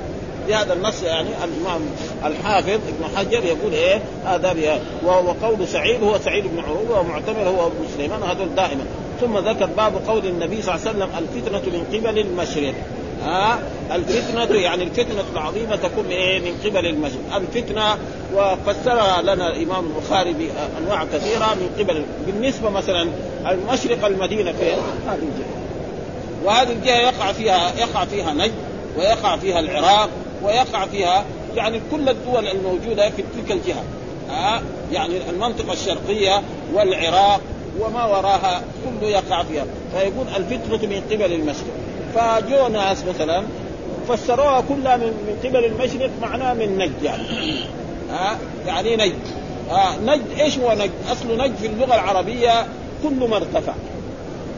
بهذا 0.47 0.73
النص 0.73 1.03
يعني 1.03 1.29
الإمام 1.29 1.81
الحافظ 2.25 2.69
ابن 2.69 3.17
حجر 3.17 3.45
يقول 3.45 3.73
إيه؟ 3.73 4.01
هذا 4.25 4.79
وقول 5.05 5.67
سعيد 5.67 6.03
هو 6.03 6.19
سعيد 6.19 6.43
بن 6.47 6.59
عروبة 6.59 6.99
ومعتمر 6.99 7.43
هو 7.43 7.67
ابن 7.67 7.87
سليمان 7.97 8.23
هذول 8.23 8.55
دائما. 8.55 8.85
ثم 9.21 9.37
ذكر 9.37 9.65
باب 9.65 9.93
قول 10.07 10.25
النبي 10.25 10.61
صلى 10.61 10.75
الله 10.75 10.87
عليه 10.87 10.97
وسلم 10.97 11.09
الفتنة 11.17 11.73
من 11.73 11.85
قبل 11.93 12.19
المشرق. 12.19 12.73
ها؟ 13.23 13.59
الفتنة 13.91 14.55
يعني 14.55 14.83
الفتنة 14.83 15.23
العظيمة 15.33 15.75
تكون 15.75 16.05
إيه؟ 16.05 16.39
من 16.39 16.57
قبل 16.65 16.85
المشرق، 16.85 17.35
الفتنة 17.35 17.97
وفسرها 18.35 19.21
لنا 19.21 19.47
الإمام 19.47 19.85
البخاري 19.85 20.33
بأنواع 20.33 21.05
كثيرة 21.05 21.45
من 21.45 21.69
قبل. 21.79 22.05
بالنسبة 22.25 22.69
مثلا 22.69 23.09
المشرق 23.49 24.05
المدينة 24.05 24.51
في 24.51 24.71
هذه 25.07 25.15
الجهة. 25.15 25.57
وهذه 26.43 26.71
الجهة 26.71 26.97
يقع 26.97 27.31
فيها 27.31 27.73
يقع 27.77 28.05
فيها 28.05 28.33
نجد 28.33 28.53
ويقع 28.97 29.37
فيها 29.37 29.59
العراق 29.59 30.09
ويقع 30.43 30.85
فيها 30.85 31.25
يعني 31.55 31.81
كل 31.91 32.09
الدول 32.09 32.47
الموجودة 32.47 33.09
في 33.09 33.23
تلك 33.35 33.51
الجهة. 33.51 33.83
ها؟ 34.29 34.61
يعني 34.91 35.29
المنطقة 35.29 35.73
الشرقية 35.73 36.41
والعراق 36.73 37.41
وما 37.79 38.05
وراها 38.05 38.61
كله 38.85 39.09
يقع 39.09 39.43
فيها. 39.43 39.65
فيكون 39.93 40.27
الفتنة 40.37 40.89
من 40.89 41.01
قبل 41.11 41.33
المشرق. 41.33 41.73
فجو 42.15 42.67
ناس 42.67 43.03
مثلا 43.05 43.43
فسروها 44.09 44.61
كلها 44.61 44.97
من, 44.97 45.05
من 45.07 45.49
قبل 45.49 45.65
المشرق 45.65 46.09
معناه 46.21 46.53
من 46.53 46.77
نجد 46.77 47.03
يعني. 47.03 47.23
ها؟ 48.11 48.37
يعني 48.67 48.95
نجد 48.95 49.19
آه 49.71 49.97
نجد 50.05 50.39
إيش 50.39 50.57
هو 50.57 50.73
نجد؟ 50.73 50.91
اصله 51.11 51.45
نجد 51.45 51.55
في 51.55 51.67
اللغة 51.67 51.95
العربية 51.95 52.65
كل 53.03 53.29
ما 53.29 53.37
ارتفع. 53.37 53.73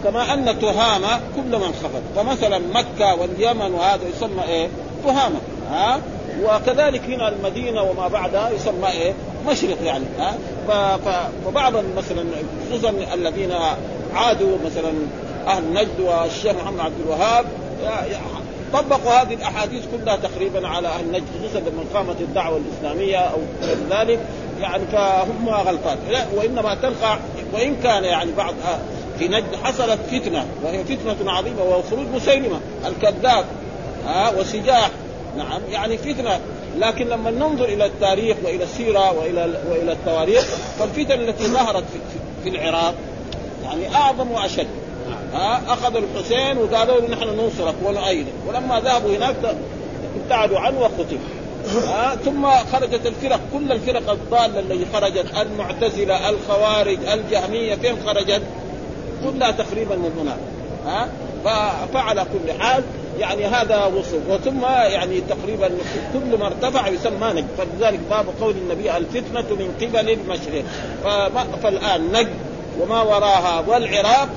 كما 0.04 0.34
أن 0.34 0.60
تهامة 0.60 1.20
كل 1.36 1.58
من 1.58 1.74
خفض 1.84 2.02
فمثلا 2.16 2.60
مكة 2.74 3.16
واليمن 3.16 3.74
وهذا 3.74 4.02
يسمى 4.16 4.44
إيه؟ 4.44 4.68
تهامة. 5.06 5.40
ها؟ 5.72 6.00
وكذلك 6.44 7.02
هنا 7.02 7.30
المدينة 7.30 7.82
وما 7.82 8.08
بعدها 8.08 8.50
يسمى 8.50 8.90
إيه؟ 8.90 9.14
مشرق 9.48 9.78
يعني. 9.84 10.06
ها؟ 10.20 10.38
فبعض 11.46 11.74
مثلا 11.98 12.26
خصوصا 12.70 12.94
الذين 13.14 13.52
عادوا 14.16 14.58
مثلا 14.66 14.92
أهل 15.50 15.74
نجد 15.74 16.00
والشيخ 16.00 16.56
محمد 16.56 16.80
عبد 16.80 17.00
الوهاب. 17.06 17.46
طبقوا 18.74 19.12
هذه 19.12 19.34
الأحاديث 19.34 19.84
كلها 19.92 20.16
تقريبا 20.16 20.68
على 20.68 20.88
أهل 20.88 21.12
نجد 21.12 21.24
خصوصا 21.40 21.60
لما 21.60 21.84
قامت 21.94 22.22
الدعوة 22.22 22.58
الإسلامية 22.58 23.18
أو 23.18 23.38
غير 23.64 23.78
ذلك. 23.90 24.20
يعني 24.60 24.84
فهم 24.92 25.50
غلطان. 25.50 25.98
لا 26.10 26.26
وإنما 26.36 26.76
تلقى 26.76 27.18
وإن 27.54 27.76
كان 27.84 28.04
يعني 28.04 28.32
بعض 28.32 28.54
في 29.20 29.28
نجد 29.28 29.56
حصلت 29.64 30.00
فتنة 30.12 30.46
وهي 30.64 30.84
فتنة 30.84 31.32
عظيمة 31.32 31.64
وهو 31.64 31.82
خروج 31.82 32.08
مسيلمة 32.16 32.60
الكذاب 32.86 33.46
ها 34.06 34.32
وسجاح. 34.40 34.92
نعم 35.38 35.62
يعني 35.72 35.98
فتنة. 35.98 36.40
لكن 36.78 37.08
لما 37.08 37.32
ننظر 37.32 37.66
إلى 37.66 37.86
التاريخ 37.86 38.38
وإلى 38.44 38.64
السيرة 38.64 39.12
وإلى 39.12 39.62
وإلى 39.70 39.92
التواريخ 39.92 40.46
فالفتن 40.80 41.22
التي 41.22 41.48
ظهرت 41.48 41.84
في, 41.84 42.00
في 42.44 42.50
العراق 42.50 42.94
يعني 43.64 43.96
أعظم 43.96 44.32
وأشد. 44.32 44.68
ها 45.34 45.62
أخذوا 45.68 46.02
الحسين 46.02 46.58
وقالوا 46.58 47.02
له 47.02 47.08
نحن 47.08 47.30
ننصرك 47.30 47.76
ونؤيدك 47.86 48.34
ولما 48.48 48.80
ذهبوا 48.80 49.18
هناك 49.18 49.36
ابتعدوا 50.24 50.60
عنه 50.60 50.80
وقتل 50.80 51.18
ها 51.88 52.16
ثم 52.16 52.48
خرجت 52.52 53.06
الفرق 53.06 53.40
كل 53.54 53.72
الفرق 53.72 54.12
الضالة 54.12 54.60
التي 54.60 54.86
خرجت 54.94 55.26
المعتزلة 55.42 56.30
الخوارج 56.30 56.98
الجهمية 57.14 57.76
فين 57.76 57.96
خرجت؟ 58.06 58.42
كلها 59.24 59.52
تقريبا 59.52 59.96
من 59.96 60.12
هناك. 60.20 60.40
ها 60.86 61.08
فعلى 61.94 62.26
كل 62.34 62.62
حال 62.62 62.84
يعني 63.20 63.46
هذا 63.46 63.86
وصف. 63.86 64.30
وثم 64.30 64.62
يعني 64.64 65.22
تقريبا 65.22 65.70
كل 66.14 66.38
ما 66.40 66.48
ارتفع 66.48 66.88
يسمى 66.88 67.34
نجد 67.34 67.48
فلذلك 67.58 68.00
باب 68.10 68.26
قول 68.42 68.56
النبي 68.58 68.98
الفتنة 68.98 69.46
من 69.50 69.74
قبل 69.82 70.10
المشرق. 70.10 70.64
فالآن 71.64 72.12
نجد 72.12 72.34
وما 72.82 73.02
وراها 73.02 73.64
والعراق 73.68 74.30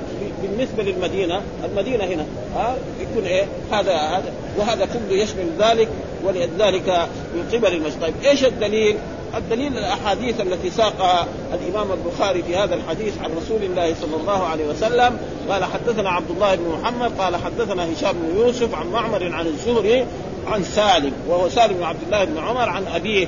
بالنسبة 0.53 0.83
للمدينة 0.83 1.41
المدينة 1.65 2.03
هنا 2.03 2.25
ها 2.55 2.75
يكون 2.99 3.25
إيه 3.25 3.45
هذا 3.71 3.93
هذا 3.93 4.33
وهذا 4.57 4.85
كله 4.85 5.17
يشمل 5.17 5.49
ذلك 5.59 5.89
ولذلك 6.23 7.07
من 7.35 7.49
قبل 7.53 7.73
المشرق 7.73 8.01
طيب 8.01 8.13
إيش 8.25 8.45
الدليل؟ 8.45 8.97
الدليل 9.37 9.77
الأحاديث 9.77 10.41
التي 10.41 10.69
ساقها 10.69 11.27
الإمام 11.53 11.87
البخاري 11.91 12.43
في 12.43 12.55
هذا 12.55 12.75
الحديث 12.75 13.13
عن 13.23 13.31
رسول 13.37 13.63
الله 13.63 13.95
صلى 14.01 14.15
الله 14.21 14.43
عليه 14.43 14.65
وسلم. 14.65 15.17
قال 15.49 15.63
حدثنا 15.63 16.09
عبد 16.09 16.31
الله 16.31 16.55
بن 16.55 16.79
محمد 16.81 17.11
قال 17.19 17.35
حدثنا 17.35 17.93
هشام 17.93 18.13
بن 18.13 18.37
يوسف 18.37 18.75
عن 18.75 18.87
معمر 18.87 19.33
عن 19.33 19.47
الزهري 19.47 20.05
عن 20.47 20.63
سالم 20.63 21.11
وهو 21.27 21.49
سالم 21.49 21.73
بن 21.73 21.83
عبد 21.83 22.03
الله 22.05 22.23
بن 22.23 22.37
عمر 22.37 22.69
عن 22.69 22.87
أبيه. 22.95 23.27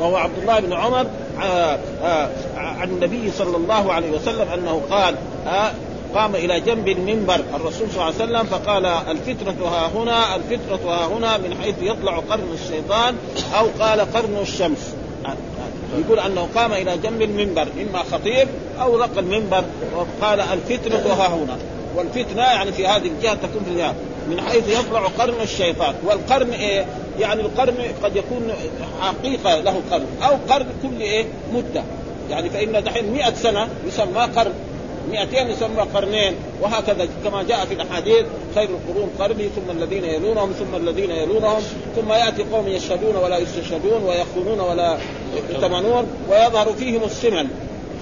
وهو 0.00 0.16
عبد 0.16 0.38
الله 0.38 0.60
بن 0.60 0.72
عمر 0.72 1.06
آه، 1.42 1.78
آه، 2.04 2.28
عن 2.56 2.88
النبي 2.88 3.30
صلى 3.30 3.56
الله 3.56 3.92
عليه 3.92 4.10
وسلم 4.10 4.48
أنه 4.54 4.82
قال 4.90 5.14
آه، 5.46 5.70
قام 6.14 6.34
إلى 6.34 6.60
جنب 6.60 6.88
المنبر. 6.88 7.40
الرسول 7.54 7.90
صلى 7.90 7.94
الله 7.94 8.04
عليه 8.04 8.14
وسلم 8.14 8.44
فقال 8.44 8.86
الفتنة 8.86 9.66
ها 9.68 9.90
هنا 9.94 10.36
الفتنة 10.36 10.90
ها 10.90 11.06
هنا 11.06 11.38
من 11.38 11.56
حيث 11.62 11.74
يطلع 11.82 12.18
قرن 12.18 12.52
الشيطان 12.54 13.16
أو 13.58 13.66
قال 13.80 14.00
قرن 14.00 14.38
الشمس. 14.42 14.94
يقول 15.98 16.18
أنه 16.18 16.48
قام 16.54 16.72
إلى 16.72 16.98
جنب 16.98 17.22
المنبر 17.22 17.62
إما 17.62 18.02
خطيب 18.12 18.48
أو 18.80 18.96
رق 18.96 19.18
المنبر 19.18 19.64
وقال 19.96 20.40
الفتنة 20.40 20.96
ها 21.12 21.28
هنا. 21.28 21.58
والفتنة 21.96 22.42
يعني 22.42 22.72
في 22.72 22.86
هذه 22.86 23.06
الجهة 23.06 23.34
تكون 23.34 23.64
في 23.64 23.70
الجهة 23.70 23.94
من 24.30 24.40
حيث 24.40 24.68
يطلع 24.68 25.00
قرن 25.00 25.40
الشيطان. 25.42 25.94
والقرن 26.04 26.50
إيه؟ 26.50 26.86
يعني 27.20 27.40
القرن 27.40 27.74
قد 28.02 28.16
يكون 28.16 28.52
حقيقة 29.00 29.60
له 29.60 29.80
قرن 29.90 30.06
أو 30.22 30.36
قرن 30.50 30.66
كل 30.82 31.00
إيه؟ 31.00 31.26
مدة. 31.54 31.82
يعني 32.30 32.50
فإن 32.50 32.84
دحين 32.84 33.12
100 33.12 33.34
سنة 33.34 33.68
يسمى 33.86 34.20
قرن. 34.36 34.52
200 35.10 35.40
يسمى 35.40 35.82
قرنين 35.94 36.34
وهكذا 36.60 37.08
كما 37.24 37.42
جاء 37.42 37.64
في 37.64 37.74
الأحاديث 37.74 38.26
خير 38.54 38.68
القرون 38.68 39.10
قرني 39.18 39.48
ثم 39.48 39.70
الذين 39.70 40.04
يلونهم 40.04 40.52
ثم 40.52 40.76
الذين 40.76 41.10
يلونهم 41.10 41.62
ثم 41.96 42.12
يأتي 42.12 42.42
قوم 42.42 42.68
يشهدون 42.68 43.16
ولا 43.16 43.38
يستشهدون 43.38 44.02
ويخونون 44.02 44.60
ولا 44.60 44.98
يؤتمنون 45.50 46.06
ويظهر 46.30 46.72
فيهم 46.72 47.04
السمن 47.04 47.48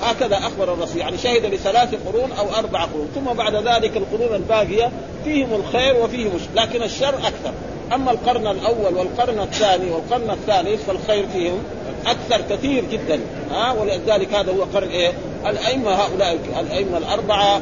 هكذا 0.02 0.36
أخبر 0.36 0.72
الرسول 0.74 0.98
يعني 0.98 1.18
شهد 1.18 1.44
لثلاث 1.44 1.94
قرون 2.06 2.32
أو 2.32 2.54
أربع 2.58 2.84
قرون 2.84 3.08
ثم 3.14 3.32
بعد 3.32 3.54
ذلك 3.54 3.96
القرون 3.96 4.34
الباقية 4.34 4.90
فيهم 5.24 5.54
الخير 5.54 5.96
وفيهم 5.96 6.30
لكن 6.56 6.82
الشر 6.82 7.14
أكثر. 7.14 7.52
أما 7.94 8.10
القرن 8.10 8.46
الأول 8.46 8.94
والقرن 8.94 9.40
الثاني 9.40 9.90
والقرن 9.90 10.30
الثالث 10.30 10.84
فالخير 10.86 11.26
فيهم 11.32 11.58
أكثر 12.06 12.56
كثير 12.56 12.84
جدا. 12.92 13.20
ها 13.50 13.72
ولذلك 13.72 14.34
هذا 14.34 14.52
هو 14.52 14.62
قرن 14.74 14.88
إيه؟ 14.88 15.12
الأئمة 15.46 15.90
هؤلاء 15.90 16.38
الأئمة 16.60 16.98
الأربعة 16.98 17.60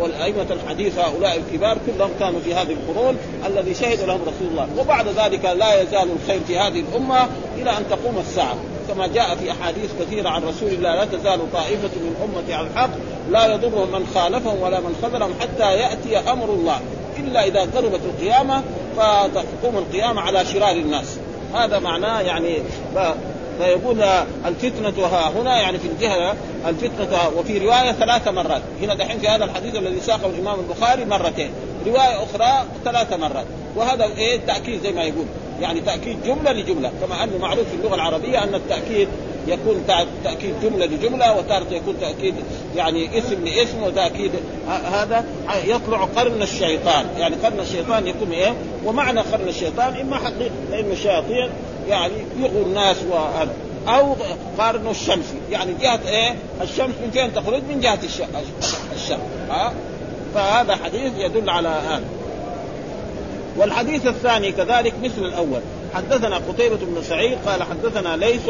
والأئمة 0.00 0.46
الحديث 0.50 0.98
هؤلاء 0.98 1.36
الكبار 1.36 1.78
كلهم 1.86 2.10
كانوا 2.20 2.40
في 2.40 2.54
هذه 2.54 2.72
القرون 2.72 3.16
الذي 3.46 3.74
شهد 3.74 4.00
لهم 4.00 4.20
رسول 4.20 4.48
الله. 4.50 4.68
وبعد 4.78 5.08
ذلك 5.08 5.44
لا 5.44 5.82
يزال 5.82 6.08
الخير 6.22 6.40
في 6.46 6.58
هذه 6.58 6.80
الأمة 6.80 7.28
إلى 7.56 7.70
أن 7.70 7.84
تقوم 7.90 8.18
الساعة. 8.18 8.56
كما 8.88 9.06
جاء 9.06 9.34
في 9.34 9.50
أحاديث 9.50 9.90
كثيرة 10.00 10.28
عن 10.28 10.42
رسول 10.44 10.68
الله 10.68 10.94
لا 10.94 11.04
تزال 11.04 11.52
طائفة 11.52 11.90
من 11.96 12.16
امتي 12.24 12.54
على 12.54 12.66
الحق 12.66 12.90
لا 13.30 13.54
يضرهم 13.54 13.92
من 13.92 14.06
خالفهم 14.14 14.62
ولا 14.62 14.80
من 14.80 14.96
خذلهم 15.02 15.34
حتى 15.40 15.72
يأتي 15.72 16.18
أمر 16.18 16.44
الله. 16.44 16.80
إلا 17.18 17.46
إذا 17.46 17.60
قربت 17.60 18.00
القيامة 18.04 18.62
فتقوم 18.96 19.78
القيامة 19.78 20.20
على 20.20 20.44
شرار 20.44 20.72
الناس. 20.72 21.18
هذا 21.54 21.78
معناه 21.78 22.20
يعني 22.20 22.58
فيقول 23.60 24.02
الفتنة 24.46 25.06
ها 25.06 25.30
هنا 25.30 25.60
يعني 25.60 25.78
في 25.78 25.88
الجهة 25.88 26.36
الفتنة 26.68 27.28
وفي 27.36 27.58
رواية 27.58 27.92
ثلاث 27.92 28.28
مرات. 28.28 28.62
هنا 28.82 28.94
دحين 28.94 29.18
في 29.18 29.28
هذا 29.28 29.44
الحديث 29.44 29.74
الذي 29.76 30.00
ساقه 30.00 30.26
الإمام 30.26 30.60
البخاري 30.60 31.04
مرتين. 31.04 31.50
رواية 31.86 32.22
أخرى 32.22 32.64
ثلاث 32.84 33.12
مرات. 33.12 33.46
وهذا 33.76 34.04
إيه؟ 34.04 34.40
تأكيد 34.46 34.82
زي 34.82 34.92
ما 34.92 35.02
يقول. 35.02 35.24
يعني 35.60 35.80
تأكيد 35.80 36.22
جملة 36.24 36.52
لجملة. 36.52 36.92
كما 37.00 37.24
أنه 37.24 37.38
معروف 37.38 37.68
في 37.68 37.74
اللغة 37.74 37.94
العربية 37.94 38.44
أن 38.44 38.54
التأكيد 38.54 39.08
يكون 39.46 39.84
تأكيد 40.24 40.54
جملة 40.62 40.86
لجملة 40.86 41.36
وتارة 41.38 41.66
يكون 41.70 42.00
تأكيد 42.00 42.34
يعني 42.76 43.18
اسم 43.18 43.44
لاسم 43.44 43.82
وتأكيد 43.82 44.30
هذا 44.92 45.24
يطلع 45.64 46.04
قرن 46.04 46.42
الشيطان. 46.42 47.06
يعني 47.18 47.36
قرن 47.36 47.60
الشيطان 47.60 48.06
يكون 48.06 48.32
إيه؟ 48.32 48.54
ومعنى 48.84 49.20
قرن 49.20 49.48
الشيطان 49.48 50.00
إما 50.00 50.16
حقيقة 50.16 50.50
لأن 50.70 50.92
الشياطين 50.92 51.50
يعني 51.88 52.14
يغوا 52.40 52.64
الناس 52.64 52.96
وهذا 53.10 53.54
أو 53.88 54.16
قارن 54.58 54.90
الشمس. 54.90 55.24
يعني 55.50 55.72
جهة 55.80 56.00
إيه؟ 56.08 56.34
الشمس 56.62 56.94
من 57.04 57.10
فين 57.12 57.34
تخرج؟ 57.34 57.62
من 57.68 57.80
جهة 57.80 57.98
الشمس. 58.94 59.18
ها؟ 59.50 59.72
فهذا 60.34 60.76
حديث 60.76 61.12
يدل 61.18 61.50
على 61.50 61.68
هذا. 61.68 62.04
والحديث 63.56 64.06
الثاني 64.06 64.52
كذلك 64.52 64.94
مثل 65.02 65.24
الأول. 65.24 65.60
حدثنا 65.94 66.36
قتيبة 66.36 66.76
بن 66.76 67.02
سعيد 67.02 67.38
قال 67.46 67.62
حدثنا 67.62 68.16
ليث 68.16 68.48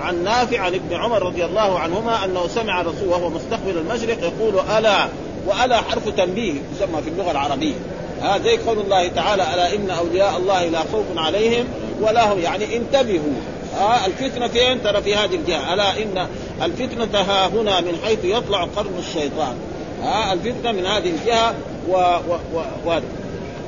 عن 0.00 0.24
نافع 0.24 0.60
عن 0.60 0.74
ابن 0.74 0.94
عمر 0.96 1.22
رضي 1.22 1.44
الله 1.44 1.78
عنهما 1.78 2.24
أنه 2.24 2.48
سمع 2.48 2.80
الرسول 2.80 3.08
وهو 3.08 3.30
مستقبل 3.30 3.78
المشرق 3.78 4.18
يقول 4.22 4.60
ألا 4.78 5.08
وألا 5.46 5.76
حرف 5.76 6.08
تنبيه 6.08 6.52
يسمى 6.52 7.02
في 7.02 7.08
اللغة 7.08 7.30
العربية. 7.30 7.74
ها 8.22 8.38
زي 8.38 8.56
قول 8.56 8.78
الله 8.78 9.08
تعالى 9.08 9.54
ألا 9.54 9.74
إن 9.74 9.90
أولياء 9.90 10.36
الله 10.36 10.64
لا 10.66 10.78
خوف 10.78 11.04
عليهم 11.16 11.64
ولا 12.00 12.32
هم 12.32 12.38
يعني 12.38 12.76
انتبهوا. 12.76 13.32
ها 13.78 14.06
الفتنة 14.06 14.48
فين؟ 14.48 14.82
ترى 14.82 15.02
في 15.02 15.14
هذه 15.14 15.34
الجهة. 15.34 15.74
ألا 15.74 16.02
ان 16.02 16.26
الفتنة 16.62 17.20
ها 17.20 17.46
هنا 17.46 17.80
من 17.80 17.98
حيث 18.04 18.24
يطلع 18.24 18.64
قرن 18.64 18.98
الشيطان. 18.98 19.54
ها 20.02 20.32
الفتنة 20.32 20.72
من 20.72 20.86
هذه 20.86 21.10
الجهة 21.10 21.54
و, 21.88 21.92
و, 21.94 22.38
و, 22.54 22.62
و 22.86 23.00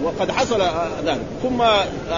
وقد 0.05 0.31
حصل 0.31 0.63
ذلك. 1.07 1.21
ثم 1.43 1.63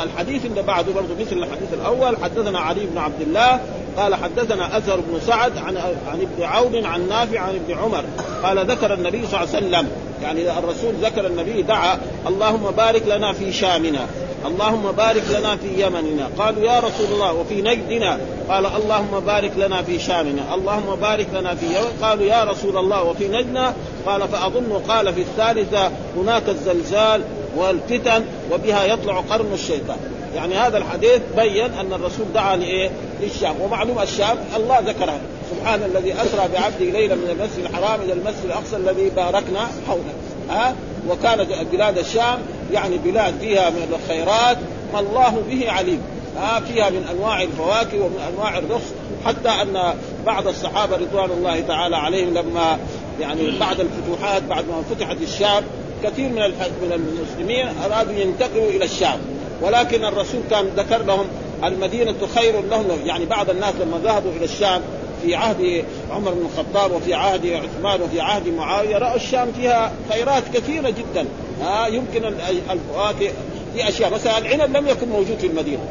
الحديث 0.03 0.47
اللي 0.47 0.63
بعده 0.63 0.93
برضه 0.93 1.15
مثل 1.21 1.37
الحديث 1.37 1.73
الأول 1.73 2.17
حدثنا 2.23 2.59
علي 2.59 2.87
بن 2.87 2.99
عبد 2.99 3.21
الله 3.21 3.61
قال 3.97 4.15
حدثنا 4.15 4.77
أزهر 4.77 5.01
بن 5.01 5.21
سعد 5.27 5.59
عن 5.59 5.77
عن 6.07 6.21
ابن 6.21 6.43
عون 6.43 6.85
عن 6.85 7.09
نافع 7.09 7.41
عن 7.41 7.55
ابن 7.55 7.79
عمر 7.79 8.05
قال 8.43 8.71
ذكر 8.71 8.95
النبي 8.95 9.27
صلى 9.27 9.41
الله 9.41 9.57
عليه 9.57 9.67
وسلم 9.67 9.89
يعني 10.23 10.59
الرسول 10.59 10.95
ذكر 11.03 11.27
النبي 11.27 11.63
دعا 11.63 11.99
اللهم 12.27 12.71
بارك 12.71 13.03
لنا 13.07 13.33
في 13.33 13.53
شامنا 13.53 14.07
اللهم 14.47 14.93
بارك 14.93 15.23
لنا 15.39 15.57
في 15.57 15.87
يمننا 15.87 16.29
قالوا 16.39 16.63
يا 16.63 16.81
رسول 16.81 17.07
الله 17.13 17.33
وفي 17.33 17.63
نجدنا 17.63 18.19
قال 18.49 18.67
اللهم 18.67 19.21
بارك 19.27 19.53
لنا 19.57 19.83
في 19.83 19.99
شامنا 19.99 20.55
اللهم 20.55 20.97
بارك 21.01 21.27
لنا 21.35 21.55
في 21.55 21.67
يمن 21.67 22.03
قالوا 22.03 22.25
يا 22.25 22.45
رسول 22.45 22.77
الله 22.77 23.03
وفي 23.03 23.29
نجدنا 23.29 23.75
قال 24.07 24.29
فأظن 24.29 24.83
قال 24.89 25.15
في 25.15 25.21
الثالثة 25.21 25.91
هناك 26.17 26.49
الزلزال 26.49 27.23
والفتن 27.57 28.25
وبها 28.53 28.85
يطلع 28.85 29.21
قرن 29.21 29.53
الشيطان. 29.53 29.99
يعني 30.37 30.55
هذا 30.55 30.79
الحديث 30.79 31.21
بين 31.37 31.65
أن 31.65 31.93
الرسول 31.93 32.27
دعا 32.35 32.57
لإيه؟ 32.57 32.91
للشام. 33.21 33.61
ومعلوم 33.61 33.99
الشام 33.99 34.39
الله 34.57 34.79
ذكرها. 34.79 35.21
سبحان 35.51 35.83
الذي 35.83 36.13
أسرى 36.13 36.49
بعبده 36.53 36.99
ليلا 36.99 37.15
من 37.15 37.31
المسجد 37.31 37.65
الحرام 37.65 38.01
إلى 38.01 38.13
المسجد 38.13 38.45
الأقصى 38.45 38.77
الذي 38.77 39.11
باركنا 39.11 39.69
حوله. 39.89 40.15
ها؟ 40.51 40.75
وكانت 41.09 41.49
بلاد 41.73 41.99
الشام 41.99 42.39
يعني 42.73 42.99
بلاد 42.99 43.35
فيها 43.41 43.71
من 43.71 43.99
الخيرات 44.01 44.59
ما 44.93 45.01
الله 45.01 45.43
به 45.51 45.71
عليم. 45.71 46.03
ها؟ 46.37 46.61
فيها 46.61 46.91
من 46.91 47.07
أنواع 47.11 47.43
الفواكه 47.43 48.01
ومن 48.01 48.21
أنواع 48.33 48.59
الرخص. 48.59 48.93
حتى 49.25 49.49
أن 49.49 49.95
بعض 50.27 50.49
الصحابة 50.49 50.97
رضوان 50.97 51.31
الله 51.31 51.61
تعالى 51.61 51.97
عليهم 51.97 52.35
لما 52.35 52.79
يعني 53.21 53.59
بعد 53.59 53.81
الفتوحات 53.81 54.43
بعد 54.43 54.65
ما 54.69 54.83
فتحت 54.91 55.17
الشام 55.23 55.65
كثير 56.05 56.29
من 56.29 56.43
من 56.83 56.93
المسلمين 56.93 57.67
أرادوا 57.85 58.13
ينتقلوا 58.13 58.69
إلى 58.69 58.85
الشام. 58.85 59.19
ولكن 59.63 60.05
الرسول 60.05 60.41
كان 60.51 60.67
ذكر 60.77 61.03
لهم 61.03 61.27
المدينة 61.65 62.15
خير 62.35 62.61
لهم 62.61 62.87
يعني 63.05 63.25
بعض 63.25 63.51
الناس 63.51 63.75
لما 63.81 63.99
ذهبوا 64.05 64.31
إلى 64.37 64.45
الشام 64.45 64.83
في 65.23 65.35
عهد 65.35 65.85
عمر 66.11 66.31
بن 66.31 66.47
الخطاب 66.47 66.93
وفي 66.93 67.15
عهد 67.15 67.47
عثمان 67.47 68.03
وفي 68.03 68.21
عهد 68.21 68.49
معاوية 68.49 68.99
رأوا 68.99 69.17
الشام 69.17 69.53
فيها 69.53 69.93
خيرات 70.11 70.43
كثيرة 70.55 70.91
جدا. 70.91 71.27
ها 71.63 71.87
يمكن 71.87 72.25
الفواكه 72.71 73.33
في 73.75 73.89
أشياء 73.89 74.11
مثلا 74.11 74.39
العنب 74.39 74.77
لم 74.77 74.89
يكن 74.89 75.09
موجود 75.09 75.39
في 75.39 75.47
المدينة. 75.47 75.83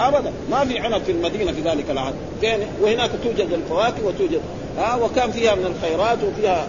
ابدا 0.00 0.32
ما 0.50 0.64
في 0.64 0.78
عنب 0.78 1.02
في 1.02 1.12
المدينة 1.12 1.52
في 1.52 1.60
ذلك 1.60 1.90
العهد. 1.90 2.14
فين؟ 2.40 2.58
وهناك 2.82 3.10
توجد 3.24 3.52
الفواكه 3.52 4.06
وتوجد 4.06 4.40
ها 4.78 4.94
وكان 4.94 5.30
فيها 5.30 5.54
من 5.54 5.66
الخيرات 5.66 6.18
وفيها 6.24 6.66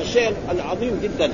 الشيء 0.00 0.32
العظيم 0.50 1.00
جدا. 1.02 1.32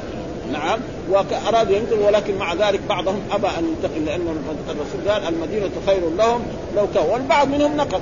نعم. 0.52 0.80
وارادوا 1.10 1.76
ينقلوا 1.76 2.06
ولكن 2.06 2.38
مع 2.38 2.54
ذلك 2.54 2.80
بعضهم 2.88 3.20
أبى 3.32 3.46
أن 3.46 3.68
ينتقل 3.68 4.04
لأن 4.04 4.20
الرسول 4.68 5.10
قال 5.10 5.34
المدينة 5.34 5.70
خير 5.86 6.00
لهم 6.18 6.42
لو 6.76 6.86
كان. 6.94 7.06
والبعض 7.06 7.48
منهم 7.48 7.76
نقل. 7.76 8.00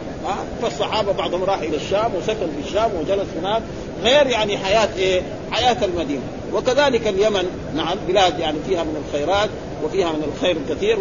فالصحابة 0.63 1.13
بعضهم 1.13 1.45
راح 1.45 1.59
إلى 1.59 1.77
الشام 1.77 2.15
وسكن 2.15 2.47
في 2.47 2.69
الشام 2.69 2.91
وجلس 3.01 3.27
هناك. 3.41 3.63
غير 4.03 4.27
يعني 4.27 4.59
حياة 4.59 4.89
إيه؟ 4.97 5.23
حياة 5.51 5.85
المدينة. 5.85 6.23
وكذلك 6.53 7.09
اليمن. 7.09 7.45
نعم. 7.77 7.97
بلاد 8.09 8.39
يعني 8.39 8.59
فيها 8.69 8.85
من 8.85 9.05
الخيرات 9.07 9.51
وفيها 9.85 10.13
من 10.13 10.33
الخير 10.35 10.57
الكثير 10.57 10.99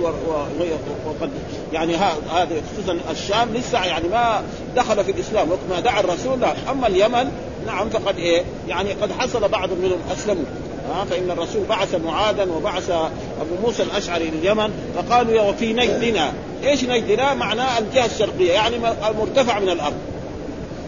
وقد 1.05 1.29
يعني 1.73 1.95
هذا 1.95 2.61
خصوصا 2.73 2.99
الشام 3.11 3.53
لسه 3.53 3.85
يعني 3.85 4.07
ما 4.07 4.43
دخل 4.75 5.03
في 5.03 5.11
الإسلام. 5.11 5.51
وقت 5.51 5.59
ما 5.69 5.79
دعا 5.79 5.99
الرسول 5.99 6.39
لا 6.39 6.53
أما 6.71 6.87
اليمن 6.87 7.31
نعم 7.65 7.89
فقد 7.89 8.17
إيه؟ 8.17 8.43
يعني 8.67 8.93
قد 8.93 9.11
حصل 9.11 9.47
بعض 9.47 9.69
منهم 9.69 9.99
أسلموا. 10.11 10.45
ها 10.93 11.05
فإن 11.09 11.31
الرسول 11.31 11.63
بعث 11.69 11.95
معاذا 11.95 12.43
وبعث 12.43 12.89
أبو 12.89 13.55
موسى 13.63 13.83
الأشعري 13.83 14.29
اليمن 14.29 14.69
فقالوا 14.95 15.33
يا 15.33 15.41
وفي 15.41 15.73
نجدنا. 15.73 16.33
إيش 16.63 16.83
نجدنا؟ 16.83 17.33
معناه 17.33 17.79
الجهة 17.79 18.05
الشرقية 18.05 18.51
يعني 18.51 18.75
المرتفع 19.09 19.59
من 19.59 19.69
الأرض. 19.69 19.97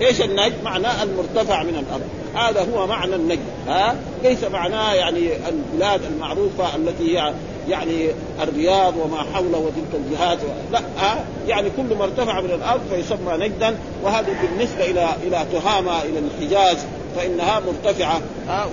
إيش 0.02 0.22
النجد؟ 0.22 0.64
معناه 0.64 1.04
المرتفع 1.04 1.64
من 1.64 1.86
الأرض. 1.88 2.10
هذا 2.36 2.68
هو 2.74 2.88
معنى 2.88 3.16
النجد 3.16 3.40
ها؟ 3.68 3.96
ليس 4.24 4.44
معناه 4.44 4.94
يعني 4.94 5.30
البلاد 5.50 6.02
المعروفة 6.04 6.76
التي 6.76 7.18
هي 7.18 7.34
يعني 7.70 8.10
الرياض 8.42 8.94
وما 8.98 9.18
حوله 9.34 9.58
وتلك 9.58 10.02
الجهات 10.06 10.38
لا 10.72 10.80
ها؟ 11.00 11.26
يعني 11.48 11.70
كل 11.78 11.96
ما 11.96 12.04
ارتفع 12.04 12.42
من 12.42 12.52
الأرض 12.52 12.82
فيسمى 12.92 13.48
نجدا 13.48 13.76
وهذا 14.04 14.28
بالنسبة 14.42 14.86
إلى 14.86 15.10
إلى 15.24 15.46
تهامة 15.54 16.02
إلى 16.02 16.20
الحجاز. 16.20 16.78
فإنها 17.18 17.60
مرتفعة. 17.60 18.22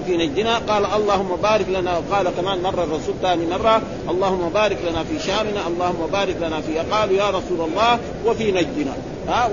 في 0.07 0.17
نجدنا 0.17 0.59
قال 0.59 0.87
اللهم 0.87 1.37
بارك 1.43 1.69
لنا 1.69 1.99
وقال 1.99 2.29
كمان 2.37 2.63
مره 2.63 2.85
الرسول 2.85 3.15
ثاني 3.23 3.47
مرة 3.47 3.83
اللهم 4.11 4.49
بارك 4.49 4.79
لنا 4.91 5.05
في 5.05 5.27
شامنا 5.27 5.67
اللهم 5.67 6.07
بارك 6.13 6.37
لنا 6.37 6.61
في 6.61 6.79
قالوا 6.79 7.17
يا 7.17 7.31
رسول 7.31 7.61
الله 7.69 7.99
وفي 8.27 8.53
نجدنا. 8.53 8.93
ها 9.29 9.51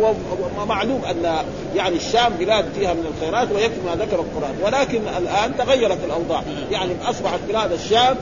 ومعلوم 0.61 1.01
أن 1.05 1.45
يعني 1.75 1.95
الشام 1.95 2.33
بلاد 2.33 2.65
فيها 2.79 2.93
من 2.93 3.13
الخيرات 3.15 3.51
ويكفي 3.51 3.79
ما 3.85 3.95
ذكر 3.95 4.19
القرآن. 4.19 4.55
ولكن 4.63 5.01
الآن 5.17 5.57
تغيرت 5.57 5.97
الأوضاع. 6.05 6.43
يعني 6.71 6.91
أصبحت 7.05 7.39
بلاد 7.47 7.71
الشام 7.71 8.15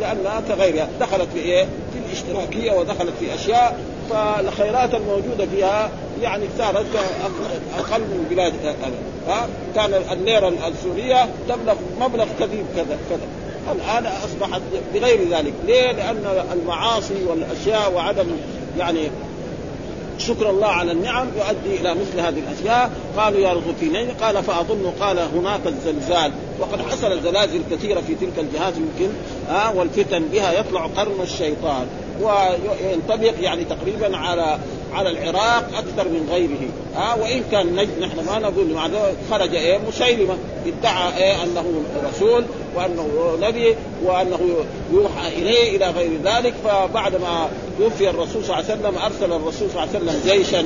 لأنها 0.00 0.40
كغيرها. 0.48 0.88
دخلت 1.00 1.28
في 1.34 1.38
إيه؟ 1.38 1.64
في 1.64 1.98
الاشتراكية 2.06 2.72
ودخلت 2.72 3.12
في 3.20 3.34
أشياء 3.34 3.78
فالخيرات 4.10 4.94
الموجودة 4.94 5.46
فيها 5.46 5.90
يعني 6.22 6.44
صارت 6.58 6.86
أقل 7.78 8.00
من 8.00 8.26
بلاد 8.30 8.52
ها 9.28 9.48
كان 9.74 9.94
الليره 10.12 10.48
السوريه 10.48 11.28
تبلغ 11.48 11.74
مبلغ 12.00 12.26
كثير 12.40 12.64
كذا 12.76 12.98
كذا. 13.10 13.28
الآن 13.72 14.06
أصبحت 14.06 14.60
بغير 14.94 15.28
ذلك، 15.30 15.52
ليه؟ 15.66 15.92
لأن 15.92 16.44
المعاصي 16.52 17.24
والأشياء 17.28 17.92
وعدم 17.92 18.26
يعني 18.78 19.10
شكر 20.18 20.50
الله 20.50 20.66
على 20.66 20.92
النعم 20.92 21.26
يؤدي 21.36 21.80
إلى 21.80 21.94
مثل 21.94 22.20
هذه 22.20 22.38
الأشياء. 22.38 22.90
قالوا 23.16 23.40
يا 23.40 23.52
الغفينين 23.52 24.10
قال 24.10 24.42
فأظن 24.42 24.92
قال 25.00 25.18
هناك 25.18 25.60
الزلزال. 25.66 26.32
وقد 26.60 26.82
حصل 26.82 27.22
زلازل 27.22 27.62
كثيرة 27.70 28.00
في 28.00 28.14
تلك 28.14 28.38
الجهات 28.38 28.74
يمكن 28.76 29.14
آه 29.50 29.76
والفتن 29.76 30.22
بها 30.32 30.52
يطلع 30.52 30.86
قرن 30.86 31.20
الشيطان. 31.22 31.86
وينطبق 32.20 33.34
يعني 33.40 33.64
تقريبا 33.64 34.16
على 34.16 34.58
على 34.94 35.10
العراق 35.10 35.68
أكثر 35.74 36.08
من 36.08 36.28
غيره. 36.30 36.68
ها 36.96 37.12
آه 37.12 37.20
وإن 37.20 37.42
كان 37.52 37.76
نجد 37.76 37.98
نحن 38.00 38.26
ما 38.26 38.38
نقول 38.38 38.66
مع 38.74 38.88
خرج 39.30 39.54
إيه 39.54 39.78
مسيلمة. 39.88 40.36
ادعى 40.66 41.16
إيه 41.16 41.42
أنه 41.42 41.64
رسول 42.08 42.44
وأنه 42.76 43.36
نبي 43.40 43.74
وأنه 44.04 44.40
يوحى 44.92 45.28
إليه 45.28 45.76
إلى 45.76 45.90
غير 45.90 46.10
ذلك. 46.24 46.54
فبعد 46.64 47.16
ما 47.16 47.48
توفي 47.78 48.10
الرسول 48.10 48.44
صلى 48.44 48.58
الله 48.58 48.70
عليه 48.70 48.80
وسلم 48.80 48.98
أرسل 48.98 49.32
الرسول 49.32 49.70
صلى 49.70 49.84
الله 49.84 49.94
عليه 49.94 49.98
وسلم 49.98 50.32
جيشا 50.32 50.64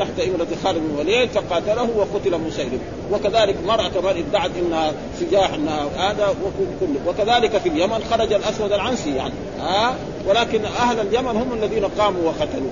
تحت 0.00 0.20
إمرة 0.20 0.46
خالد 0.64 0.78
بن 0.78 0.90
الوليد 0.94 1.30
فقاتله 1.30 1.88
وقتل 1.96 2.38
مسيلم. 2.38 2.80
وكذلك 3.12 3.56
مرأة 3.66 3.88
كمان 3.88 4.16
ادعت 4.16 4.50
انها 4.60 4.92
سجاح 5.20 5.54
انها 5.54 5.88
هذا 5.96 6.28
وكل. 6.28 6.94
وكذلك 7.06 7.58
في 7.58 7.68
اليمن 7.68 8.04
خرج 8.10 8.32
الأسود 8.32 8.72
العنسي 8.72 9.16
يعني. 9.16 9.34
ها 9.60 9.94
ولكن 10.28 10.64
أهل 10.64 11.00
اليمن 11.00 11.36
هم 11.36 11.52
الذين 11.52 11.84
قاموا 11.84 12.22
وقتلوا. 12.22 12.70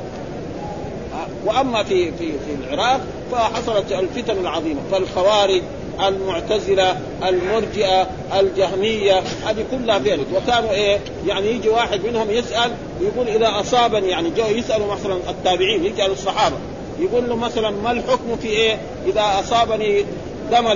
وأما 1.45 1.83
في 1.83 2.13
في 2.13 2.33
في 2.33 2.55
العراق 2.75 3.01
فحصلت 3.33 3.93
الفتن 3.93 4.39
العظيمة. 4.39 4.81
فالخوارج 4.91 5.63
المعتزلة 6.07 7.01
المرجئة 7.29 8.07
الجهمية 8.41 9.23
هذه 9.47 9.65
كلها 9.71 9.99
فعلت. 9.99 10.27
وكانوا 10.35 10.71
إيه 10.71 10.99
يعني 11.27 11.51
يجي 11.51 11.69
واحد 11.69 12.01
منهم 12.05 12.31
يسأل 12.31 12.71
يقول 13.01 13.29
إذا 13.29 13.61
أصابني 13.61 14.09
يعني 14.09 14.31
جو 14.31 14.45
يسألوا 14.45 14.95
مثلا 14.95 15.17
التابعين 15.31 15.85
يسالوا 15.85 16.15
الصحابة. 16.15 16.57
يقول 17.01 17.29
له 17.29 17.37
مثلا 17.37 17.71
ما 17.71 17.91
الحكم 17.91 18.37
في 18.43 18.49
إيه؟ 18.49 18.79
إذا 19.07 19.41
أصابني 19.41 20.05
دم 20.51 20.67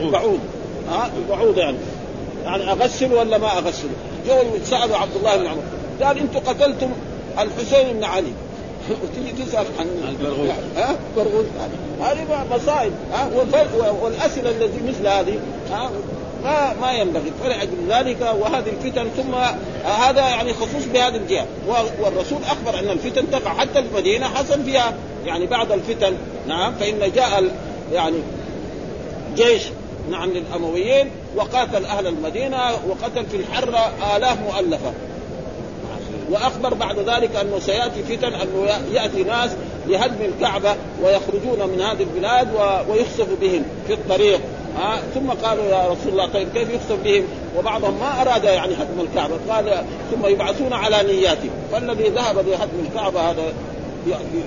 البعوض 0.00 0.38
ها؟ 0.88 1.10
البعوض 1.18 1.58
يعني. 1.58 1.76
يعني 2.44 2.72
أغسل 2.72 3.12
ولا 3.12 3.38
ما 3.38 3.58
أغسل؟ 3.58 3.88
جو 4.26 4.34
سألوا 4.64 4.96
عبد 4.96 5.16
الله 5.16 5.36
بن 5.36 5.46
عمر. 5.46 5.62
قال 6.02 6.18
أنتم 6.18 6.38
قتلتم 6.38 6.90
الحسين 7.38 7.92
بن 7.92 8.04
علي. 8.04 8.32
وتيجي 9.02 9.42
تسال 9.42 9.64
عن 9.78 9.86
البرغوث 10.08 10.50
ها؟ 10.76 10.96
برغوث 11.16 11.46
هذه 12.00 12.46
مصائب. 12.50 12.92
ها؟ 13.12 13.30
والأسئلة 14.02 14.50
التي 14.50 14.80
مثل 14.88 15.06
هذه 15.06 15.38
ها؟ 15.70 15.90
ما 16.44 16.74
ما 16.80 16.92
ينبغي. 16.92 17.32
فلأجل 17.44 17.76
ذلك 17.88 18.20
وهذه 18.20 18.68
الفتن 18.68 19.08
ثم 19.16 19.34
هذا 19.84 20.20
يعني 20.20 20.52
خصوص 20.52 20.84
بهذه 20.92 21.16
الجهة. 21.16 21.46
والرسول 22.00 22.38
أخبر 22.44 22.78
أن 22.78 22.90
الفتن 22.90 23.30
تقع. 23.30 23.54
حتى 23.54 23.78
المدينة 23.78 24.28
حصل 24.28 24.62
فيها 24.64 24.94
يعني 25.26 25.46
بعض 25.46 25.72
الفتن. 25.72 26.14
نعم. 26.46 26.74
فإن 26.74 27.12
جاء 27.14 27.44
يعني 27.92 28.16
جيش 29.36 29.62
نعم 30.10 30.30
للأمويين 30.30 31.10
وقاتل 31.36 31.84
أهل 31.84 32.06
المدينة 32.06 32.58
وقتل 32.88 33.26
في 33.26 33.36
الحرة 33.36 33.92
آلاف 34.16 34.38
مؤلفة. 34.40 34.92
وأخبر 36.30 36.74
بعد 36.74 36.98
ذلك 36.98 37.36
أنه 37.36 37.58
سيأتي 37.58 38.02
فتن 38.02 38.34
أنه 38.34 38.68
يأتي 38.92 39.22
ناس 39.22 39.50
لهدم 39.86 40.16
الكعبة 40.24 40.74
ويخرجون 41.02 41.68
من 41.68 41.80
هذه 41.80 42.02
البلاد 42.02 42.48
ويخسف 42.88 43.26
بهم 43.40 43.62
في 43.86 43.92
الطريق. 43.92 44.40
ها 44.76 45.00
ثم 45.14 45.30
قالوا 45.30 45.64
يا 45.64 45.88
رسول 45.88 46.12
الله 46.12 46.26
طيب 46.26 46.48
كيف 46.54 46.68
يخسف 46.70 47.02
بهم؟ 47.04 47.24
وبعضهم 47.58 48.00
ما 48.00 48.22
أراد 48.22 48.44
يعني 48.44 48.74
هدم 48.74 49.00
الكعبة 49.00 49.34
قال 49.48 49.84
ثم 50.10 50.26
يبعثون 50.26 50.72
على 50.72 51.02
نياتهم. 51.02 51.50
فالذي 51.72 52.08
ذهب 52.08 52.36
لهدم 52.36 52.86
الكعبة 52.88 53.20
هذا 53.20 53.42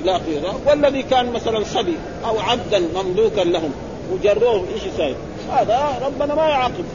يلاقي 0.02 0.56
والذي 0.66 1.04
كان 1.04 1.32
مثلا 1.32 1.64
صبي 1.64 1.98
أو 2.26 2.40
عبدا 2.40 2.84
مملوكا 2.96 3.42
لهم 3.42 3.72
وجروه 4.12 4.66
إيش 4.74 4.84
يسوي؟ 4.94 5.16
هذا 5.52 6.00
ربنا 6.06 6.36
ما 6.36 6.50
يعاقب. 6.50 6.86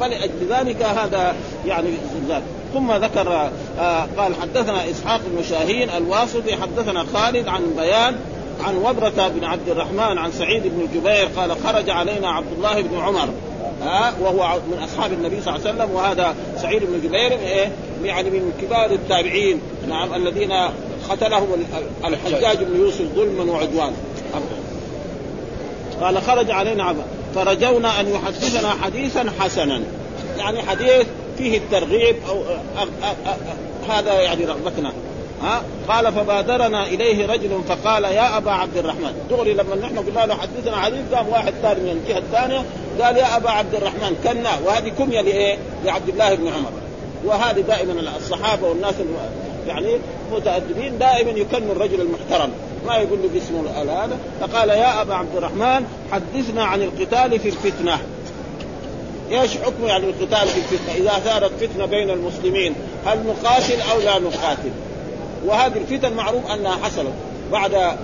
فلأجل 0.00 0.46
ذلك 0.50 0.82
هذا 0.82 1.34
يعني 1.66 1.88
زلزال 2.14 2.42
ثم 2.74 2.92
ذكر 2.92 3.50
آه 3.80 4.06
قال 4.18 4.34
حدثنا 4.42 4.90
إسحاق 4.90 5.20
بن 5.26 5.42
شاهين 5.42 5.90
الواسطي 5.90 6.56
حدثنا 6.56 7.04
خالد 7.14 7.48
عن 7.48 7.62
بيان 7.76 8.16
عن 8.62 8.76
وبرة 8.76 9.28
بن 9.28 9.44
عبد 9.44 9.68
الرحمن 9.68 10.18
عن 10.18 10.32
سعيد 10.32 10.62
بن 10.62 10.88
جبير 10.94 11.28
قال 11.36 11.56
خرج 11.64 11.90
علينا 11.90 12.30
عبد 12.30 12.52
الله 12.56 12.82
بن 12.82 12.98
عمر. 12.98 13.28
ها 13.82 14.14
وهو 14.20 14.58
من 14.70 14.78
أصحاب 14.78 15.12
النبي 15.12 15.40
صلى 15.42 15.56
الله 15.56 15.68
عليه 15.68 15.76
وسلم 15.76 15.96
وهذا 15.96 16.34
سعيد 16.62 16.82
بن 16.84 17.00
جبير 17.08 17.32
إيه 17.32 17.72
يعني 18.04 18.30
من 18.30 18.52
كبار 18.62 18.90
التابعين 18.90 19.60
نعم 19.88 20.14
الذين 20.14 20.52
قتلهم 21.10 21.46
الحجاج 22.04 22.58
بن 22.64 22.80
يوسف 22.80 23.04
ظلما 23.14 23.52
وعدوانا. 23.52 23.96
قال 26.00 26.22
خرج 26.22 26.50
علينا 26.50 26.84
عبد 26.84 27.02
فرجونا 27.34 28.00
أن 28.00 28.08
يحدثنا 28.08 28.68
حديثا 28.82 29.24
حسنا. 29.40 29.82
يعني 30.38 30.62
حديث 30.62 31.06
فيه 31.38 31.58
الترغيب 31.58 32.16
أو 32.28 32.42
هذا 33.88 34.20
يعني 34.20 34.44
رغبتنا. 34.44 34.92
ها؟ 35.42 35.62
قال 35.88 36.12
فبادرنا 36.12 36.86
إليه 36.86 37.26
رجل 37.26 37.60
فقال 37.68 38.04
يا 38.04 38.36
أبا 38.36 38.50
عبد 38.50 38.76
الرحمن. 38.76 39.26
دغري 39.30 39.54
لما 39.54 39.76
نحن 39.76 39.98
قلنا 39.98 40.26
له 40.26 40.34
حدثنا 40.34 40.76
حديث 40.76 41.00
قام 41.14 41.28
واحد 41.28 41.52
ثاني 41.62 41.80
من 41.80 41.90
الجهة 41.90 42.18
الثانية 42.18 42.64
قال 43.00 43.16
يا 43.16 43.36
أبا 43.36 43.50
عبد 43.50 43.74
الرحمن 43.74 44.16
كنا. 44.24 44.50
وهذه 44.64 44.88
كنيه 44.98 45.20
لإيه؟ 45.20 45.58
لعبد 45.84 46.08
الله 46.08 46.34
بن 46.34 46.48
عمر. 46.48 46.70
وهذه 47.24 47.60
دائما 47.60 48.16
الصحابة 48.16 48.68
والناس 48.68 48.94
يعني 49.68 49.98
متأدبين 50.32 50.98
دائما 50.98 51.30
يكن 51.30 51.70
الرجل 51.70 52.00
المحترم. 52.00 52.52
ما 52.86 52.96
يقول 52.96 53.18
له 53.22 53.28
باسمه 53.34 53.70
هذا 53.92 54.18
فقال 54.40 54.68
يا 54.68 55.02
أبا 55.02 55.14
عبد 55.14 55.36
الرحمن 55.36 55.86
حدثنا 56.12 56.64
عن 56.64 56.82
القتال 56.82 57.40
في 57.40 57.48
الفتنة. 57.48 57.98
إيش 59.30 59.56
حكم 59.56 59.86
يعني 59.86 60.04
القتال 60.04 60.48
في 60.48 60.58
الفتنة؟ 60.58 60.94
إذا 60.94 61.10
ثارت 61.10 61.52
فتنة 61.60 61.86
بين 61.86 62.10
المسلمين 62.10 62.74
هل 63.06 63.18
نقاتل 63.26 63.80
أو 63.92 64.00
لا 64.00 64.18
نقاتل؟ 64.18 64.70
وهذه 65.46 65.76
الفتن 65.76 66.12
معروف 66.12 66.50
أنها 66.50 66.76
حصلت 66.82 67.12
بعد 67.52 67.96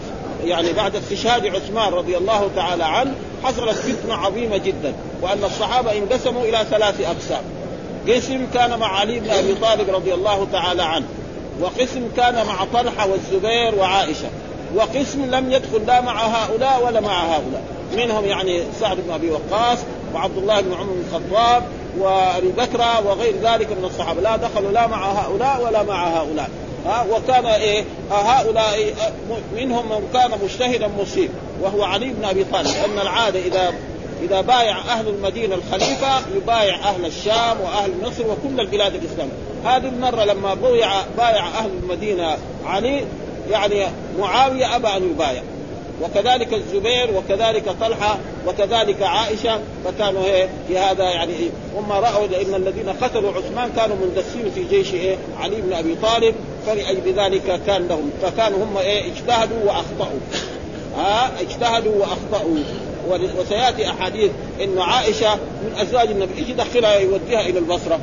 يعني 0.44 0.72
بعد 0.72 0.96
استشهاد 0.96 1.46
عثمان 1.46 1.92
رضي 1.92 2.16
الله 2.16 2.51
تعالى 2.57 2.85
عنه 2.85 3.14
حصلت 3.44 3.77
فتنة 3.77 4.14
عظيمة 4.14 4.57
جدا 4.57 4.94
وأن 5.22 5.44
الصحابة 5.44 5.98
انقسموا 5.98 6.42
إلى 6.44 6.59
ثلاث 6.70 7.01
أقسام. 7.01 7.42
قسم 8.09 8.46
كان 8.55 8.79
مع 8.79 8.98
علي 8.98 9.20
بن 9.20 9.31
أبي 9.31 9.55
طالب 9.55 9.90
رضي 9.94 10.14
الله 10.14 10.46
تعالى 10.53 10.83
عنه 10.83 11.07
وقسم 11.61 12.09
كان 12.16 12.46
مع 12.46 12.64
طلحة 12.72 13.09
والزبير 13.09 13.74
وعائشة 13.74 14.29
وقسم 14.74 15.24
لم 15.24 15.53
يدخل 15.53 15.87
لا 15.87 16.01
مع 16.01 16.27
هؤلاء 16.27 16.83
ولا 16.87 17.01
مع 17.01 17.24
هؤلاء. 17.24 17.62
منهم 17.96 18.24
يعني 18.24 18.62
سعد 18.81 18.96
بن 18.96 19.12
أبي 19.12 19.31
وقاص 19.31 19.79
وعبد 20.14 20.38
الله 20.38 20.61
بن 20.61 20.72
عمر 20.72 20.92
بن 20.92 21.05
الخطاب 21.09 21.62
وأبي 21.98 22.48
بكر 22.48 22.85
وغير 23.07 23.35
ذلك 23.42 23.72
من 23.72 23.85
الصحابة. 23.85 24.20
لا 24.20 24.37
دخلوا 24.37 24.72
لا 24.72 24.87
مع 24.87 25.12
هؤلاء 25.12 25.64
ولا 25.64 25.83
مع 25.83 26.09
هؤلاء. 26.09 26.51
ها 26.88 27.07
وكان 27.11 27.46
إيه 27.46 27.85
هؤلاء 28.11 28.94
منهم 29.57 29.88
من 29.88 30.09
كان 30.12 30.31
مجتهدا 30.44 30.88
مصيب 31.01 31.31
وهو 31.62 31.85
علي 31.85 32.07
بن 32.11 32.24
أبي 32.24 32.44
طالب 32.44 32.66
ان 32.85 32.98
العادة 32.98 33.40
إذا 33.40 33.74
إذا 34.22 34.40
بايع 34.40 34.79
أهل 34.79 35.09
المدينة 35.09 35.55
الخليفة 35.55 36.20
يبايع 36.37 36.74
أهل 36.74 37.07
الشام 37.07 37.61
وأهل 37.61 37.90
مصر 38.03 38.22
وكل 38.27 38.61
البلاد 38.61 38.94
الإسلامية. 38.94 39.33
هذه 39.64 39.88
المرة 39.88 40.24
لما 40.24 40.55
بايع 40.55 40.90
بايع 41.16 41.48
أهل 41.48 41.70
المدينة 41.83 42.37
علي 42.66 43.05
يعني 43.51 43.87
معاوية 44.18 44.77
أبى 44.77 44.88
أن 44.88 45.11
يبايع. 45.11 45.42
وكذلك 46.02 46.54
الزبير 46.54 47.11
وكذلك 47.16 47.64
طلحة 47.80 48.18
وكذلك 48.46 49.02
عائشة 49.02 49.61
فكانوا 49.84 50.24
إيه 50.24 50.48
في 50.68 50.78
هذا 50.78 51.04
يعني 51.04 51.32
إيه 51.32 51.48
هم 51.76 51.92
رأوا 51.92 52.26
ان 52.26 52.54
الذين 52.54 52.88
قتلوا 52.88 53.32
عثمان 53.32 53.70
كانوا 53.76 53.96
مندسين 53.96 54.50
في 54.54 54.76
جيش 54.76 54.94
إيه؟ 54.94 55.16
علي 55.40 55.61
بن 55.61 55.72
أبي 55.72 55.94
طالب 55.94 56.34
فلأجل 56.66 57.14
ذلك 57.16 57.61
كان 57.66 57.88
لهم 57.88 58.11
فكانوا 58.22 58.64
هم 58.64 58.78
إيه؟ 58.78 59.12
اجتهدوا 59.12 59.64
وأخطأوا. 59.64 60.20
ها 60.96 61.30
اجتهدوا 61.40 61.96
وأخطأوا. 61.96 62.56
وسيأتي 63.38 63.90
أحاديث 63.90 64.30
انه 64.62 64.82
عائشة 64.82 65.34
من 65.34 65.72
أزواج 65.80 66.11
النبي 66.11 66.38
إيش 66.38 66.48
يدخلها 66.48 66.94
يوديها 66.96 67.40
إلى 67.40 67.58
البصرة؟ 67.58 68.00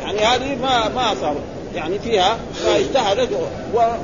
يعني 0.00 0.18
هذه 0.18 0.56
ما 0.62 0.88
ما 0.88 1.14
صارت. 1.20 1.59
يعني 1.74 1.98
فيها 1.98 2.38
فاجتهدت 2.54 3.28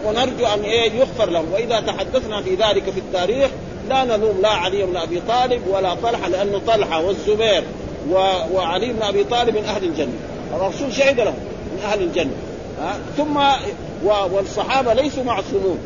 ونرجو 0.04 0.46
أن 0.46 0.60
إيه 0.60 0.92
يغفر 0.92 1.30
لهم. 1.30 1.52
وإذا 1.52 1.80
تحدثنا 1.80 2.42
في 2.42 2.54
ذلك 2.54 2.90
في 2.90 3.00
التاريخ 3.00 3.50
لا 3.88 4.04
نلوم 4.04 4.40
لا 4.42 4.48
علي 4.48 4.82
بن 4.82 4.96
أبي 4.96 5.22
طالب 5.28 5.62
ولا 5.68 5.94
طلحة 5.94 6.28
لأنه 6.28 6.60
طلحة 6.66 7.00
والزبير 7.02 7.64
وعلي 8.52 8.92
بن 8.92 9.02
أبي 9.02 9.24
طالب 9.24 9.56
من 9.56 9.64
أهل 9.64 9.84
الجنة. 9.84 10.12
الرسول 10.54 10.92
شهد 10.92 11.20
لهم 11.20 11.34
من 11.72 11.82
أهل 11.84 12.02
الجنة. 12.02 12.32
ها؟ 12.80 12.98
ثم 13.16 13.38
والصحابة 14.32 14.92
ليسوا 14.92 15.24
معصومون. 15.24 15.78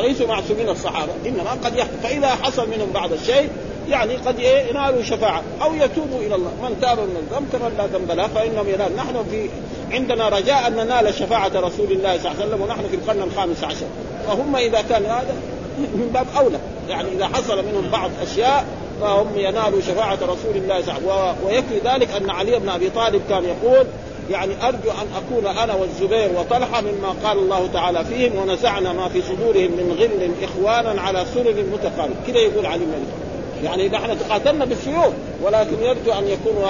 ليسوا 0.00 0.26
معصومين 0.26 0.68
الصحابة 0.68 1.12
إنما 1.26 1.50
قد 1.64 1.76
يحصل. 1.76 1.92
فإذا 2.02 2.28
حصل 2.28 2.70
منهم 2.70 2.92
بعض 2.92 3.12
الشيء 3.12 3.48
يعني 3.90 4.16
قد 4.16 4.38
ينالوا 4.38 5.02
شفاعة. 5.02 5.42
أو 5.62 5.74
يتوبوا 5.74 6.20
إلى 6.20 6.34
الله. 6.34 6.50
من 6.62 6.78
تاب 6.80 6.98
من 6.98 7.16
الذنب 7.16 7.48
كمن 7.52 7.74
لا 7.78 7.98
ذنب 7.98 8.10
له 8.10 8.26
فإنهم 8.26 8.68
ينال 8.68 8.96
نحن 8.96 9.24
في 9.30 9.48
عندنا 9.92 10.28
رجاء 10.28 10.66
أن 10.66 10.72
ننال 10.72 11.14
شفاعة 11.14 11.52
رسول 11.54 11.92
الله 11.92 12.18
صلى 12.18 12.32
الله 12.32 12.42
عليه 12.42 12.46
وسلم 12.46 12.62
ونحن 12.62 12.88
في 12.90 12.96
القرن 12.96 13.22
الخامس 13.22 13.64
عشر. 13.64 13.86
فهم 14.26 14.56
إذا 14.56 14.80
كان 14.80 15.06
هذا 15.06 15.34
من 15.98 16.10
باب 16.14 16.26
أولى. 16.38 16.58
يعني 16.88 17.08
إذا 17.12 17.26
حصل 17.26 17.64
منهم 17.64 17.90
بعض 17.92 18.10
أشياء 18.22 18.64
فهم 19.00 19.26
ينالوا 19.36 19.80
شفاعة 19.80 20.18
رسول 20.22 20.56
الله 20.56 20.82
صلى 20.82 20.98
الله 20.98 21.12
عليه 21.12 21.32
وسلم. 21.32 21.46
ويكفي 21.46 21.88
ذلك 21.88 22.10
أن 22.10 22.30
علي 22.30 22.58
بن 22.58 22.68
أبي 22.68 22.90
طالب 22.90 23.22
كان 23.28 23.44
يقول 23.44 23.86
يعني 24.30 24.52
أرجو 24.62 24.90
أن 24.90 25.06
أكون 25.16 25.56
أنا 25.56 25.74
والزبير 25.74 26.30
وطلحة 26.38 26.80
مما 26.80 27.14
قال 27.24 27.38
الله 27.38 27.68
تعالى 27.72 28.04
فيهم 28.04 28.36
ونزعنا 28.36 28.92
ما 28.92 29.08
في 29.08 29.22
صدورهم 29.22 29.70
من 29.70 29.96
غل 29.98 30.30
إخوانا 30.44 31.02
على 31.02 31.24
سرر 31.34 31.64
متقابل. 31.72 32.14
كذا 32.26 32.38
يقول 32.38 32.66
علي 32.66 32.84
بن 32.84 33.27
يعني 33.64 33.88
نحن 33.88 34.18
تقاتلنا 34.18 34.64
بالسيوف 34.64 35.12
ولكن 35.42 35.82
يرجو 35.82 36.12
أن 36.12 36.28
يكون 36.28 36.64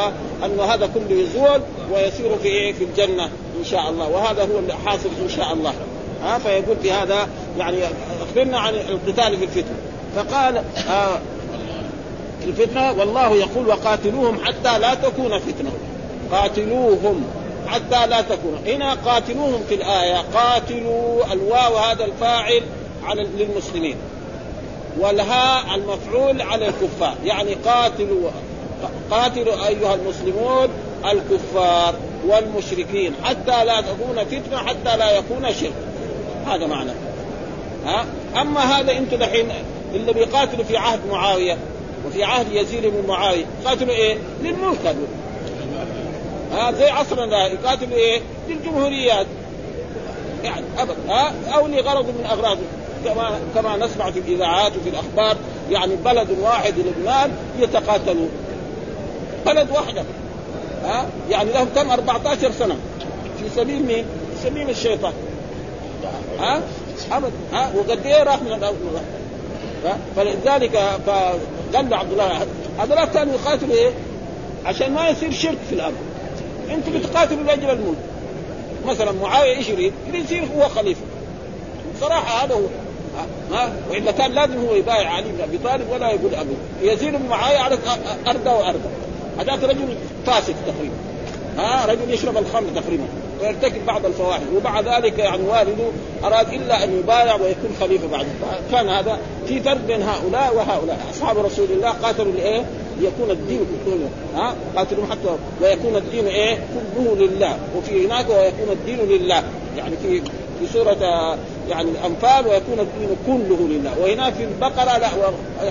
أن 0.44 0.60
هذا 0.60 0.90
كله 0.94 1.20
يزول 1.20 1.60
ويسير 1.92 2.36
في 2.42 2.48
إيه؟ 2.48 2.72
في 2.72 2.84
الجنة 2.84 3.24
إن 3.58 3.64
شاء 3.64 3.90
الله. 3.90 4.08
وهذا 4.08 4.42
هو 4.42 4.58
اللي 4.58 4.74
حاصل 4.86 5.08
إن 5.24 5.28
شاء 5.28 5.52
الله. 5.52 5.72
ها 6.22 6.38
فيقول 6.38 6.76
في 6.82 6.92
هذا 6.92 7.28
يعني 7.58 7.76
أخبرنا 8.22 8.58
عن 8.58 8.74
القتال 8.74 9.36
في 9.36 9.44
الفتنة. 9.44 9.76
فقال 10.16 10.56
آه 10.90 11.20
الفتنة 12.44 12.92
والله 12.92 13.34
يقول 13.34 13.68
وقاتلوهم 13.68 14.44
حتى 14.44 14.78
لا 14.78 14.94
تكون 14.94 15.38
فتنة. 15.38 15.72
قاتلوهم 16.32 17.24
حتى 17.66 18.06
لا 18.06 18.20
تكون. 18.20 18.58
هنا 18.66 18.94
قاتلوهم 18.94 19.64
في 19.68 19.74
الآية 19.74 20.24
قاتلوا 20.34 21.32
الواو 21.32 21.76
هذا 21.76 22.04
الفاعل 22.04 22.62
على 23.06 23.26
للمسلمين. 23.38 23.96
والهاء 24.98 25.74
المفعول 25.74 26.42
على 26.42 26.68
الكفار. 26.68 27.14
يعني 27.24 27.54
قاتلوا 27.54 28.30
قاتلوا 29.10 29.66
أيها 29.68 29.94
المسلمون 29.94 30.68
الكفار 31.12 31.94
والمشركين 32.26 33.12
حتى 33.24 33.64
لا 33.64 33.80
تكون 33.80 34.24
فتنة 34.24 34.56
حتى 34.56 34.96
لا 34.96 35.18
يكون 35.18 35.52
شرك. 35.60 35.72
هذا 36.46 36.66
معنى. 36.66 36.90
ها؟ 37.86 38.04
أما 38.40 38.60
هذا 38.60 38.92
أنتم 38.92 39.16
دحين 39.16 39.48
اللي 39.94 40.12
بيقاتلوا 40.12 40.64
في 40.64 40.76
عهد 40.76 41.00
معاوية 41.10 41.58
وفي 42.06 42.24
عهد 42.24 42.52
يزيد 42.52 42.86
بن 42.86 43.08
معاوية 43.08 43.44
قاتلوا 43.64 43.94
إيه؟ 43.94 44.18
للملك 44.42 44.96
ها؟ 46.52 46.72
زي 46.72 46.88
عصرنا 46.90 47.46
يقاتلوا 47.46 47.96
إيه؟ 47.98 48.20
للجمهوريات. 48.48 49.26
يعني 50.44 50.64
ابدا 50.78 50.96
ها؟ 51.08 51.32
أو 51.54 51.66
لغرض 51.66 52.06
من 52.06 52.26
اغراض 52.30 52.58
كما 53.04 53.38
كما 53.54 53.76
نسمع 53.76 54.10
في 54.10 54.18
الإذاعات 54.18 54.76
وفي 54.76 54.88
الأخبار 54.88 55.36
يعني 55.70 55.96
بلد 55.96 56.28
واحد 56.40 56.74
لبنان 56.78 57.30
يتقاتلون. 57.58 58.30
بلد 59.46 59.70
واحدة. 59.70 60.04
ها؟ 60.84 61.06
يعني 61.30 61.52
لهم 61.52 61.68
كم؟ 61.74 61.90
14 61.90 62.52
سنة. 62.52 62.76
في 63.38 63.48
سبيل 63.56 63.82
مين؟ 63.82 64.04
في 64.04 64.48
سبيل 64.48 64.70
الشيطان. 64.70 65.12
ها؟ 66.38 66.62
ابدا 67.12 67.32
ها؟ 67.52 67.72
وقد 67.76 68.06
إيه 68.06 68.22
راح 68.22 68.42
من 68.42 68.52
الأرض؟ 68.52 68.76
فلذلك 70.16 70.78
فقال 71.06 71.94
عبد 71.94 72.12
الله 72.12 72.46
هذول 72.78 73.04
كانوا 73.04 73.34
يقاتلوا 73.34 73.74
إيه؟ 73.74 73.90
عشان 74.66 74.92
ما 74.92 75.08
يصير 75.08 75.32
شرك 75.32 75.58
في 75.68 75.74
الأرض. 75.74 75.94
أنتم 76.70 76.98
بتقاتلوا 76.98 77.42
لأجل 77.42 77.70
الملك 77.70 77.98
مثلا 78.86 79.12
معاوية 79.12 79.56
إيش 79.56 79.68
يريد؟ 79.68 79.92
يريد 80.08 80.24
يصير 80.24 80.44
هو 80.56 80.68
خليفة. 80.68 81.00
صراحة 82.00 82.44
هذا 82.44 82.54
هو. 82.54 82.87
ها؟ 83.52 83.72
والا 83.90 84.10
كان 84.10 84.32
لازم 84.32 84.66
هو 84.66 84.74
يبايع 84.74 85.10
علي 85.10 85.28
بن 85.28 85.42
أبي 85.42 85.58
طالب 85.58 85.90
ولا 85.90 86.10
يقول 86.10 86.34
ابي 86.34 86.56
يزيد 86.82 87.16
بن 87.16 87.28
معاوية 87.28 87.58
على 87.58 87.78
ارضه 88.28 88.52
وارضه 88.52 88.88
هذاك 89.38 89.64
رجل 89.64 89.96
فاسد 90.26 90.54
تقريبا. 90.66 90.94
ها؟ 91.58 91.86
رجل 91.86 92.14
يشرب 92.14 92.36
الخمر 92.36 92.68
تقريبا. 92.74 93.04
ويرتكب 93.40 93.86
بعض 93.86 94.06
الفواحش. 94.06 94.42
ومع 94.56 94.80
ذلك 94.80 95.18
يعني 95.18 95.42
والده 95.42 95.84
أراد 96.24 96.52
إلا 96.52 96.84
أن 96.84 96.98
يبايع 96.98 97.34
ويكون 97.34 97.70
خليفة 97.80 98.08
بعد 98.08 98.26
كان 98.72 98.88
هذا 98.88 99.18
في 99.46 99.60
فرق 99.60 99.80
بين 99.86 100.02
هؤلاء 100.02 100.56
وهؤلاء. 100.56 100.98
أصحاب 101.10 101.38
رسول 101.38 101.66
الله 101.70 101.90
قاتلوا 101.90 102.32
لإيه؟ 102.32 102.64
ليكون 103.00 103.30
الدين 103.30 103.60
كله. 103.84 104.08
ها؟ 104.36 104.54
قاتلوا 104.76 105.06
حتى 105.10 105.36
ويكون 105.62 105.96
الدين 105.96 106.26
إيه؟ 106.26 106.58
كله 106.96 107.16
لله. 107.16 107.58
وفي 107.76 108.06
هناك 108.06 108.26
ويكون 108.30 108.72
الدين 108.72 108.98
لله. 108.98 109.42
يعني 109.76 109.96
في 110.02 110.20
في 110.60 110.72
سورة 110.72 111.36
يعني 111.70 111.90
الأنفال 111.90 112.46
ويكون 112.46 112.80
الدين 112.80 113.16
كله 113.26 113.68
لله. 113.68 113.98
وهنا 114.00 114.30
في 114.30 114.44
البقرة 114.44 114.98
لا 114.98 115.08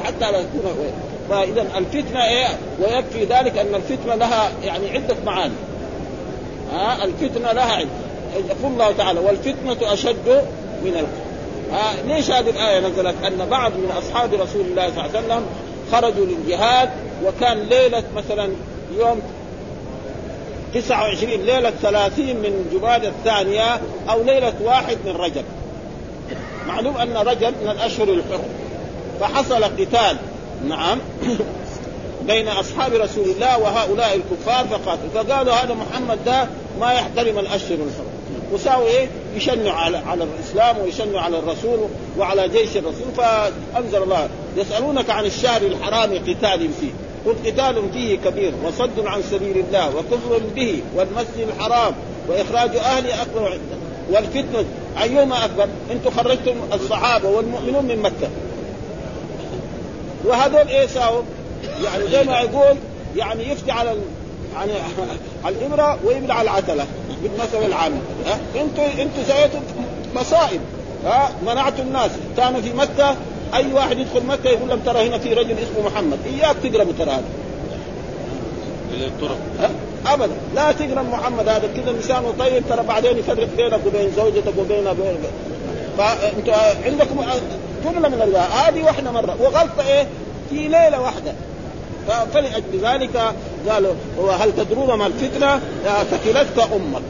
حتى 0.03 0.31
لا 0.31 0.39
يكون 0.39 0.91
فإذا 1.29 1.65
الفتنة 1.77 2.23
إيه؟ 2.23 2.47
ويكفي 2.81 3.25
ذلك 3.25 3.57
أن 3.57 3.75
الفتنة 3.75 4.15
لها 4.15 4.51
يعني 4.63 4.89
عدة 4.89 5.15
معاني. 5.25 5.53
ها؟ 6.73 7.03
الفتنة 7.03 7.51
لها 7.51 7.75
عدة. 7.75 7.89
يقول 8.49 8.71
الله 8.71 8.91
تعالى 8.91 9.19
والفتنة 9.19 9.93
أشد 9.93 10.43
من 10.83 10.93
القتل 10.93 11.27
ليش 12.07 12.31
هذه 12.31 12.49
الآية 12.49 12.79
نزلت؟ 12.79 13.15
أن 13.25 13.49
بعض 13.49 13.71
من 13.71 13.91
أصحاب 13.97 14.33
رسول 14.33 14.61
الله 14.61 14.89
صلى 14.89 15.05
الله 15.05 15.17
عليه 15.17 15.19
وسلم 15.19 15.45
خرجوا 15.91 16.25
للجهاد 16.25 16.89
وكان 17.25 17.57
ليلة 17.57 18.03
مثلا 18.15 18.49
يوم 18.99 19.21
29 20.73 21.31
ليلة 21.31 21.69
30 21.81 22.25
من 22.25 22.69
جماد 22.73 23.05
الثانية 23.05 23.81
أو 24.09 24.23
ليلة 24.23 24.53
واحد 24.63 24.97
من 25.05 25.11
رجب. 25.11 25.43
معلوم 26.68 26.97
أن 26.97 27.18
رجب 27.18 27.53
من 27.63 27.70
الأشهر 27.70 28.07
الحرم 28.09 28.49
فحصل 29.20 29.63
قتال 29.63 30.18
نعم 30.68 30.99
بين 32.28 32.47
أصحاب 32.47 32.93
رسول 32.93 33.30
الله 33.30 33.57
وهؤلاء 33.57 34.15
الكفار 34.15 34.65
فقاتلوا 34.68 35.24
فقالوا 35.24 35.53
هذا 35.53 35.74
محمد 35.74 36.26
ده 36.26 36.47
ما 36.80 36.93
يحترم 36.93 37.39
الأشهر 37.39 37.74
الحرم 37.74 38.18
وساووا 38.51 38.88
إيه؟ 38.88 39.07
يشنوا 39.36 39.72
على 39.72 39.97
على 39.97 40.24
الإسلام 40.24 40.78
ويشنوا 40.78 41.20
على 41.20 41.39
الرسول 41.39 41.80
وعلى 42.18 42.49
جيش 42.49 42.78
الرسول. 42.78 43.07
فأنزل 43.18 44.03
الله 44.03 44.30
يسألونك 44.57 45.09
عن 45.09 45.26
الشهر 45.26 45.61
الحرام 45.61 46.13
قتال 46.13 46.70
فيه. 46.82 46.91
قل 47.26 47.36
قتال 47.45 47.89
فيه 47.93 48.18
كبير 48.18 48.53
وصد 48.63 49.05
عن 49.05 49.24
سبيل 49.32 49.57
الله 49.68 49.89
وكفر 49.95 50.41
به 50.55 50.82
والمسجد 50.95 51.47
الحرام 51.57 51.93
وإخراج 52.28 52.76
اهله 52.76 53.22
اكبر 53.22 53.57
والفتنة 54.12 54.66
أيهما 55.01 55.45
أكبر؟ 55.45 55.68
أنتم 55.91 56.12
خرجتم 56.12 56.55
الصحابة 56.74 57.30
والمؤمنون 57.30 57.86
من 57.86 58.01
مكة. 58.01 58.30
وهذول 60.26 60.68
إيه 60.68 60.88
ساووا؟ 60.88 61.22
يعني 61.84 62.08
زي 62.08 62.24
ما 62.24 62.39
يقول 62.39 62.78
يعني 63.16 63.51
يفتي 63.51 63.72
على 63.72 63.95
يعني 64.55 64.72
على 65.45 65.55
الابره 65.55 65.99
ويبلع 66.05 66.34
على 66.36 66.49
العتلة 66.49 66.86
بالمثل 67.24 67.66
العام. 67.66 67.91
ها؟ 68.26 68.39
أنتوا 68.62 68.86
أنتوا 68.86 69.24
سويتوا 69.28 69.60
مصائب. 70.16 70.62
ها؟ 71.05 71.32
منعتوا 71.45 71.84
الناس. 71.84 72.12
كان 72.38 72.62
في 72.62 72.74
مكة 72.74 73.16
أي 73.53 73.74
واحد 73.74 73.99
يدخل 73.99 74.26
مكة 74.26 74.49
يقول 74.49 74.70
لهم 74.70 74.80
ترى 74.80 75.08
هنا 75.08 75.18
في 75.18 75.34
رجل 75.34 75.55
اسمه 75.58 75.89
محمد. 75.89 76.20
إياك 76.26 76.55
تقربوا 76.64 76.93
ترى 76.99 77.12
هذا. 77.12 77.24
الطرق. 78.93 79.38
أبدا. 80.05 80.33
لا 80.55 80.71
تقرب 80.71 81.09
محمد 81.09 81.47
هذا 81.49 81.67
كذا 81.75 81.91
لسانه 81.91 82.33
طيب 82.39 82.63
ترى 82.69 82.83
بعدين 82.83 83.17
يفرق 83.17 83.47
بينك 83.57 83.79
وبين 83.85 84.11
زوجتك 84.15 84.53
وبين 84.57 84.87
فانتوا 85.97 86.53
عندكم 86.85 87.25
كل 87.83 88.09
من 88.09 88.21
الله 88.21 88.41
هذه 88.41 88.83
واحدة 88.83 89.11
مرة. 89.11 89.35
وغلطة 89.39 89.87
إيه؟ 89.87 90.07
في 90.49 90.55
ليلة 90.55 91.01
واحدة. 91.01 91.33
فلأجل 92.33 92.79
ذلك 92.83 93.33
قالوا 93.69 93.93
وهل 94.17 94.51
تدرون 94.55 94.93
ما 94.93 95.07
الفتنة؟ 95.07 95.61
ثكلتك 96.11 96.71
أمك. 96.73 97.01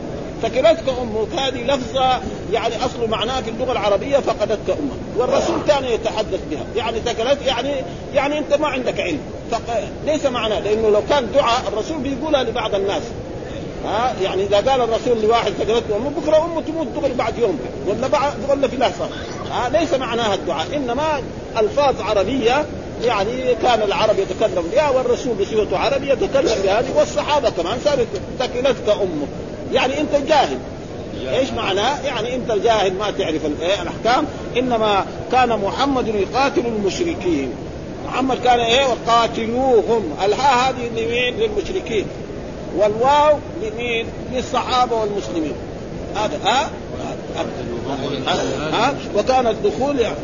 ثكلتك 0.42 0.90
أمك 1.02 1.40
هذه 1.40 1.64
لفظة 1.64 2.20
يعني 2.54 2.86
أصل 2.86 3.10
معناها 3.10 3.42
في 3.42 3.50
اللغة 3.50 3.72
العربية 3.72 4.18
فقدتك 4.18 4.70
أمك 4.70 5.18
والرسول 5.18 5.60
كان 5.68 5.84
يتحدث 5.84 6.40
بها. 6.52 6.64
يعني 6.76 7.00
ثكلت 7.00 7.38
يعني 7.46 7.74
يعني 8.14 8.38
أنت 8.38 8.54
ما 8.54 8.68
عندك 8.68 9.00
علم. 9.00 9.20
ليس 10.06 10.26
معناه 10.26 10.60
لأنه 10.60 10.90
لو 10.90 11.02
كان 11.10 11.32
دعاء 11.32 11.62
الرسول 11.68 11.98
بيقولها 11.98 12.44
لبعض 12.44 12.76
الناس. 12.76 13.04
ها؟ 13.86 14.14
يعني 14.22 14.44
إذا 14.44 14.58
قال 14.58 14.82
الرسول 14.82 15.22
لواحد 15.22 15.52
ثكلته 15.52 15.96
أمه 15.96 16.10
بكرة 16.10 16.46
أمه 16.46 16.62
تموت 16.62 16.88
دغري 16.88 17.14
بعد 17.14 17.38
يوم 17.38 17.60
ولا 17.88 18.08
بعد 18.08 18.34
ولا 18.50 18.68
في 18.68 18.78
لحظة. 18.78 19.10
ها؟ 19.52 19.70
ليس 19.70 19.94
معناها 19.94 20.36
الدعاء 20.36 20.68
إنما 20.76 21.22
ألفاظ 21.58 22.02
عربية 22.02 22.66
يعني 23.06 23.56
كان 23.56 23.82
العرب 23.82 24.16
يتكلم 24.20 24.64
بها 24.72 24.90
والرسول 24.90 25.34
بصيغته 25.34 25.78
عربي 25.78 26.10
يتكلم 26.10 26.62
بهذه 26.64 26.98
والصحابة 26.98 27.50
كمان 27.50 27.78
صارت 27.86 28.08
ثكلتك 28.40 28.90
أمك 28.90 29.28
يعني 29.74 30.02
انت 30.02 30.16
جاهل. 30.28 30.58
إيش 31.30 31.52
معناه؟ 31.52 32.02
يعني 32.06 32.36
انت 32.36 32.52
الجاهل 32.52 32.94
ما 32.94 33.12
تعرف 33.12 33.46
الأحكام. 33.82 34.26
إنما 34.58 35.06
كان 35.32 35.50
محمد 35.50 36.08
يقاتل 36.08 36.66
المشركين. 36.66 37.52
محمد 38.08 38.38
كان 38.44 38.60
إيه؟ 38.60 38.86
وقاتلوهم. 38.86 40.04
الهاء 40.26 40.70
هذه 40.70 40.88
لمين؟ 40.88 41.34
للمشركين. 41.40 42.06
والواو 42.78 43.38
لمين؟ 43.62 44.08
للصحابة 44.34 44.96
والمسلمين. 44.96 45.54
هذا 46.16 46.40
ها؟ 46.44 46.70
ها؟ 48.72 48.96
وكان 49.16 49.48
الدخول 49.48 50.00
يعني. 50.00 50.16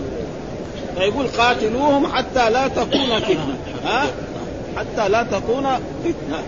فيقول 0.97 1.27
قاتلوهم 1.27 2.07
حتى 2.07 2.49
لا 2.49 2.67
تكون 2.67 3.19
فتنة. 3.19 3.57
ها؟ 3.85 4.05
حتى 4.77 5.09
لا 5.09 5.23
تكون 5.23 5.67
فتنة. 6.03 6.43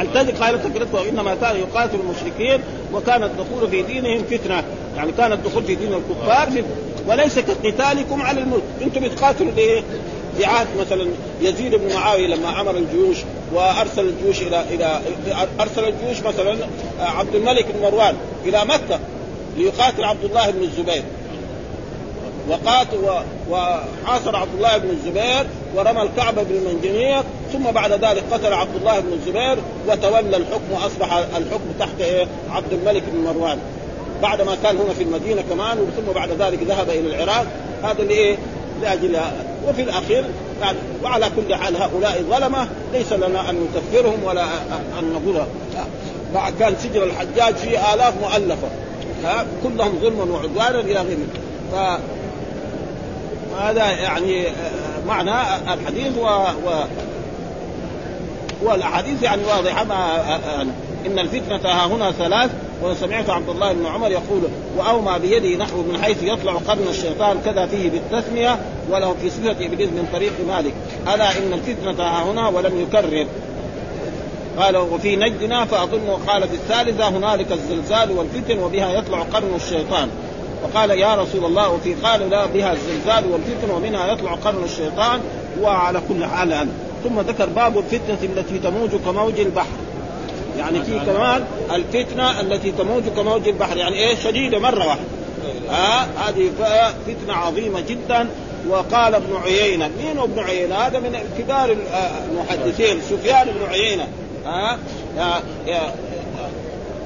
الذي 0.00 0.32
قال 0.32 0.62
تكلته 0.62 1.00
وانما 1.00 1.34
كان 1.34 1.56
يقاتل 1.56 1.98
المشركين 2.00 2.60
وكان 2.92 3.22
الدخول 3.22 3.70
في 3.70 3.82
دينهم 3.82 4.24
فتنة 4.30 4.64
يعني 4.96 5.12
كان 5.12 5.32
الدخول 5.32 5.64
في 5.64 5.74
دين 5.74 5.92
الكفار 5.92 6.50
فتنة. 6.50 6.64
وليس 7.08 7.38
كقتالكم 7.38 8.22
على 8.22 8.40
الملك 8.40 8.62
أنتم 8.82 9.00
بتقاتلوا 9.00 9.52
ليه؟ 9.52 9.82
في 10.38 10.44
عهد 10.44 10.66
مثلا 10.80 11.06
يزيد 11.42 11.74
بن 11.74 11.94
معاوية 11.94 12.26
لما 12.26 12.48
عمر 12.48 12.76
الجيوش 12.76 13.16
وأرسل 13.52 14.08
الجيوش 14.08 14.42
إلى 14.42 14.64
إلى 14.70 15.00
أرسل 15.60 15.84
الجيوش 15.84 16.20
مثلا 16.22 16.56
عبد 17.00 17.34
الملك 17.34 17.66
بن 17.74 17.82
مروان 17.82 18.14
إلى 18.44 18.64
مكة 18.64 19.00
ليقاتل 19.56 20.04
عبد 20.04 20.24
الله 20.24 20.50
بن 20.50 20.62
الزبير 20.62 21.02
وقاتل 22.48 23.22
وحاصر 23.50 24.36
عبد 24.36 24.54
الله 24.56 24.78
بن 24.78 24.90
الزبير 24.90 25.46
ورمى 25.74 26.02
الكعبة 26.02 26.42
بالمنجنيق 26.42 27.24
ثم 27.52 27.70
بعد 27.70 27.92
ذلك 27.92 28.24
قتل 28.32 28.52
عبد 28.52 28.76
الله 28.76 29.00
بن 29.00 29.12
الزبير 29.12 29.58
وتولى 29.88 30.36
الحكم 30.36 30.72
وأصبح 30.72 31.12
الحكم 31.16 31.64
تحت 31.78 32.00
إيه؟ 32.00 32.26
عبد 32.50 32.72
الملك 32.72 33.02
بن 33.12 33.24
مروان. 33.24 33.58
بعد 34.22 34.42
ما 34.42 34.56
كان 34.62 34.76
هنا 34.76 34.94
في 34.94 35.02
المدينة 35.02 35.42
كمان 35.50 35.78
ثم 35.96 36.12
بعد 36.12 36.30
ذلك 36.30 36.62
ذهب 36.62 36.90
إلى 36.90 37.14
العراق. 37.14 37.46
هذا 37.82 38.02
لإيه؟ 38.04 38.36
لأجل 38.82 39.20
وفي 39.68 39.82
الأخير 39.82 40.24
يعني 40.60 40.78
وعلى 41.04 41.26
كل 41.36 41.54
حال 41.54 41.76
هؤلاء 41.76 42.24
ظلمه 42.30 42.68
ليس 42.92 43.12
لنا 43.12 43.50
أن 43.50 43.68
نكفرهم 43.74 44.24
ولا 44.24 44.44
أن 44.98 45.12
نقولها 45.12 45.46
كان 46.58 46.74
سجن 46.82 47.02
الحجاج 47.02 47.54
فيه 47.54 47.94
آلاف 47.94 48.14
مؤلفة. 48.20 48.68
كلهم 49.62 49.98
ظلما 50.02 50.24
وعدوانا 50.24 50.80
إلى 50.80 51.00
غيره. 51.00 51.26
هذا 53.60 53.90
يعني 53.90 54.46
معنى 55.06 55.32
الحديث 55.74 56.18
و, 56.18 56.26
و 56.66 56.84
والأحاديث 58.62 59.22
يعني 59.22 59.42
واضحة 59.44 59.84
ما 59.84 60.34
إن 61.06 61.18
الفتنة 61.18 61.70
ها 61.70 61.86
هنا 61.86 62.12
ثلاث. 62.12 62.50
وسمعت 62.82 63.30
عبد 63.30 63.48
الله 63.48 63.72
بن 63.72 63.86
عمر 63.86 64.10
يقول 64.10 64.42
وأومى 64.76 65.18
بيده 65.18 65.64
نحو 65.64 65.82
من 65.82 66.02
حيث 66.02 66.22
يطلع 66.22 66.52
قرن 66.52 66.88
الشيطان 66.88 67.40
كذا 67.44 67.66
فيه 67.66 67.90
بالتثنية 67.90 68.58
وله 68.90 69.14
في 69.22 69.30
صفة 69.30 69.66
إبليس 69.66 69.88
من 69.88 70.08
طريق 70.12 70.32
مالك. 70.48 70.74
ألا 71.14 71.30
إن 71.30 71.52
الفتنة 71.52 72.04
ها 72.04 72.22
هنا 72.22 72.48
ولم 72.48 72.80
يكرر. 72.80 73.26
قال 74.58 74.76
وفي 74.76 75.16
نجدنا 75.16 75.64
فأظن 75.64 76.10
قال 76.26 76.48
في 76.48 76.54
الثالثة 76.54 77.08
هنالك 77.08 77.52
الزلزال 77.52 78.10
والفتن 78.10 78.58
وبها 78.58 78.92
يطلع 78.92 79.18
قرن 79.18 79.54
الشيطان. 79.56 80.08
وقال 80.64 80.90
يا 80.90 81.14
رسول 81.14 81.44
الله 81.44 81.70
وفي 81.70 81.94
قال 81.94 82.30
لا 82.30 82.46
بها 82.46 82.72
الزلزال 82.72 83.32
والفتن 83.32 83.70
ومنها 83.70 84.12
يطلع 84.12 84.34
قرن 84.34 84.64
الشيطان 84.64 85.20
وعلى 85.60 86.00
كل 86.08 86.24
حال 86.24 86.52
هذا 86.52 86.68
ثم 87.04 87.20
ذكر 87.20 87.46
باب 87.46 87.78
الفتنة 87.78 88.18
التي 88.22 88.58
تموج 88.58 88.90
كموج 88.90 89.40
البحر. 89.40 89.76
يعني 90.58 90.82
في 90.82 90.98
كمان 90.98 91.44
الفتنة 91.74 92.40
التي 92.40 92.72
تموج 92.72 93.02
كموج 93.16 93.48
البحر. 93.48 93.76
يعني 93.76 93.96
إيه؟ 93.96 94.14
شديدة 94.14 94.58
مرة 94.58 94.86
واحدة. 94.86 95.04
ها 95.70 96.08
هذه 96.26 96.50
فتنة 97.06 97.34
عظيمة 97.34 97.80
جدا. 97.80 98.28
وقال 98.68 99.14
ابن 99.14 99.36
عيينة 99.44 99.90
مين 100.04 100.18
ابن 100.18 100.38
عيينة؟ 100.38 100.74
هذا 100.74 100.98
من 100.98 101.18
كبار 101.38 101.76
المحدثين 102.30 103.00
سفيان 103.00 103.46
بن 103.46 103.70
عيينة. 103.70 104.08
ها 104.46 104.78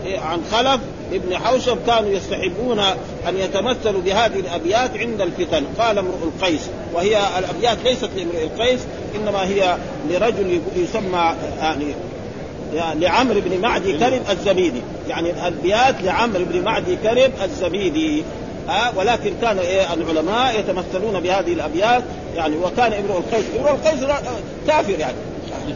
عن 0.04 0.42
خلف 0.52 0.80
ابن 1.12 1.36
حوشب 1.36 1.78
كانوا 1.86 2.10
يستحبون 2.10 2.78
أن 3.28 3.36
يتمثلوا 3.36 4.00
بهذه 4.00 4.40
الأبيات 4.40 4.96
عند 4.96 5.20
الفتن. 5.20 5.64
قال 5.78 5.98
امرؤ 5.98 6.24
القيس 6.24 6.60
وهي 6.94 7.20
الأبيات 7.38 7.78
ليست 7.84 8.10
لامرؤ 8.16 8.42
القيس 8.42 8.80
إنما 9.16 9.44
هي 9.44 9.76
لرجل 10.10 10.60
يسمى 10.76 11.34
يعني 11.60 11.94
لعمرو 12.72 13.40
بن 13.40 13.60
معدي 13.60 13.98
كرب 13.98 14.20
الزبيدي. 14.30 14.82
يعني 15.08 15.30
الأبيات 15.30 15.94
لعمرو 16.02 16.44
بن 16.44 16.62
معدي 16.62 16.96
كرب 16.96 17.30
الزبيدي. 17.44 18.22
ها 18.68 18.92
ولكن 18.96 19.32
كان 19.42 19.58
إيه 19.58 19.94
العلماء 19.94 20.60
يتمثلون 20.60 21.20
بهذه 21.20 21.52
الأبيات. 21.52 22.02
يعني 22.36 22.56
وكان 22.56 22.92
امرؤ 22.92 23.18
القيس 23.18 23.44
امرؤ 23.60 23.72
القيس 23.72 24.00
كافر 24.66 24.98
يعني. 24.98 25.16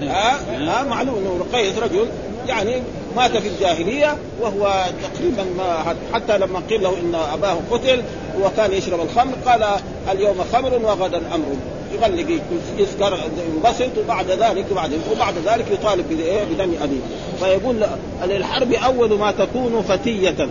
ها, 0.02 0.38
ها 0.58 0.82
معلوم 0.82 1.14
إنه 1.16 1.36
القيس 1.40 1.78
رجل 1.78 2.06
يعني 2.48 2.82
مات 3.16 3.36
في 3.36 3.48
الجاهلية 3.48 4.16
وهو 4.40 4.84
تقريبا 5.02 5.44
ما 5.58 5.94
حتى 6.14 6.38
لما 6.38 6.62
قيل 6.70 6.82
له 6.82 6.90
إن 7.00 7.14
أباه 7.32 7.56
قتل 7.70 8.02
وكان 8.42 8.72
يشرب 8.72 9.00
الخمر 9.00 9.34
قال 9.46 9.64
اليوم 10.12 10.44
خمر 10.52 10.80
وغدا 10.84 11.22
أمر. 11.34 11.46
يغلق 11.94 12.40
يسكر 12.78 13.18
ينبسط 13.54 13.98
وبعد 14.04 14.30
ذلك 14.30 14.64
وبعد 14.70 14.90
وبعد 15.12 15.34
ذلك 15.46 15.64
يطالب 15.72 16.04
بدم 16.50 16.74
أبيه. 16.82 17.00
فيقول 17.40 17.76
للحرب 18.24 18.72
أول 18.72 19.18
ما 19.18 19.30
تكون 19.30 19.84
فتية 19.88 20.48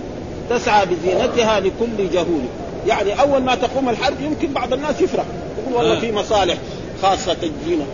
تسعى 0.50 0.86
بزينتها 0.86 1.60
لكل 1.60 2.10
جهول. 2.14 2.42
يعني 2.88 3.22
أول 3.22 3.42
ما 3.42 3.56
تقوم 3.56 3.90
الحرب 3.90 4.22
يمكن 4.22 4.54
بعض 4.54 4.74
الناس 4.74 5.02
يفرح. 5.02 5.26
يقول 5.62 5.74
والله 5.78 6.00
في 6.00 6.12
مصالح 6.12 6.58
خاصة 7.02 7.34
تجينا 7.34 7.86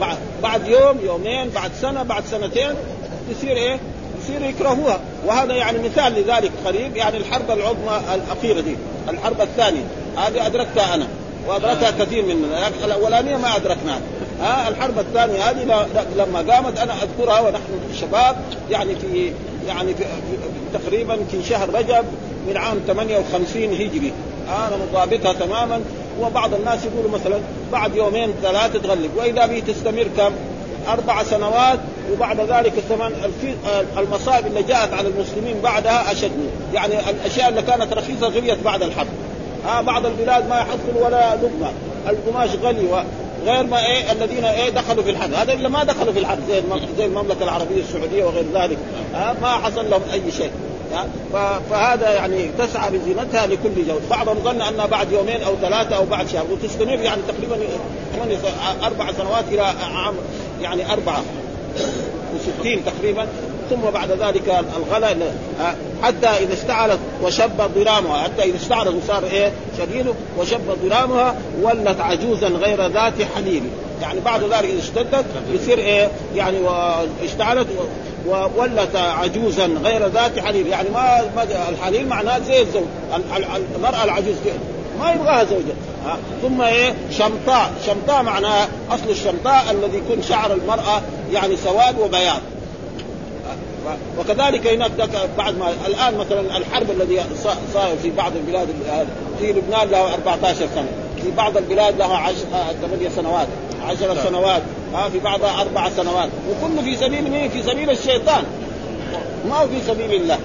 بعد 0.00 0.16
بعد 0.42 0.68
يوم 0.68 0.98
يومين 1.04 1.48
بعد 1.48 1.70
سنة 1.80 2.02
بعد 2.02 2.22
سنتين 2.30 2.74
تصير 3.30 3.56
إيه؟ 3.56 3.78
يصير 4.22 4.42
يكرهوها. 4.42 5.00
وهذا 5.26 5.54
يعني 5.54 5.78
مثال 5.78 6.12
لذلك 6.12 6.50
قريب 6.64 6.96
يعني 6.96 7.16
الحرب 7.16 7.50
العظمى 7.50 8.00
الأخيرة 8.14 8.60
دي 8.60 8.76
الحرب 9.08 9.40
الثانية. 9.40 9.84
هذه 10.16 10.46
أدركتها 10.46 10.94
أنا 10.94 11.06
وأدركها 11.48 11.90
كثير 11.90 12.24
مننا. 12.24 12.68
الاولانيه 12.84 13.36
ما 13.36 13.56
أدركناها. 13.56 14.00
ها 14.40 14.68
الحرب 14.68 14.98
الثانية 14.98 15.50
هذه 15.50 15.86
لما 16.16 16.54
قامت 16.54 16.78
أنا 16.78 16.92
أذكرها 16.92 17.40
ونحن 17.40 17.62
شباب 18.00 18.36
يعني 18.70 18.96
في 18.96 19.32
يعني 19.68 19.94
في 19.94 20.04
تقريبا 20.72 21.16
في 21.30 21.42
شهر 21.48 21.68
رجب 21.74 22.04
من 22.48 22.56
عام 22.56 22.80
58 22.86 23.62
هجري. 23.62 24.12
أنا 24.48 24.76
مضابطها 24.90 25.32
تماما 25.32 25.80
وبعض 26.20 26.54
الناس 26.54 26.78
يقولوا 26.84 27.10
مثلا 27.10 27.40
بعد 27.72 27.96
يومين 27.96 28.34
ثلاثة 28.42 28.78
تغلق. 28.78 29.10
وإذا 29.16 29.46
به 29.46 29.58
تستمر 29.58 30.06
كم؟ 30.16 30.32
أربع 30.88 31.22
سنوات 31.22 31.78
وبعد 32.12 32.40
ذلك 32.40 32.72
الثمان 32.78 33.12
المصائب 33.98 34.46
اللي 34.46 34.62
جاءت 34.62 34.92
على 34.92 35.08
المسلمين 35.08 35.60
بعدها 35.62 36.12
أشد. 36.12 36.50
يعني 36.74 37.10
الأشياء 37.10 37.48
اللي 37.48 37.62
كانت 37.62 37.92
رخيصة 37.92 38.28
غليت 38.28 38.58
بعد 38.64 38.82
الحرب. 38.82 39.08
ها 39.66 39.82
بعض 39.82 40.06
البلاد 40.06 40.48
ما 40.48 40.56
يحصل 40.58 41.04
ولا 41.04 41.36
لقمة. 41.36 41.72
القماش 42.08 42.50
غلي 42.62 43.04
غير 43.46 43.66
ما 43.66 43.86
إيه 43.86 44.12
الذين 44.12 44.44
إيه 44.44 44.70
دخلوا 44.70 45.02
في 45.02 45.10
الحرب. 45.10 45.34
هذا 45.34 45.52
اللي 45.52 45.68
ما 45.68 45.84
دخلوا 45.84 46.12
في 46.12 46.18
الحرب 46.18 46.38
زي 46.48 46.62
زي 46.98 47.04
المملكة 47.04 47.42
العربية 47.42 47.80
السعودية 47.80 48.24
وغير 48.24 48.44
ذلك. 48.54 48.78
ها 49.14 49.34
ما 49.42 49.48
حصل 49.48 49.90
لهم 49.90 50.02
أي 50.12 50.32
شيء. 50.32 50.50
فهذا 51.70 52.10
يعني 52.12 52.50
تسعى 52.58 52.90
بزينتها 52.90 53.46
لكل 53.46 53.86
جو 53.88 53.98
بعضهم 54.10 54.38
ظن 54.44 54.62
انها 54.62 54.86
بعد 54.86 55.12
يومين 55.12 55.42
أو 55.42 55.56
ثلاثة 55.56 55.96
أو 55.96 56.04
بعد 56.04 56.28
شهر 56.28 56.44
وتستمر 56.50 56.98
يعني 57.00 57.22
تقريبا 57.28 57.58
أربع 58.82 59.12
سنوات 59.12 59.44
إلى 59.48 59.62
عام 59.62 60.14
يعني 60.62 60.92
أربعة 60.92 61.22
وستين 62.34 62.84
تقريبا. 62.84 63.26
ثم 63.72 63.90
بعد 63.90 64.10
ذلك 64.10 64.64
الغلا 64.76 65.16
حتى 66.02 66.26
إذا 66.26 66.52
استعلت 66.52 66.98
وشب 67.22 67.70
ضرامها 67.74 68.22
حتى 68.22 68.42
إذا 68.42 68.56
استعلت 68.56 68.94
وصار 69.04 69.24
إيه؟ 69.24 69.52
شديد 69.78 70.06
وشب 70.38 70.60
ضرامها 70.84 71.34
ولت 71.62 72.00
عجوزا 72.00 72.48
غير 72.48 72.86
ذات 72.86 73.14
حليب 73.36 73.62
يعني 74.02 74.20
بعد 74.20 74.42
ذلك 74.42 74.64
إذا 74.64 74.78
اشتدت 74.78 75.24
يصير 75.52 75.78
إيه؟ 75.78 76.08
يعني 76.36 76.56
واشتعلت 76.60 77.66
وولت 78.26 78.96
عجوزا 78.96 79.66
غير 79.84 80.06
ذات 80.08 80.38
حليب 80.38 80.66
يعني 80.66 80.88
ما, 80.90 81.20
الحليب 81.68 82.08
معناه 82.08 82.38
زي 82.38 82.62
الزوج 82.62 82.82
المرأة 83.76 84.04
العجوز 84.04 84.34
ما 85.00 85.12
يبغاها 85.12 85.44
زوجة 85.44 85.74
ثم 86.42 86.62
إيه؟ 86.62 86.94
شمطاء. 87.18 87.72
شمطاء 87.86 88.22
معناها 88.22 88.68
أصل 88.90 89.10
الشمطاء 89.10 89.64
الذي 89.70 89.96
يكون 89.98 90.22
شعر 90.22 90.52
المرأة 90.52 91.02
يعني 91.32 91.56
سواد 91.56 91.98
وبياض. 91.98 92.40
وكذلك 94.18 94.66
هناك 94.66 94.90
بعد 95.38 95.58
ما 95.58 95.70
الآن 95.86 96.18
مثلا 96.18 96.56
الحرب 96.56 96.90
الذي 96.90 97.20
صار 97.74 97.96
في 98.02 98.10
بعض 98.10 98.32
البلاد 98.36 98.68
في 99.40 99.52
لبنان 99.52 99.88
له 99.88 100.14
14 100.14 100.54
سنة 100.74 100.88
في 101.22 101.30
بعض 101.36 101.56
البلاد 101.56 101.98
لها 101.98 102.32
8 102.82 103.08
سنوات 103.08 103.46
عشر 103.88 104.16
سنوات 104.28 104.62
ها 104.94 105.08
في 105.08 105.18
بعضها 105.18 105.60
أربع 105.60 105.88
سنوات 105.88 106.28
وكله 106.50 106.82
في 106.82 106.96
سبيل 106.96 107.30
مين؟ 107.30 107.48
في 107.48 107.62
سبيل 107.62 107.90
الشيطان. 107.90 108.44
ما 109.48 109.56
هو 109.56 109.68
في 109.68 109.80
سبيل 109.86 110.12
الله؟ 110.12 110.38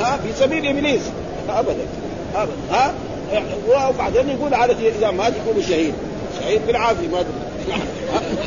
ها 0.00 0.16
في 0.16 0.32
سبيل 0.32 0.66
إبليس. 0.66 1.02
ابدا. 1.48 1.86
ابدا. 2.34 2.52
ها 2.70 2.94
وبعدين 3.68 4.28
يقول 4.28 4.54
على 4.54 4.72
إذا 4.98 5.10
مات 5.10 5.32
يقول 5.36 5.64
شهيد. 5.64 5.94
شهيد 6.40 6.60
بالعافية 6.66 7.08
ما 7.08 7.24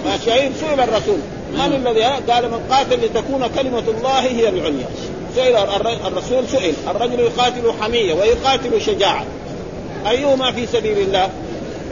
ما 0.06 0.18
شهيد 0.26 0.52
سئل 0.56 0.80
الرسول. 0.80 1.20
من 1.54 1.88
الذي 1.88 2.04
قال 2.04 2.52
من 2.52 2.60
قاتل 2.72 3.06
لتكون 3.06 3.48
كلمة 3.48 3.84
الله 3.88 4.20
هي 4.20 4.50
العليا؟ 4.50 4.86
سئل 5.36 5.56
الرسول 6.08 6.48
سئل 6.48 6.74
الرجل 6.88 7.20
يقاتل 7.20 7.74
حمية 7.82 8.14
ويقاتل 8.14 8.82
شجاعة. 8.82 9.26
أيهما 10.10 10.52
في 10.52 10.66
سبيل 10.66 10.98
الله؟ 10.98 11.30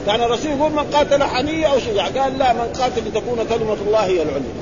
كان 0.05 0.21
الرسول 0.21 0.51
يقول 0.51 0.71
من 0.71 0.83
قاتل 0.93 1.23
حمية 1.23 1.65
أو 1.65 1.79
شجاعة. 1.79 2.19
قال 2.19 2.37
لا 2.37 2.53
من 2.53 2.73
قاتل 2.79 3.01
لتكون 3.07 3.37
كلمة 3.49 3.77
الله 3.87 4.05
هي 4.05 4.21
العليا. 4.21 4.53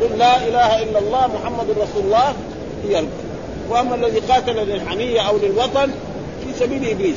قل 0.00 0.18
لا 0.18 0.36
إله 0.36 0.82
إلا 0.82 0.98
الله 0.98 1.26
محمد 1.26 1.70
رسول 1.70 2.04
الله 2.04 2.34
هي 2.84 2.90
العليا. 2.90 3.08
وأما 3.70 3.94
الذي 3.94 4.18
قاتل 4.18 4.56
للحمية 4.56 5.20
أو 5.20 5.38
للوطن 5.42 5.90
في 6.44 6.58
سبيل 6.60 6.88
إبليس. 6.88 7.16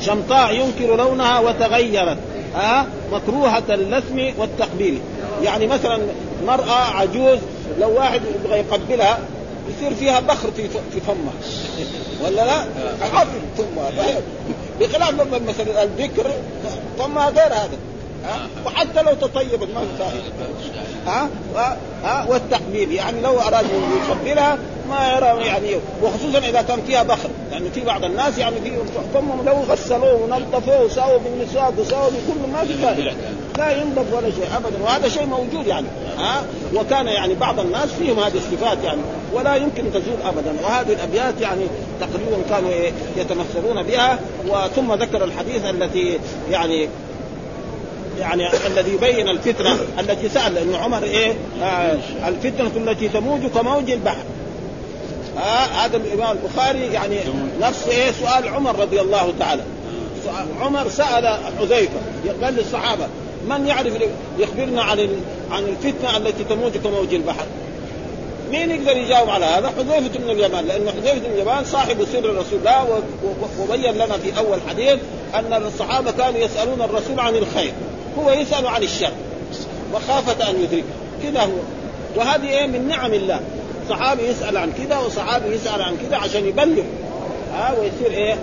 شمطاء 0.00 0.54
ينكر 0.54 0.96
لونها 0.96 1.40
وتغيرت. 1.40 2.18
ها 2.54 2.86
مكروهة 3.12 3.62
اللثم 3.70 4.40
والتقبيل. 4.40 5.00
يعني 5.42 5.66
مثلا 5.66 5.98
مرأة 6.46 6.96
عجوز 6.96 7.38
لو 7.80 7.96
واحد 7.96 8.20
يبغى 8.34 8.58
يقبلها 8.58 9.18
يصير 9.68 9.94
فيها 9.94 10.20
بخر 10.20 10.50
في 10.50 10.68
في 10.68 11.00
فمها. 11.06 11.32
ولا 12.24 12.46
لا؟ 12.46 12.64
حافظ 13.12 13.38
فمها. 13.58 13.90
بخلاف 14.80 15.10
لما 15.10 15.38
مثلا 15.48 15.82
البكر 15.82 16.30
فمها 16.98 17.30
غير 17.30 17.52
هذا. 17.52 17.78
وحتى 18.66 19.02
لو 19.02 19.14
تطيبت 19.14 19.68
ما 19.74 19.86
ها؟ 21.06 21.28
ها؟ 22.04 22.26
والتقبيل 22.28 22.92
يعني 22.92 23.20
لو 23.20 23.40
أراد 23.40 23.66
يقبلها 24.08 24.58
ما 24.88 25.12
يرى 25.16 25.46
يعني 25.46 25.68
وخصوصا 26.02 26.38
إذا 26.38 26.62
كان 26.62 26.82
فيها 26.86 27.02
بخر 27.02 27.28
يعني 27.52 27.70
في 27.70 27.80
بعض 27.80 28.04
الناس 28.04 28.38
يعني 28.38 28.56
في 28.60 28.72
فمهم 29.14 29.46
لو 29.46 29.52
غسلوه 29.52 30.14
ونظفوه 30.14 30.82
وساووا 30.82 31.18
بالمسواك 31.18 31.78
وساووا 31.78 32.10
بكل 32.10 32.52
ما 32.52 32.64
في 32.64 32.74
فائدة. 32.74 33.12
لا 33.58 33.70
ينظف 33.70 34.14
ولا 34.14 34.30
شيء 34.30 34.56
ابدا. 34.56 34.82
وهذا 34.82 35.08
شيء 35.08 35.26
موجود 35.26 35.66
يعني 35.66 35.86
ها؟ 36.18 36.44
وكان 36.74 37.06
يعني 37.06 37.34
بعض 37.34 37.60
الناس 37.60 37.88
فيهم 37.98 38.18
هذه 38.18 38.36
الصفات 38.36 38.78
يعني 38.84 39.00
ولا 39.32 39.54
يمكن 39.54 39.92
تزول 39.92 40.22
ابدا. 40.24 40.54
وهذه 40.64 40.92
الأبيات 40.92 41.40
يعني 41.40 41.66
تقريبا 42.00 42.42
كانوا 42.50 42.70
يتمثلون 43.16 43.82
بها. 43.82 44.18
وثم 44.48 44.94
ذكر 44.94 45.24
الحديث 45.24 45.64
التي 45.64 46.18
يعني 46.50 46.88
يعني 48.20 48.48
الذي 48.66 48.92
يبين 48.92 49.28
الفتنة 49.28 49.76
التي 49.98 50.28
سأل 50.28 50.54
لأن 50.54 50.74
عمر 50.74 51.02
إيه؟ 51.02 51.34
آه 51.62 51.98
الفتنة 52.28 52.70
التي 52.76 53.08
تموج 53.08 53.40
كموج 53.46 53.90
البحر. 53.90 54.24
آه 55.38 55.84
هذا 55.84 55.96
الإمام 55.96 56.36
البخاري 56.36 56.92
يعني 56.92 57.16
نفس 57.60 57.88
إيه؟ 57.88 58.10
سؤال 58.10 58.48
عمر 58.48 58.78
رضي 58.78 59.00
الله 59.00 59.32
تعالى. 59.38 59.62
عمر 60.60 60.88
سأل 60.88 61.38
حذيفة 61.58 62.00
قال 62.42 62.54
للصحابة 62.54 63.06
من 63.48 63.66
يعرف 63.66 63.92
يخبرنا 64.38 64.82
عن 64.82 65.08
عن 65.50 65.64
الفتنة 65.64 66.16
التي 66.16 66.44
تموج 66.44 66.72
كموج 66.76 67.14
البحر؟ 67.14 67.46
مين 68.50 68.70
يقدر 68.70 68.96
يجاوب 68.96 69.30
على 69.30 69.44
هذا؟ 69.44 69.72
حذيفة 69.78 70.18
بن 70.18 70.30
اليمان 70.30 70.66
لأن 70.66 70.90
حذيفة 70.90 71.18
بن 71.18 71.34
اليمان 71.34 71.64
صاحب 71.64 72.04
سر 72.12 72.36
رسول 72.36 72.58
الله 72.58 73.02
وبين 73.60 73.94
لنا 73.94 74.18
في 74.18 74.38
أول 74.38 74.58
حديث 74.68 74.98
أن 75.34 75.62
الصحابة 75.66 76.10
كانوا 76.10 76.40
يسألون 76.40 76.82
الرسول 76.82 77.20
عن 77.20 77.36
الخير. 77.36 77.72
هو 78.18 78.30
يسأل 78.30 78.66
عن 78.66 78.82
الشر 78.82 79.12
مخافة 79.94 80.50
أن 80.50 80.62
يدركه. 80.62 80.84
كذا 81.22 81.40
هو. 81.40 81.58
وهذه 82.16 82.48
إيه 82.48 82.66
من 82.66 82.88
نعم 82.88 83.12
الله. 83.12 83.40
صحابي 83.90 84.22
يسأل 84.22 84.56
عن 84.56 84.72
كذا 84.72 84.98
وصحابي 84.98 85.54
يسأل 85.54 85.82
عن 85.82 85.96
كذا 85.96 86.16
عشان 86.16 86.46
يبلغ. 86.46 86.82
ها 87.54 87.74
ويصير 87.78 88.18
إيه 88.18 88.36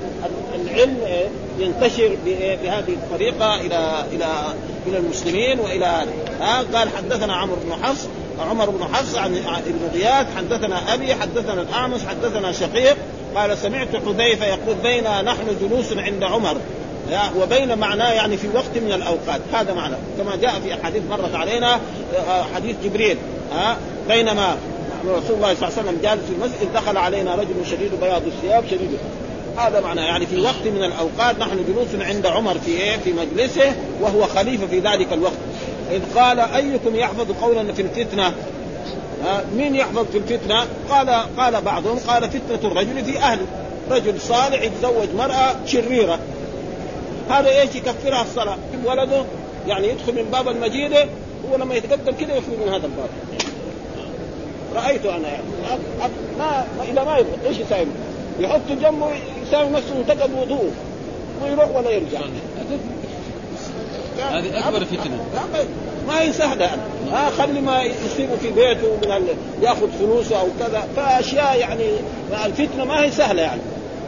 العلم 0.55 0.97
إيه 1.05 1.27
ينتشر 1.59 2.15
بهذه 2.25 2.89
الطريقة 2.89 3.55
إلى 3.55 4.05
إلى 4.11 4.27
إلى 4.87 4.97
المسلمين 4.97 5.59
وإلى 5.59 6.05
ها 6.41 6.63
قال 6.73 6.89
حدثنا 6.97 7.35
عمرو 7.35 7.57
بن 7.65 7.83
حفص 7.83 8.07
عمر 8.49 8.69
بن 8.69 8.83
حفص 8.83 9.15
عن 9.15 9.37
ابن 9.67 9.79
غياث 9.93 10.27
حدثنا 10.37 10.93
أبي 10.93 11.15
حدثنا 11.15 11.61
الأعمش 11.61 11.99
حدثنا 12.09 12.51
شقيق 12.51 12.97
قال 13.35 13.57
سمعت 13.57 13.95
حذيفة 13.95 14.45
يقول 14.45 14.75
بين 14.83 15.03
نحن 15.03 15.45
جلوس 15.61 15.93
عند 15.97 16.23
عمر. 16.23 16.57
وبين 17.41 17.77
معناه 17.77 18.11
يعني 18.11 18.37
في 18.37 18.47
وقت 18.53 18.77
من 18.77 18.91
الأوقات. 18.91 19.41
هذا 19.53 19.73
معنى. 19.73 19.95
كما 20.17 20.35
جاء 20.35 20.59
في 20.63 20.73
أحاديث 20.73 21.01
مرت 21.09 21.35
علينا 21.35 21.79
آه، 22.29 22.43
حديث 22.55 22.75
جبريل 22.83 23.17
ها 23.51 23.77
بينما 24.07 24.57
رسول 25.05 25.35
الله 25.35 25.55
صلى 25.55 25.67
الله 25.67 25.79
عليه 25.79 25.89
وسلم 25.89 25.99
جالس 26.03 26.21
في 26.25 26.31
المسجد 26.31 26.73
دخل 26.73 26.97
علينا 26.97 27.35
رجل 27.35 27.65
شديد 27.71 27.91
بياض 28.01 28.21
الثياب 28.25 28.63
شديد. 28.71 28.97
هذا 29.57 29.81
معنى. 29.81 30.01
يعني 30.01 30.25
في 30.25 30.41
وقت 30.41 30.65
من 30.65 30.83
الأوقات 30.83 31.39
نحن 31.39 31.65
جلوس 31.67 32.07
عند 32.07 32.25
عمر 32.25 32.57
في 32.65 32.71
إيه؟ 32.71 32.97
في 32.97 33.13
مجلسه 33.13 33.75
وهو 34.01 34.23
خليفة 34.23 34.67
في 34.67 34.79
ذلك 34.79 35.13
الوقت. 35.13 35.37
إذ 35.91 36.01
قال 36.15 36.39
أيكم 36.39 36.95
يحفظ 36.95 37.31
قولا 37.41 37.73
في 37.73 37.81
الفتنة؟ 37.81 38.33
مين 39.57 39.75
يحفظ 39.75 40.05
في 40.11 40.17
الفتنة؟ 40.17 40.65
قال 40.89 41.09
قال 41.37 41.61
بعضهم 41.61 41.99
قال 42.07 42.29
فتنة 42.29 42.71
الرجل 42.71 43.05
في 43.05 43.19
أهله. 43.19 43.45
رجل 43.91 44.21
صالح 44.21 44.61
يتزوج 44.61 45.07
مرأة 45.17 45.55
شريرة. 45.65 46.19
هذا 47.29 47.49
إيش 47.49 47.75
يكفرها 47.75 48.21
الصلاة؟ 48.21 48.57
ولده 48.85 49.23
يعني 49.67 49.87
يدخل 49.87 50.15
من 50.15 50.29
باب 50.31 50.47
المجيدة 50.47 51.05
هو 51.51 51.57
لما 51.57 51.75
يتقدم 51.75 52.11
كده 52.19 52.33
يخرج 52.33 52.57
من 52.65 52.73
هذا 52.73 52.85
الباب. 52.85 53.09
رايته 54.75 55.15
أنا 55.15 55.27
يعني. 55.27 55.43
ما, 56.39 56.65
ما 56.77 56.83
إذا 56.91 57.03
ما 57.03 57.17
يبغى 57.17 57.47
إيش 57.47 57.57
يساوي؟ 57.57 57.87
يحط 58.39 58.61
جنبه 58.81 59.07
يساوي 59.47 59.69
نفسه 59.69 59.95
انتقد 59.97 60.29
وضوءه. 60.33 60.71
ويروح 61.43 61.75
ولا 61.75 61.89
يرجع. 61.89 62.19
هذه 64.31 64.67
أكبر 64.67 64.85
فتنة. 64.85 65.25
ما 66.07 66.21
هي 66.21 66.33
سهله 66.33 66.65
يعني 66.65 66.81
آه 67.13 67.29
خلي 67.29 67.61
ما 67.61 67.83
يصيبه 67.83 68.35
في 68.35 68.51
بيته 68.51 68.97
من 69.03 69.11
ال... 69.11 69.23
يأخذ 69.61 69.91
فلوسه 69.99 70.39
أو 70.39 70.47
كذا. 70.59 70.87
فأشياء 70.95 71.59
يعني 71.59 71.85
الفتنة 72.45 72.85
ما 72.85 73.03
هي 73.03 73.11
سهلة 73.11 73.41
يعني. 73.41 73.61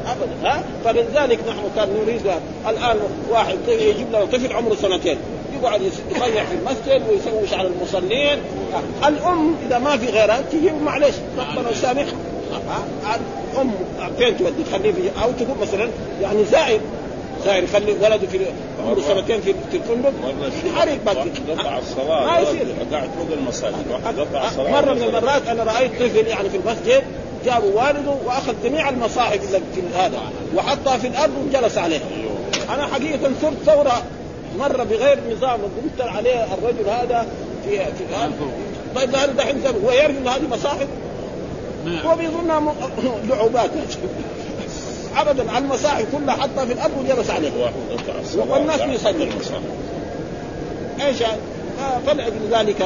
ابدا 0.07 0.49
ها؟ 0.49 0.63
فلذلك 0.85 1.39
نحن 1.47 1.61
كان 1.75 1.89
نريد 2.03 2.21
الآن 2.69 2.97
واحد 3.29 3.57
يجيب 3.67 4.11
له 4.11 4.25
طفل 4.25 4.53
عمره 4.53 4.75
سنتين؟ 4.75 5.17
يقعد 5.61 5.81
يضيع 6.15 6.43
في 6.45 6.55
المسجد 6.55 7.09
ويسوش 7.09 7.53
على 7.53 7.67
المصلين. 7.67 8.39
الأم 9.07 9.55
إذا 9.67 9.77
ما 9.79 9.97
في 9.97 10.05
غيرها 10.05 10.41
تجيب 10.41 10.81
معلش 10.81 11.15
ربنا 11.37 11.71
يسامحها 11.71 12.13
ام 13.61 13.71
فين 14.17 14.37
تودي؟ 14.37 14.63
تخليه 14.71 14.91
في 14.91 15.23
أو 15.23 15.31
تقول 15.31 15.57
مثلا 15.61 15.89
يعني 16.21 16.45
زائر 16.45 16.79
زائر 17.45 17.63
يخلي 17.63 17.91
ولده 17.91 18.27
في 18.27 18.39
عمره 18.85 19.01
سنتين 19.01 19.41
في 19.41 19.53
الفندق. 19.73 20.13
حريق 20.75 20.99
قطع 21.49 21.77
الصلاة 21.77 22.25
ما 22.25 22.39
يصير. 22.39 22.65
قاعد 22.91 23.09
فوق 23.17 23.37
المساجد 23.37 23.75
قطع 24.17 24.47
الصلاة. 24.47 24.71
مرة 24.71 24.93
من 24.93 25.03
المرات 25.03 25.47
أنا 25.47 25.63
رأيت 25.63 25.91
طفل 25.95 26.27
يعني 26.27 26.49
في 26.49 26.57
المسجد 26.57 27.03
جابوا 27.45 27.81
والده 27.81 28.15
وأخذ 28.25 28.53
جميع 28.63 28.89
المصاحف 28.89 29.39
اللي 29.47 29.61
في 29.75 29.81
هذا 29.97 30.19
وحطها 30.55 30.97
في 30.97 31.07
الأرض 31.07 31.31
وجلس 31.47 31.77
عليها. 31.77 32.01
أنا 32.69 32.87
حقيقة 32.87 33.31
صرت 33.41 33.57
ثورة 33.65 34.03
مرة 34.59 34.83
بغير 34.83 35.19
نظام 35.31 35.59
وقلت 35.59 36.11
عليه 36.15 36.43
الرجل 36.43 36.89
هذا 36.89 37.27
في 37.65 37.77
في 37.77 38.15
هذا. 38.15 38.31
طيب 38.95 39.15
هذا 39.15 39.31
دحين 39.31 39.61
هو 39.85 39.91
يعرف 39.91 40.17
ان 40.17 40.27
هذه 40.27 40.47
مصاحف 40.51 40.87
نعم. 41.85 42.07
هو 42.07 42.15
بيظنها 42.15 42.73
لعوبات. 43.29 43.69
ابدا 45.17 45.57
المصاحف 45.57 46.05
كلها 46.15 46.35
حطها 46.35 46.65
في 46.65 46.73
الأرض 46.73 46.91
وجلس 46.99 47.29
عليها. 47.29 47.51
والناس 48.37 48.81
بيصلي. 48.81 49.29
إيش؟ 51.01 51.23
فلعل 52.07 52.31
ذلك. 52.51 52.83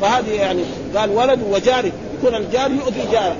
فهذه 0.00 0.30
يعني 0.30 0.62
قال 0.96 1.10
ولد 1.10 1.40
وجاري 1.50 1.92
يكون 2.18 2.34
الجار 2.34 2.70
يؤذي 2.70 3.12
جاره. 3.12 3.36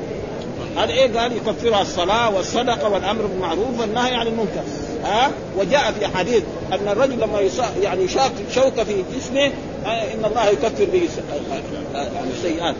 هذا 0.76 0.92
إيه؟ 0.92 1.18
قال 1.18 1.32
يكفرها 1.36 1.82
الصلاة 1.82 2.34
والصدقة 2.34 2.88
والأمر 2.88 3.26
بالمعروف 3.26 3.80
والنهي 3.80 4.14
عن 4.14 4.26
المنكر. 4.26 4.62
ها؟ 5.04 5.30
وجاء 5.58 5.92
في 5.92 6.06
أحاديث 6.06 6.42
أن 6.72 6.88
الرجل 6.88 7.20
لما 7.20 7.40
يعني 7.82 8.04
يشاق 8.04 8.32
شوكه 8.54 8.84
في 8.84 9.04
جسمه 9.16 9.46
إن 9.86 10.24
الله 10.24 10.48
يكفر 10.48 10.84
به 10.84 11.08
يعني 11.94 12.30
السيئات 12.36 12.74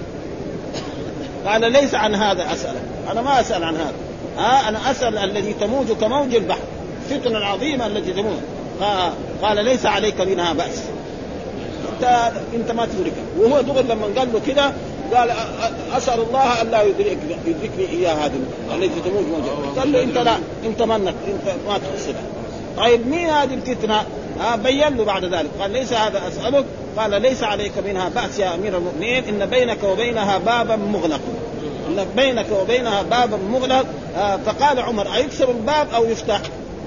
قال 1.47 1.73
ليس 1.73 1.95
عن 1.95 2.15
هذا 2.15 2.53
اسالك 2.53 2.83
أنا 3.11 3.23
ما 3.23 3.41
أسأل 3.41 3.65
عن 3.65 3.77
هذا. 3.77 3.95
ها؟ 4.39 4.69
أنا 4.69 4.91
أسأل 4.91 5.19
الذي 5.19 5.53
تموج 5.53 5.87
كموج 5.93 6.35
البحر. 6.35 6.61
الفتنه 7.11 7.39
العظيمه 7.39 7.87
التي 7.87 8.13
تموج. 8.13 8.39
قال 9.43 9.65
ليس 9.65 9.87
عليك 9.87 10.21
منها 10.21 10.53
بأس. 10.53 10.83
انت 11.93 12.33
أنت 12.55 12.71
ما 12.71 12.87
تدركها 12.87 13.25
وهو 13.39 13.61
دغري 13.61 13.89
لما 13.89 14.07
قال 14.19 14.33
له 14.33 14.41
كده 14.47 14.73
قال 15.15 15.31
أسأل 15.97 16.21
الله 16.21 16.63
أن 16.63 16.71
لا 16.71 16.83
يدرك 16.83 17.19
يدركني 17.47 17.89
إياه 17.89 18.13
هذه 18.13 18.41
التي 18.75 19.01
تموج 19.01 19.25
موجة. 19.25 19.81
قال 19.81 19.93
له 19.93 20.03
أنت 20.03 20.19
لا 20.19 20.37
أنت 20.65 20.83
منك 20.83 21.15
أنت 21.27 21.55
ما 21.69 21.79
تحسبها 21.79 22.23
طيب 22.77 23.07
مين 23.07 23.29
هذه 23.29 23.55
الفتنة؟ 23.55 24.05
ها 24.41 24.57
بين 24.57 24.97
له 24.97 25.05
بعد 25.05 25.25
ذلك. 25.25 25.51
قال 25.61 25.71
ليس 25.71 25.93
هذا 25.93 26.29
أسألك. 26.29 26.65
قال 26.97 27.23
ليس 27.23 27.43
عليك 27.43 27.73
منها 27.87 28.09
بأس 28.09 28.39
يا 28.39 28.55
أمير 28.55 28.77
المؤمنين. 28.77 29.25
إن 29.25 29.47
بينك 29.47 29.85
وبينها 29.85 30.39
بابا 30.39 30.77
مغلق. 30.77 31.21
إن 31.89 32.07
بينك 32.17 32.47
وبينها 32.63 33.03
بابا 33.03 33.37
مغلق. 33.37 33.87
آه 34.17 34.37
فقال 34.37 34.81
عمر 34.81 35.15
أيكسر 35.15 35.51
الباب 35.51 35.87
أو 35.95 36.05
يفتح؟ 36.05 36.41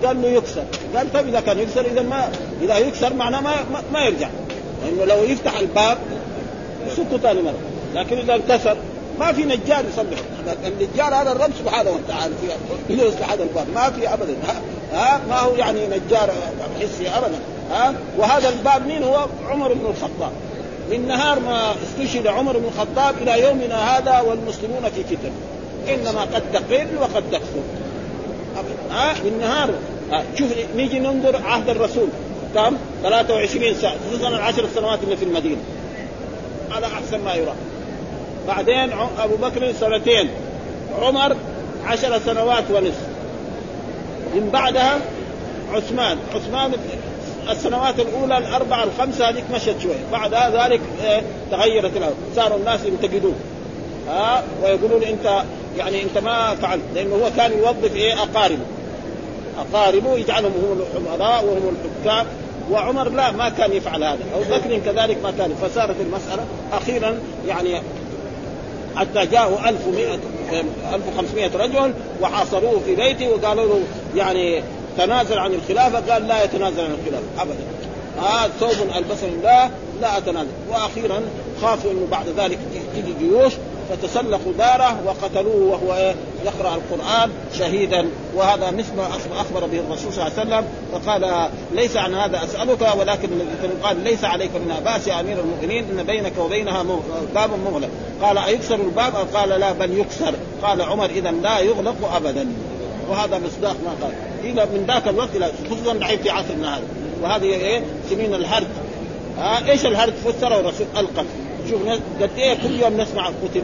قال 0.06 0.22
له 0.22 0.28
يكسر. 0.28 0.64
قال 0.96 1.14
طيب 1.14 1.28
إذا 1.28 1.40
كان 1.40 1.60
يكسر 1.60 1.86
إذا 1.86 2.02
ما 2.02 2.30
إذا 2.62 2.78
يكسر 2.78 3.14
معناه 3.14 3.42
ما 3.42 3.54
ما 3.94 4.00
يرجع. 4.00 4.30
لأنه 4.86 5.06
لو 5.06 5.24
يفتح 5.24 5.60
الباب 5.60 5.98
يسكه 6.88 7.18
ثاني 7.18 7.42
مرة. 7.42 7.73
لكن 7.94 8.18
إذا 8.18 8.36
انكسر 8.36 8.78
ما 9.20 9.32
في 9.32 9.44
نجار 9.44 9.86
يصلح 9.94 10.20
النجار 10.66 11.16
هذا 11.16 11.32
الرب 11.32 11.52
سبحانه 11.60 11.92
وتعالى 11.92 12.34
في 12.88 12.94
يصلح 12.94 13.32
هذا 13.32 13.44
الباب. 13.44 13.68
ما 13.76 13.90
في 13.90 14.14
ابدا. 14.14 14.36
ها, 14.94 15.22
ما 15.30 15.40
هو 15.40 15.56
يعني 15.56 15.88
نجار 15.88 16.34
حسي 16.82 17.10
ابدا. 17.10 17.40
ها 17.72 17.94
وهذا 18.18 18.50
الباب 18.50 18.88
مين 18.88 19.04
هو؟ 19.04 19.28
عمر 19.50 19.74
بن 19.74 19.86
الخطاب. 19.86 20.32
من 20.92 21.08
نهار 21.08 21.40
ما 21.40 21.74
استشهد 21.84 22.28
عمر 22.28 22.58
بن 22.58 22.66
الخطاب 22.66 23.16
إلى 23.22 23.42
يومنا 23.42 23.98
هذا 23.98 24.20
والمسلمون 24.20 24.90
في 24.96 25.04
فتن. 25.04 25.32
إنما 25.90 26.22
قد 26.22 26.44
تقل 26.54 26.88
وقد 27.02 27.24
تكثر 27.32 27.64
ها 28.92 29.14
من 29.14 29.40
نهار. 29.42 29.70
شوف 30.40 30.50
نيجي 30.76 31.00
ننظر 31.00 31.42
عهد 31.46 31.70
الرسول. 31.70 32.08
كم؟ 32.56 32.78
23 33.04 33.76
سنه 33.76 33.96
خصوصا 34.10 34.28
العشر 34.28 34.68
سنوات 34.76 35.00
اللي 35.04 35.18
في 35.18 35.26
المدينة. 35.26 35.62
هذا 36.78 36.86
أحسن 36.86 37.20
ما 37.20 37.34
يرى 37.34 37.54
بعدين 38.48 38.90
أبو 39.20 39.36
بكر 39.36 39.74
سنتين 39.80 40.30
عمر 41.02 41.36
عشر 41.86 42.20
سنوات 42.20 42.64
ونصف. 42.72 43.08
من 44.36 44.50
بعدها 44.54 45.00
عثمان 45.74 46.18
عثمان 46.36 46.72
السنوات 47.50 48.00
الأولى 48.00 48.38
الأربعة 48.38 48.84
الخمسة 48.84 49.30
هذيك 49.30 49.44
مشت 49.54 49.76
شوية 49.80 50.06
بعد 50.12 50.34
ذلك 50.34 50.82
إيه 51.04 51.22
تغيرت 51.52 51.98
الأمر. 51.98 52.14
صاروا 52.36 52.58
الناس 52.58 52.80
ينتقدون. 52.86 53.36
ها 54.08 54.38
آه 54.38 54.44
ويقولون 54.64 55.04
أنت 55.04 55.44
يعني 55.78 56.04
أنت 56.04 56.18
ما 56.18 56.56
فعلت 56.56 56.82
لأنه 56.96 57.16
هو 57.16 57.30
كان 57.38 57.52
يوظف 57.52 57.96
إيه؟ 57.96 58.14
أقاربه. 58.14 58.66
أقاربه 59.58 60.18
يجعلهم 60.18 60.52
هم 60.52 60.82
الامراء 60.94 61.46
وهم 61.46 61.76
الحكام. 61.76 62.26
وعمر 62.72 63.10
لا 63.10 63.32
ما 63.32 63.50
كان 63.50 63.74
يفعل 63.74 64.04
هذا. 64.04 64.20
أبو 64.36 64.44
بكر 64.44 64.80
كذلك 64.86 65.18
ما 65.24 65.34
كان. 65.38 65.56
فصارت 65.62 65.96
المسألة 66.02 66.46
أخيرا 66.74 67.20
يعني 67.48 67.82
حتى 68.96 69.26
جاءوا 69.26 69.70
1100 69.70 70.20
1500 70.94 71.58
رجل 71.58 71.94
وحاصروه 72.22 72.82
في 72.86 72.96
بيته 72.96 73.30
وقالوا 73.30 73.66
له 73.66 73.82
يعني 74.16 74.64
تنازل 74.98 75.40
عن 75.40 75.54
الخلافة 75.54 76.14
قال 76.14 76.28
لا 76.28 76.44
يتنازل 76.44 76.82
عن 76.82 76.98
الخلافة 77.02 77.26
ابدا. 77.40 77.64
هذا 78.18 78.46
آه 78.46 78.48
ثوب 78.60 78.88
ألبسه 78.98 79.28
الله 79.28 79.72
لا 80.02 80.18
أتنازل. 80.18 80.50
وأخيرا 80.70 81.22
خافوا 81.62 81.92
إنه 81.92 82.08
بعد 82.12 82.26
ذلك 82.38 82.60
تجي 82.96 83.14
جيوش 83.20 83.54
فتسلقوا 83.94 84.54
داره 84.58 84.98
وقتلوه 85.06 85.72
وهو 85.72 85.98
إيه؟ 85.98 86.16
يقرأ 86.46 86.76
القرآن 86.76 87.30
شهيدا. 87.58 88.10
وهذا 88.36 88.72
مثل 88.72 88.96
ما 88.96 89.08
أخبر 89.42 89.66
به 89.66 89.80
الرسول 89.80 90.14
صلى 90.14 90.28
الله 90.28 90.40
عليه 90.40 90.50
وسلم 90.50 90.66
فقال 90.92 91.50
ليس 91.76 91.98
عن 91.98 92.16
هذا 92.16 92.44
أسألك 92.44 92.96
ولكن 93.00 93.30
قال 93.84 94.04
ليس 94.04 94.24
عليك 94.24 94.52
منها 94.66 94.80
باس 94.80 95.08
يا 95.08 95.20
أمير 95.20 95.38
المؤمنين 95.40 95.86
إن 95.92 96.04
بينك 96.04 96.34
وبينها 96.40 96.86
باب 97.36 97.50
مغلق. 97.66 97.90
قال 98.22 98.38
أيكسر 98.38 98.76
الباب؟ 98.76 99.14
قال 99.34 99.50
لا 99.50 99.72
بل 99.72 100.00
يكسر. 100.00 100.34
قال 100.62 100.82
عمر 100.82 101.06
اذا 101.06 101.32
لا 101.32 101.60
يغلق 101.60 102.14
ابدا. 102.16 102.48
وهذا 103.10 103.40
مصداق 103.40 103.76
ما 103.86 103.92
قال. 104.02 104.14
إلى 104.44 104.66
من 104.66 104.86
ذاك 104.88 105.08
الوقت 105.08 105.36
إلى 105.36 105.52
خصوصا 105.70 105.92
الحين 105.92 106.18
في 106.20 106.30
عصرنا 106.30 106.78
هذا. 106.78 106.84
وهذه 107.24 107.44
إيه؟ 107.44 107.82
سنين 108.10 108.34
الهرج. 108.34 108.68
آه 109.40 109.70
إيش 109.70 109.86
الهرج؟ 109.86 110.14
فسره 110.14 110.60
الرسول 110.60 110.88
القتل 110.98 111.26
شوف 111.70 111.82
قد 112.22 112.30
إيه 112.38 112.54
كل 112.54 112.80
يوم 112.80 113.02
نسمع 113.02 113.28
قتل 113.28 113.64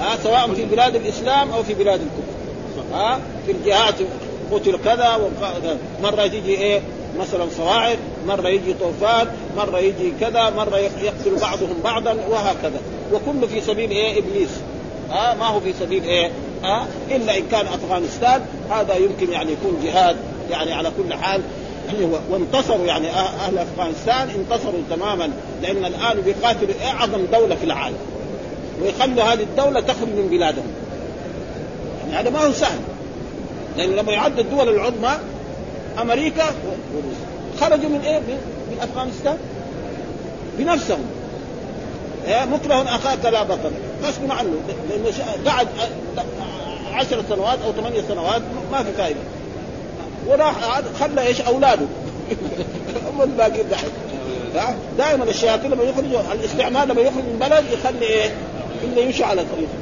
آه 0.00 0.16
سواء 0.22 0.54
في 0.54 0.64
بلاد 0.64 0.94
الإسلام 0.96 1.50
أو 1.50 1.62
في 1.62 1.74
بلاد 1.74 2.00
الكفر. 2.00 2.96
آه 2.96 3.18
في 3.46 3.52
الجهات 3.52 3.94
قتل 4.52 4.78
كذا 4.84 5.14
وكذا 5.14 5.78
مرة 6.02 6.26
تيجي 6.26 6.54
إيه 6.54 6.80
مثلا 7.18 7.46
صواعد 7.56 7.98
مرة 8.26 8.48
يجي 8.48 8.74
طوفان 8.74 9.26
مرة 9.56 9.78
يجي 9.78 10.12
كذا 10.20 10.50
مرة 10.50 10.76
يقتل 10.78 11.36
بعضهم 11.40 11.74
بعضا 11.84 12.16
وهكذا. 12.30 12.80
وكله 13.12 13.46
في 13.46 13.60
سبيل 13.60 13.90
إيه 13.90 14.18
إبليس. 14.18 14.50
آه 15.12 15.34
ما 15.34 15.46
هو 15.46 15.60
في 15.60 15.72
سبيل 15.80 16.04
إيه 16.04 16.30
آه 16.64 16.86
إلا 17.10 17.38
إن 17.38 17.42
كان 17.50 17.66
أفغانستان 17.66 18.42
هذا 18.70 18.94
يمكن 18.94 19.32
يعني 19.32 19.52
يكون 19.52 19.80
جهاد 19.84 20.16
يعني 20.50 20.72
على 20.72 20.92
كل 20.96 21.14
حال. 21.14 21.40
يعني 21.86 22.14
وانتصروا 22.30 22.86
يعني 22.86 23.08
أهل 23.10 23.58
أفغانستان 23.58 24.28
انتصروا 24.40 24.80
تماما 24.90 25.30
لأن 25.62 25.84
الآن 25.84 26.20
بيقاتلوا 26.20 26.74
أعظم 26.84 27.26
دولة 27.32 27.54
في 27.54 27.64
العالم. 27.64 27.96
ويخلوا 28.82 29.24
هذه 29.24 29.42
الدولة 29.42 29.80
تخرج 29.80 30.08
من 30.08 30.28
بلادهم. 30.30 30.72
يعني 32.10 32.28
هذا 32.28 32.30
ما 32.30 32.46
هو 32.46 32.52
سهل. 32.52 32.78
لأنه 33.76 34.02
لما 34.02 34.12
يعد 34.12 34.38
الدول 34.38 34.68
العظمى 34.68 35.10
أمريكا 36.00 36.44
خرجوا 37.60 37.88
من 37.88 38.00
إيه؟ 38.00 38.18
من 38.18 38.78
أفغانستان. 38.82 39.36
بنفسهم. 40.58 41.04
إيه؟ 42.26 42.44
مكره 42.44 42.74
أخاك 42.74 43.24
لا 43.24 43.42
بطل. 43.42 43.70
غصب 44.04 44.30
عنه 44.30 44.54
لأنه 44.90 45.10
قعد 45.46 45.68
عشر 46.92 47.22
سنوات 47.28 47.58
أو 47.66 47.72
ثمانية 47.72 48.02
سنوات 48.08 48.42
ما 48.72 48.82
في 48.82 48.92
فائدة. 48.92 49.20
وراح 50.26 50.54
خلى 51.00 51.26
إيش؟ 51.26 51.40
أولاده. 51.40 51.86
هم 53.12 53.22
الباقيين 53.22 53.68
دحين 53.70 53.90
دائما 54.98 55.24
الشياطين 55.24 55.70
لما 55.70 55.82
يخرجوا 55.82 56.20
الاستعمار 56.32 56.86
لما 56.86 57.00
يخرج 57.00 57.24
من 57.24 57.38
بلد 57.40 57.64
يخلي 57.72 58.06
إيه؟ 58.06 58.30
إلا 58.84 59.00
يمشي 59.00 59.24
على 59.24 59.44
طريقه 59.44 59.72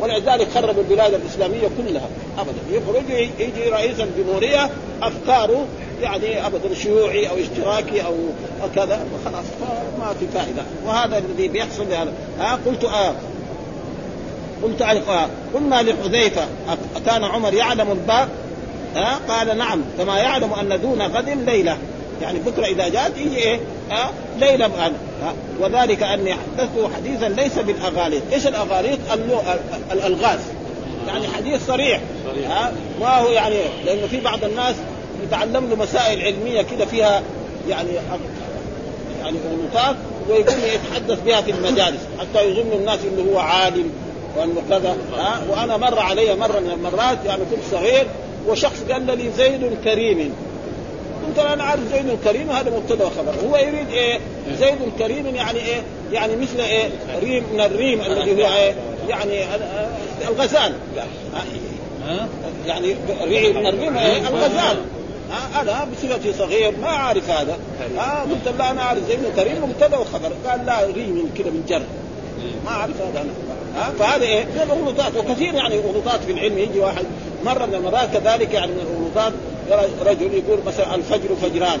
ولذلك 0.00 0.48
خربوا 0.54 0.82
البلاد 0.82 1.14
الإسلامية 1.14 1.68
كلها 1.78 2.08
ابدا. 2.38 2.58
يخرج 2.70 3.10
يجي 3.38 3.68
رئيس 3.68 4.00
الجمهوريه 4.00 4.70
أفكاره 5.02 5.66
يعني 6.02 6.46
ابدا 6.46 6.74
شيوعي 6.74 7.30
أو 7.30 7.34
اشتراكي 7.36 8.02
أو 8.02 8.14
كذا 8.74 9.06
خلاص 9.24 9.44
ما 9.98 10.14
في 10.20 10.26
فائدة. 10.34 10.62
وهذا 10.86 11.18
الذي 11.18 11.48
بيحصل 11.48 11.88
لهذا. 11.90 12.12
ها 12.38 12.58
قلت 12.66 12.84
آه. 12.84 13.14
قلت 14.62 14.82
آه. 14.82 15.28
قلنا 15.54 15.82
لحذيفة 15.82 16.46
كان 17.06 17.24
عمر 17.24 17.54
يعلم 17.54 17.90
الباب 17.90 18.28
ها 18.94 19.18
قال 19.28 19.58
نعم 19.58 19.82
كما 19.98 20.18
يعلم 20.18 20.52
أن 20.52 20.80
دون 20.80 21.02
غد 21.02 21.28
ليلة. 21.28 21.78
يعني 22.22 22.38
بكره 22.38 22.66
إذا 22.66 22.88
جاءت 22.88 23.18
يجي 23.18 23.36
إيه؟ 23.36 23.60
ها 23.90 24.10
ليله 24.38 24.66
الان 24.66 24.92
وذلك 25.60 26.02
أني 26.02 26.32
حدثته 26.34 26.90
حديثا 26.96 27.28
ليس 27.28 27.58
بالأغاليط، 27.58 28.22
إيش 28.32 28.46
الأغاليط؟ 28.46 28.98
الألغاز. 29.92 30.40
يعني 31.06 31.28
حديث 31.28 31.66
صريح. 31.66 32.00
ها 32.48 32.72
ما 33.00 33.18
هو 33.18 33.28
يعني 33.28 33.56
لأنه 33.84 34.06
في 34.06 34.20
بعض 34.20 34.44
الناس 34.44 34.74
يتعلم 35.22 35.70
له 35.70 35.76
مسائل 35.76 36.22
علمية 36.22 36.62
كده 36.62 36.86
فيها 36.86 37.22
يعني 37.68 37.90
يعني 39.22 39.36
غلطات 39.50 39.96
ويقوم 40.28 40.58
يتحدث 40.74 41.20
بها 41.26 41.40
في 41.40 41.50
المجالس. 41.50 42.00
حتى 42.20 42.44
يظن 42.50 42.72
الناس 42.72 42.98
إنه 43.04 43.32
هو 43.32 43.38
عالم 43.38 43.90
وأنه 44.36 44.62
كذا. 44.70 44.96
ها 45.16 45.42
وأنا 45.50 45.76
مر 45.76 45.98
علي 45.98 46.34
مرة 46.34 46.60
من 46.60 46.70
المرات 46.70 47.18
يعني 47.26 47.42
كنت 47.50 47.60
صغير 47.70 48.06
وشخص 48.48 48.82
قال 48.90 49.06
لي 49.06 49.30
زيد 49.36 49.78
كريم. 49.84 50.32
قلت 51.26 51.38
أنا 51.38 51.64
عارف 51.64 51.80
زيد 51.92 52.18
كريم 52.24 52.50
هذا 52.50 52.70
مبتدأ 52.70 53.04
وخبر 53.04 53.34
هو 53.46 53.56
يريد 53.56 53.90
إيه؟ 53.92 54.18
زيد 54.58 54.78
كريم 54.98 55.26
يعني 55.26 55.58
إيه؟ 55.58 55.82
يعني 56.12 56.36
مثل 56.36 56.60
إيه؟ 56.60 56.88
ريم 57.20 57.44
من 57.52 57.60
الريم 57.60 58.00
الذي 58.00 58.42
هو 58.42 58.46
إيه؟ 58.52 58.74
يعني 59.08 59.44
الغزال. 60.28 60.72
يعني 62.66 62.96
ريم 63.22 63.56
من 63.56 63.66
الريم 63.66 63.96
إيه؟ 63.96 64.28
الغزال. 64.28 64.76
أنا 65.60 65.88
بصفتي 65.92 66.32
صغير 66.32 66.76
ما 66.82 66.88
أعرف 66.88 67.30
هذا. 67.30 67.58
آه 67.98 68.22
قلت 68.22 68.58
له 68.58 68.70
أنا 68.70 68.82
أعرف 68.82 69.08
زيد 69.08 69.18
كريم 69.36 69.64
مبتدأ 69.64 69.98
وخبر 69.98 70.32
قال 70.46 70.66
لا 70.66 70.86
ريم 70.86 71.30
كذا 71.38 71.50
من 71.50 71.64
جر. 71.68 71.82
ما 72.64 72.70
أعرف 72.70 73.00
هذا 73.00 73.20
أنا. 73.20 73.32
ها؟ 73.76 73.92
فهذا 73.98 74.24
إيه؟ 74.24 74.44
من 74.44 74.70
الغلطات. 74.72 75.16
وكثير 75.16 75.54
يعني 75.54 75.78
غلطات 75.78 76.20
في 76.24 76.32
العلم. 76.32 76.58
يجي 76.58 76.78
واحد 76.78 77.04
مرة 77.44 77.66
من 77.66 77.74
المرات 77.74 78.16
كذلك 78.16 78.54
يعني 78.54 78.72
من 78.72 78.80
الغلطات. 78.80 79.32
رجل 80.06 80.34
يقول 80.34 80.58
مثلا 80.66 80.94
الفجر 80.94 81.28
فجران. 81.42 81.80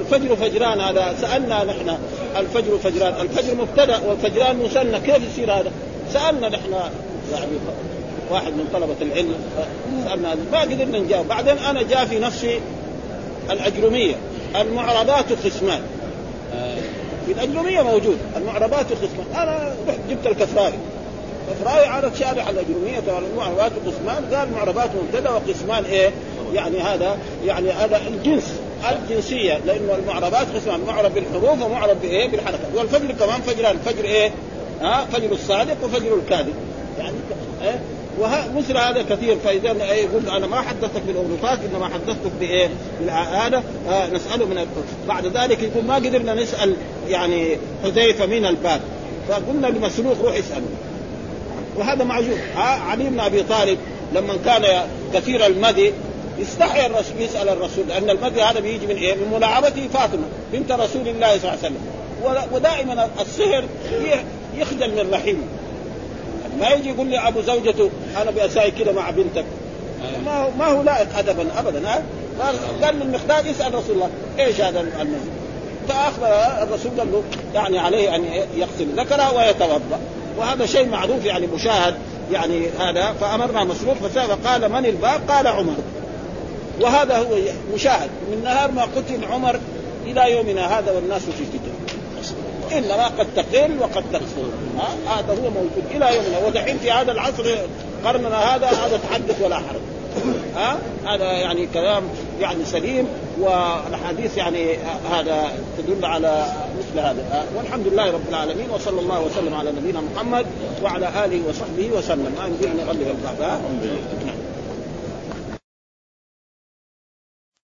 الفجر 0.00 0.36
فجران 0.36 0.80
هذا 0.80 1.14
سألنا 1.20 1.64
نحن 1.64 1.98
الفجر 2.36 2.78
فجران. 2.78 3.14
الفجر 3.20 3.54
مبتدأ 3.54 4.00
والفجران 4.06 4.62
مثنى 4.62 5.00
كيف 5.00 5.32
يصير 5.32 5.52
هذا؟ 5.52 5.72
سألنا 6.12 6.48
نحن 6.48 6.72
يعني 7.32 7.52
واحد 8.30 8.52
من 8.52 8.68
طلبة 8.72 8.96
العلم 9.02 9.34
سألنا 10.04 10.32
هذا. 10.32 10.40
ما 10.52 10.60
قدرنا 10.60 10.98
نجاوب. 10.98 11.28
بعدين 11.28 11.58
أنا 11.58 11.82
جاء 11.82 12.04
في 12.04 12.18
نفسي 12.18 12.60
الأجرمية. 13.50 14.14
المعربات 14.60 15.32
قسمان 15.44 15.80
في 17.26 17.32
الأجرمية 17.32 17.82
موجود. 17.82 18.18
المعربات 18.36 18.86
قسمان 18.92 19.42
أنا 19.42 19.74
رحت 19.88 19.98
جبت 20.10 20.26
الكفراوي. 20.26 20.72
كفراوي 21.50 21.86
عرف 21.86 22.18
شارح 22.18 22.48
الأجرمية 22.48 23.18
المعربات 23.18 23.72
قسمان 23.86 24.34
قال 24.34 24.52
معربات 24.52 24.90
مبتدأ 25.02 25.30
وقسمان 25.30 25.84
إيه؟ 25.84 26.10
يعني 26.54 26.78
هذا 26.80 27.18
يعني 27.46 27.70
هذا 27.70 28.00
الجنس 28.08 28.52
الجنسية 28.90 29.58
لأنه 29.66 29.94
المعربات 29.94 30.46
قسمان 30.54 30.80
معرب 30.80 31.14
بالحروف 31.14 31.62
ومعرب 31.62 32.02
بإيه؟ 32.02 32.28
بالحركات 32.28 32.74
والفجر 32.74 33.12
كمان 33.12 33.40
فجران 33.40 33.76
فجر 33.78 34.04
إيه؟ 34.04 34.30
ها 34.80 35.06
فجر 35.12 35.32
الصادق 35.32 35.84
وفجر 35.84 36.14
الكاذب 36.14 36.54
يعني 36.98 37.16
إيه؟ 37.62 37.80
ومثل 38.20 38.76
هذا 38.76 39.02
كثير 39.02 39.36
فإذا 39.44 39.92
يقول 39.92 40.28
أنا 40.28 40.46
ما 40.46 40.60
حدثتك 40.60 41.02
بالاغلوطات 41.06 41.58
إنما 41.72 41.88
حدثتك 41.88 42.32
بإيه؟ 42.40 42.70
هذا 43.10 43.62
آه 43.88 44.06
نسأله 44.06 44.46
من 44.46 44.66
بعد 45.08 45.26
ذلك 45.26 45.62
يقول 45.62 45.84
ما 45.84 45.94
قدرنا 45.94 46.34
نسأل 46.34 46.74
يعني 47.08 47.56
حذيفة 47.84 48.26
من 48.26 48.46
الباب 48.46 48.80
فقلنا 49.28 49.66
لمسلوق 49.66 50.22
روح 50.22 50.34
اسأله 50.36 50.66
وهذا 51.76 52.04
معجوب 52.04 52.38
علي 52.56 53.04
بن 53.04 53.20
أبي 53.20 53.42
طالب 53.42 53.78
لما 54.14 54.34
كان 54.44 54.62
كثير 55.14 55.46
المدي 55.46 55.92
يستحي 56.38 56.86
الرسول 56.86 57.20
يسأل 57.20 57.48
الرسول 57.48 57.88
لأن 57.88 58.10
المدي 58.10 58.42
هذا 58.42 58.60
بيجي 58.60 58.86
من 58.86 58.96
إيه؟ 58.96 59.14
من 59.14 59.32
ملاعبته 59.36 59.88
فاطمة 59.94 60.24
بنت 60.52 60.72
رسول 60.72 61.08
الله 61.08 61.38
صلى 61.38 61.50
الله 61.50 61.50
عليه 61.50 61.58
وسلم. 61.58 61.80
ودائما 62.52 63.08
السحر 63.20 63.64
يخجل 64.56 64.90
من 64.90 65.10
رحيمه. 65.12 65.42
ما 66.60 66.68
يجي 66.68 66.88
يقول 66.88 67.06
لي 67.06 67.28
أبو 67.28 67.40
زوجته 67.40 67.90
أنا 68.22 68.30
بأساي 68.30 68.70
كده 68.70 68.92
مع 68.92 69.10
بنتك. 69.10 69.44
ما 70.24 70.36
هو 70.42 70.50
ما 70.58 70.66
هو 70.66 70.82
لائق 70.82 71.18
ادبا 71.18 71.46
ابدا 71.58 71.88
ها؟ 71.88 72.02
قال 72.82 72.98
للمقداد 72.98 73.46
يسأل 73.46 73.74
رسول 73.74 73.94
الله 73.94 74.10
إيش 74.38 74.60
هذا 74.60 74.80
المزيد 74.80 75.30
فاخبر 75.88 76.26
الرسول 76.62 76.92
قال 76.98 77.12
له 77.12 77.22
يعني 77.54 77.78
عليه 77.78 78.16
أن 78.16 78.24
يغسل. 78.56 78.86
ذكره 78.96 79.34
ويتوضأ. 79.34 80.00
وهذا 80.38 80.66
شيء 80.66 80.88
معروف 80.88 81.24
يعني 81.24 81.46
مشاهد 81.46 81.94
يعني 82.32 82.66
هذا 82.78 83.14
فأمرنا 83.20 83.64
مسروق 83.64 83.94
فسال 83.94 84.44
قال 84.44 84.72
من 84.72 84.86
الباب؟ 84.86 85.20
قال 85.28 85.46
عمر. 85.46 85.74
وهذا 86.80 87.16
هو 87.16 87.36
مشاهد. 87.74 88.10
من 88.30 88.40
نهار 88.44 88.70
ما 88.70 88.82
قتل 88.82 89.24
عمر 89.32 89.60
إلى 90.06 90.32
يومنا 90.32 90.78
هذا 90.78 90.92
والناس 90.92 91.22
في 91.22 91.44
فتن 91.44 91.76
انما 92.76 93.06
قد 93.06 93.26
تقل 93.36 93.78
وقد 93.80 94.04
تكثر 94.12 94.48
هذا 95.06 95.32
هو 95.32 95.50
موجود. 95.50 95.84
إلى 95.90 96.16
يومنا. 96.16 96.46
ودحين 96.46 96.78
في 96.78 96.90
هذا 96.90 97.12
العصر 97.12 97.44
قرننا 98.04 98.54
هذا 98.54 98.66
هذا 98.66 99.00
تحدث 99.10 99.42
ولا 99.42 99.56
حرج. 99.56 99.80
ها؟ 100.56 100.78
هذا 101.06 101.32
يعني 101.32 101.66
كلام 101.74 102.02
يعني 102.40 102.64
سليم 102.64 103.06
والأحاديث 103.40 104.36
يعني 104.36 104.76
هذا 105.10 105.52
تدل 105.78 106.04
على 106.04 106.46
مثل 106.78 107.06
هذا. 107.06 107.46
والحمد 107.56 107.86
لله 107.86 108.10
رب 108.10 108.28
العالمين 108.28 108.70
وصلى 108.70 109.00
الله 109.00 109.20
وسلم 109.20 109.54
على 109.54 109.72
نبينا 109.72 110.00
محمد 110.00 110.46
وعلى 110.82 111.08
آله 111.24 111.40
وصحبه 111.48 111.90
وسلم. 111.98 112.34
ما 112.38 112.46
يمكن 112.46 112.70
ان 112.70 112.86
نغلق 112.86 113.14
الباب 113.30 113.60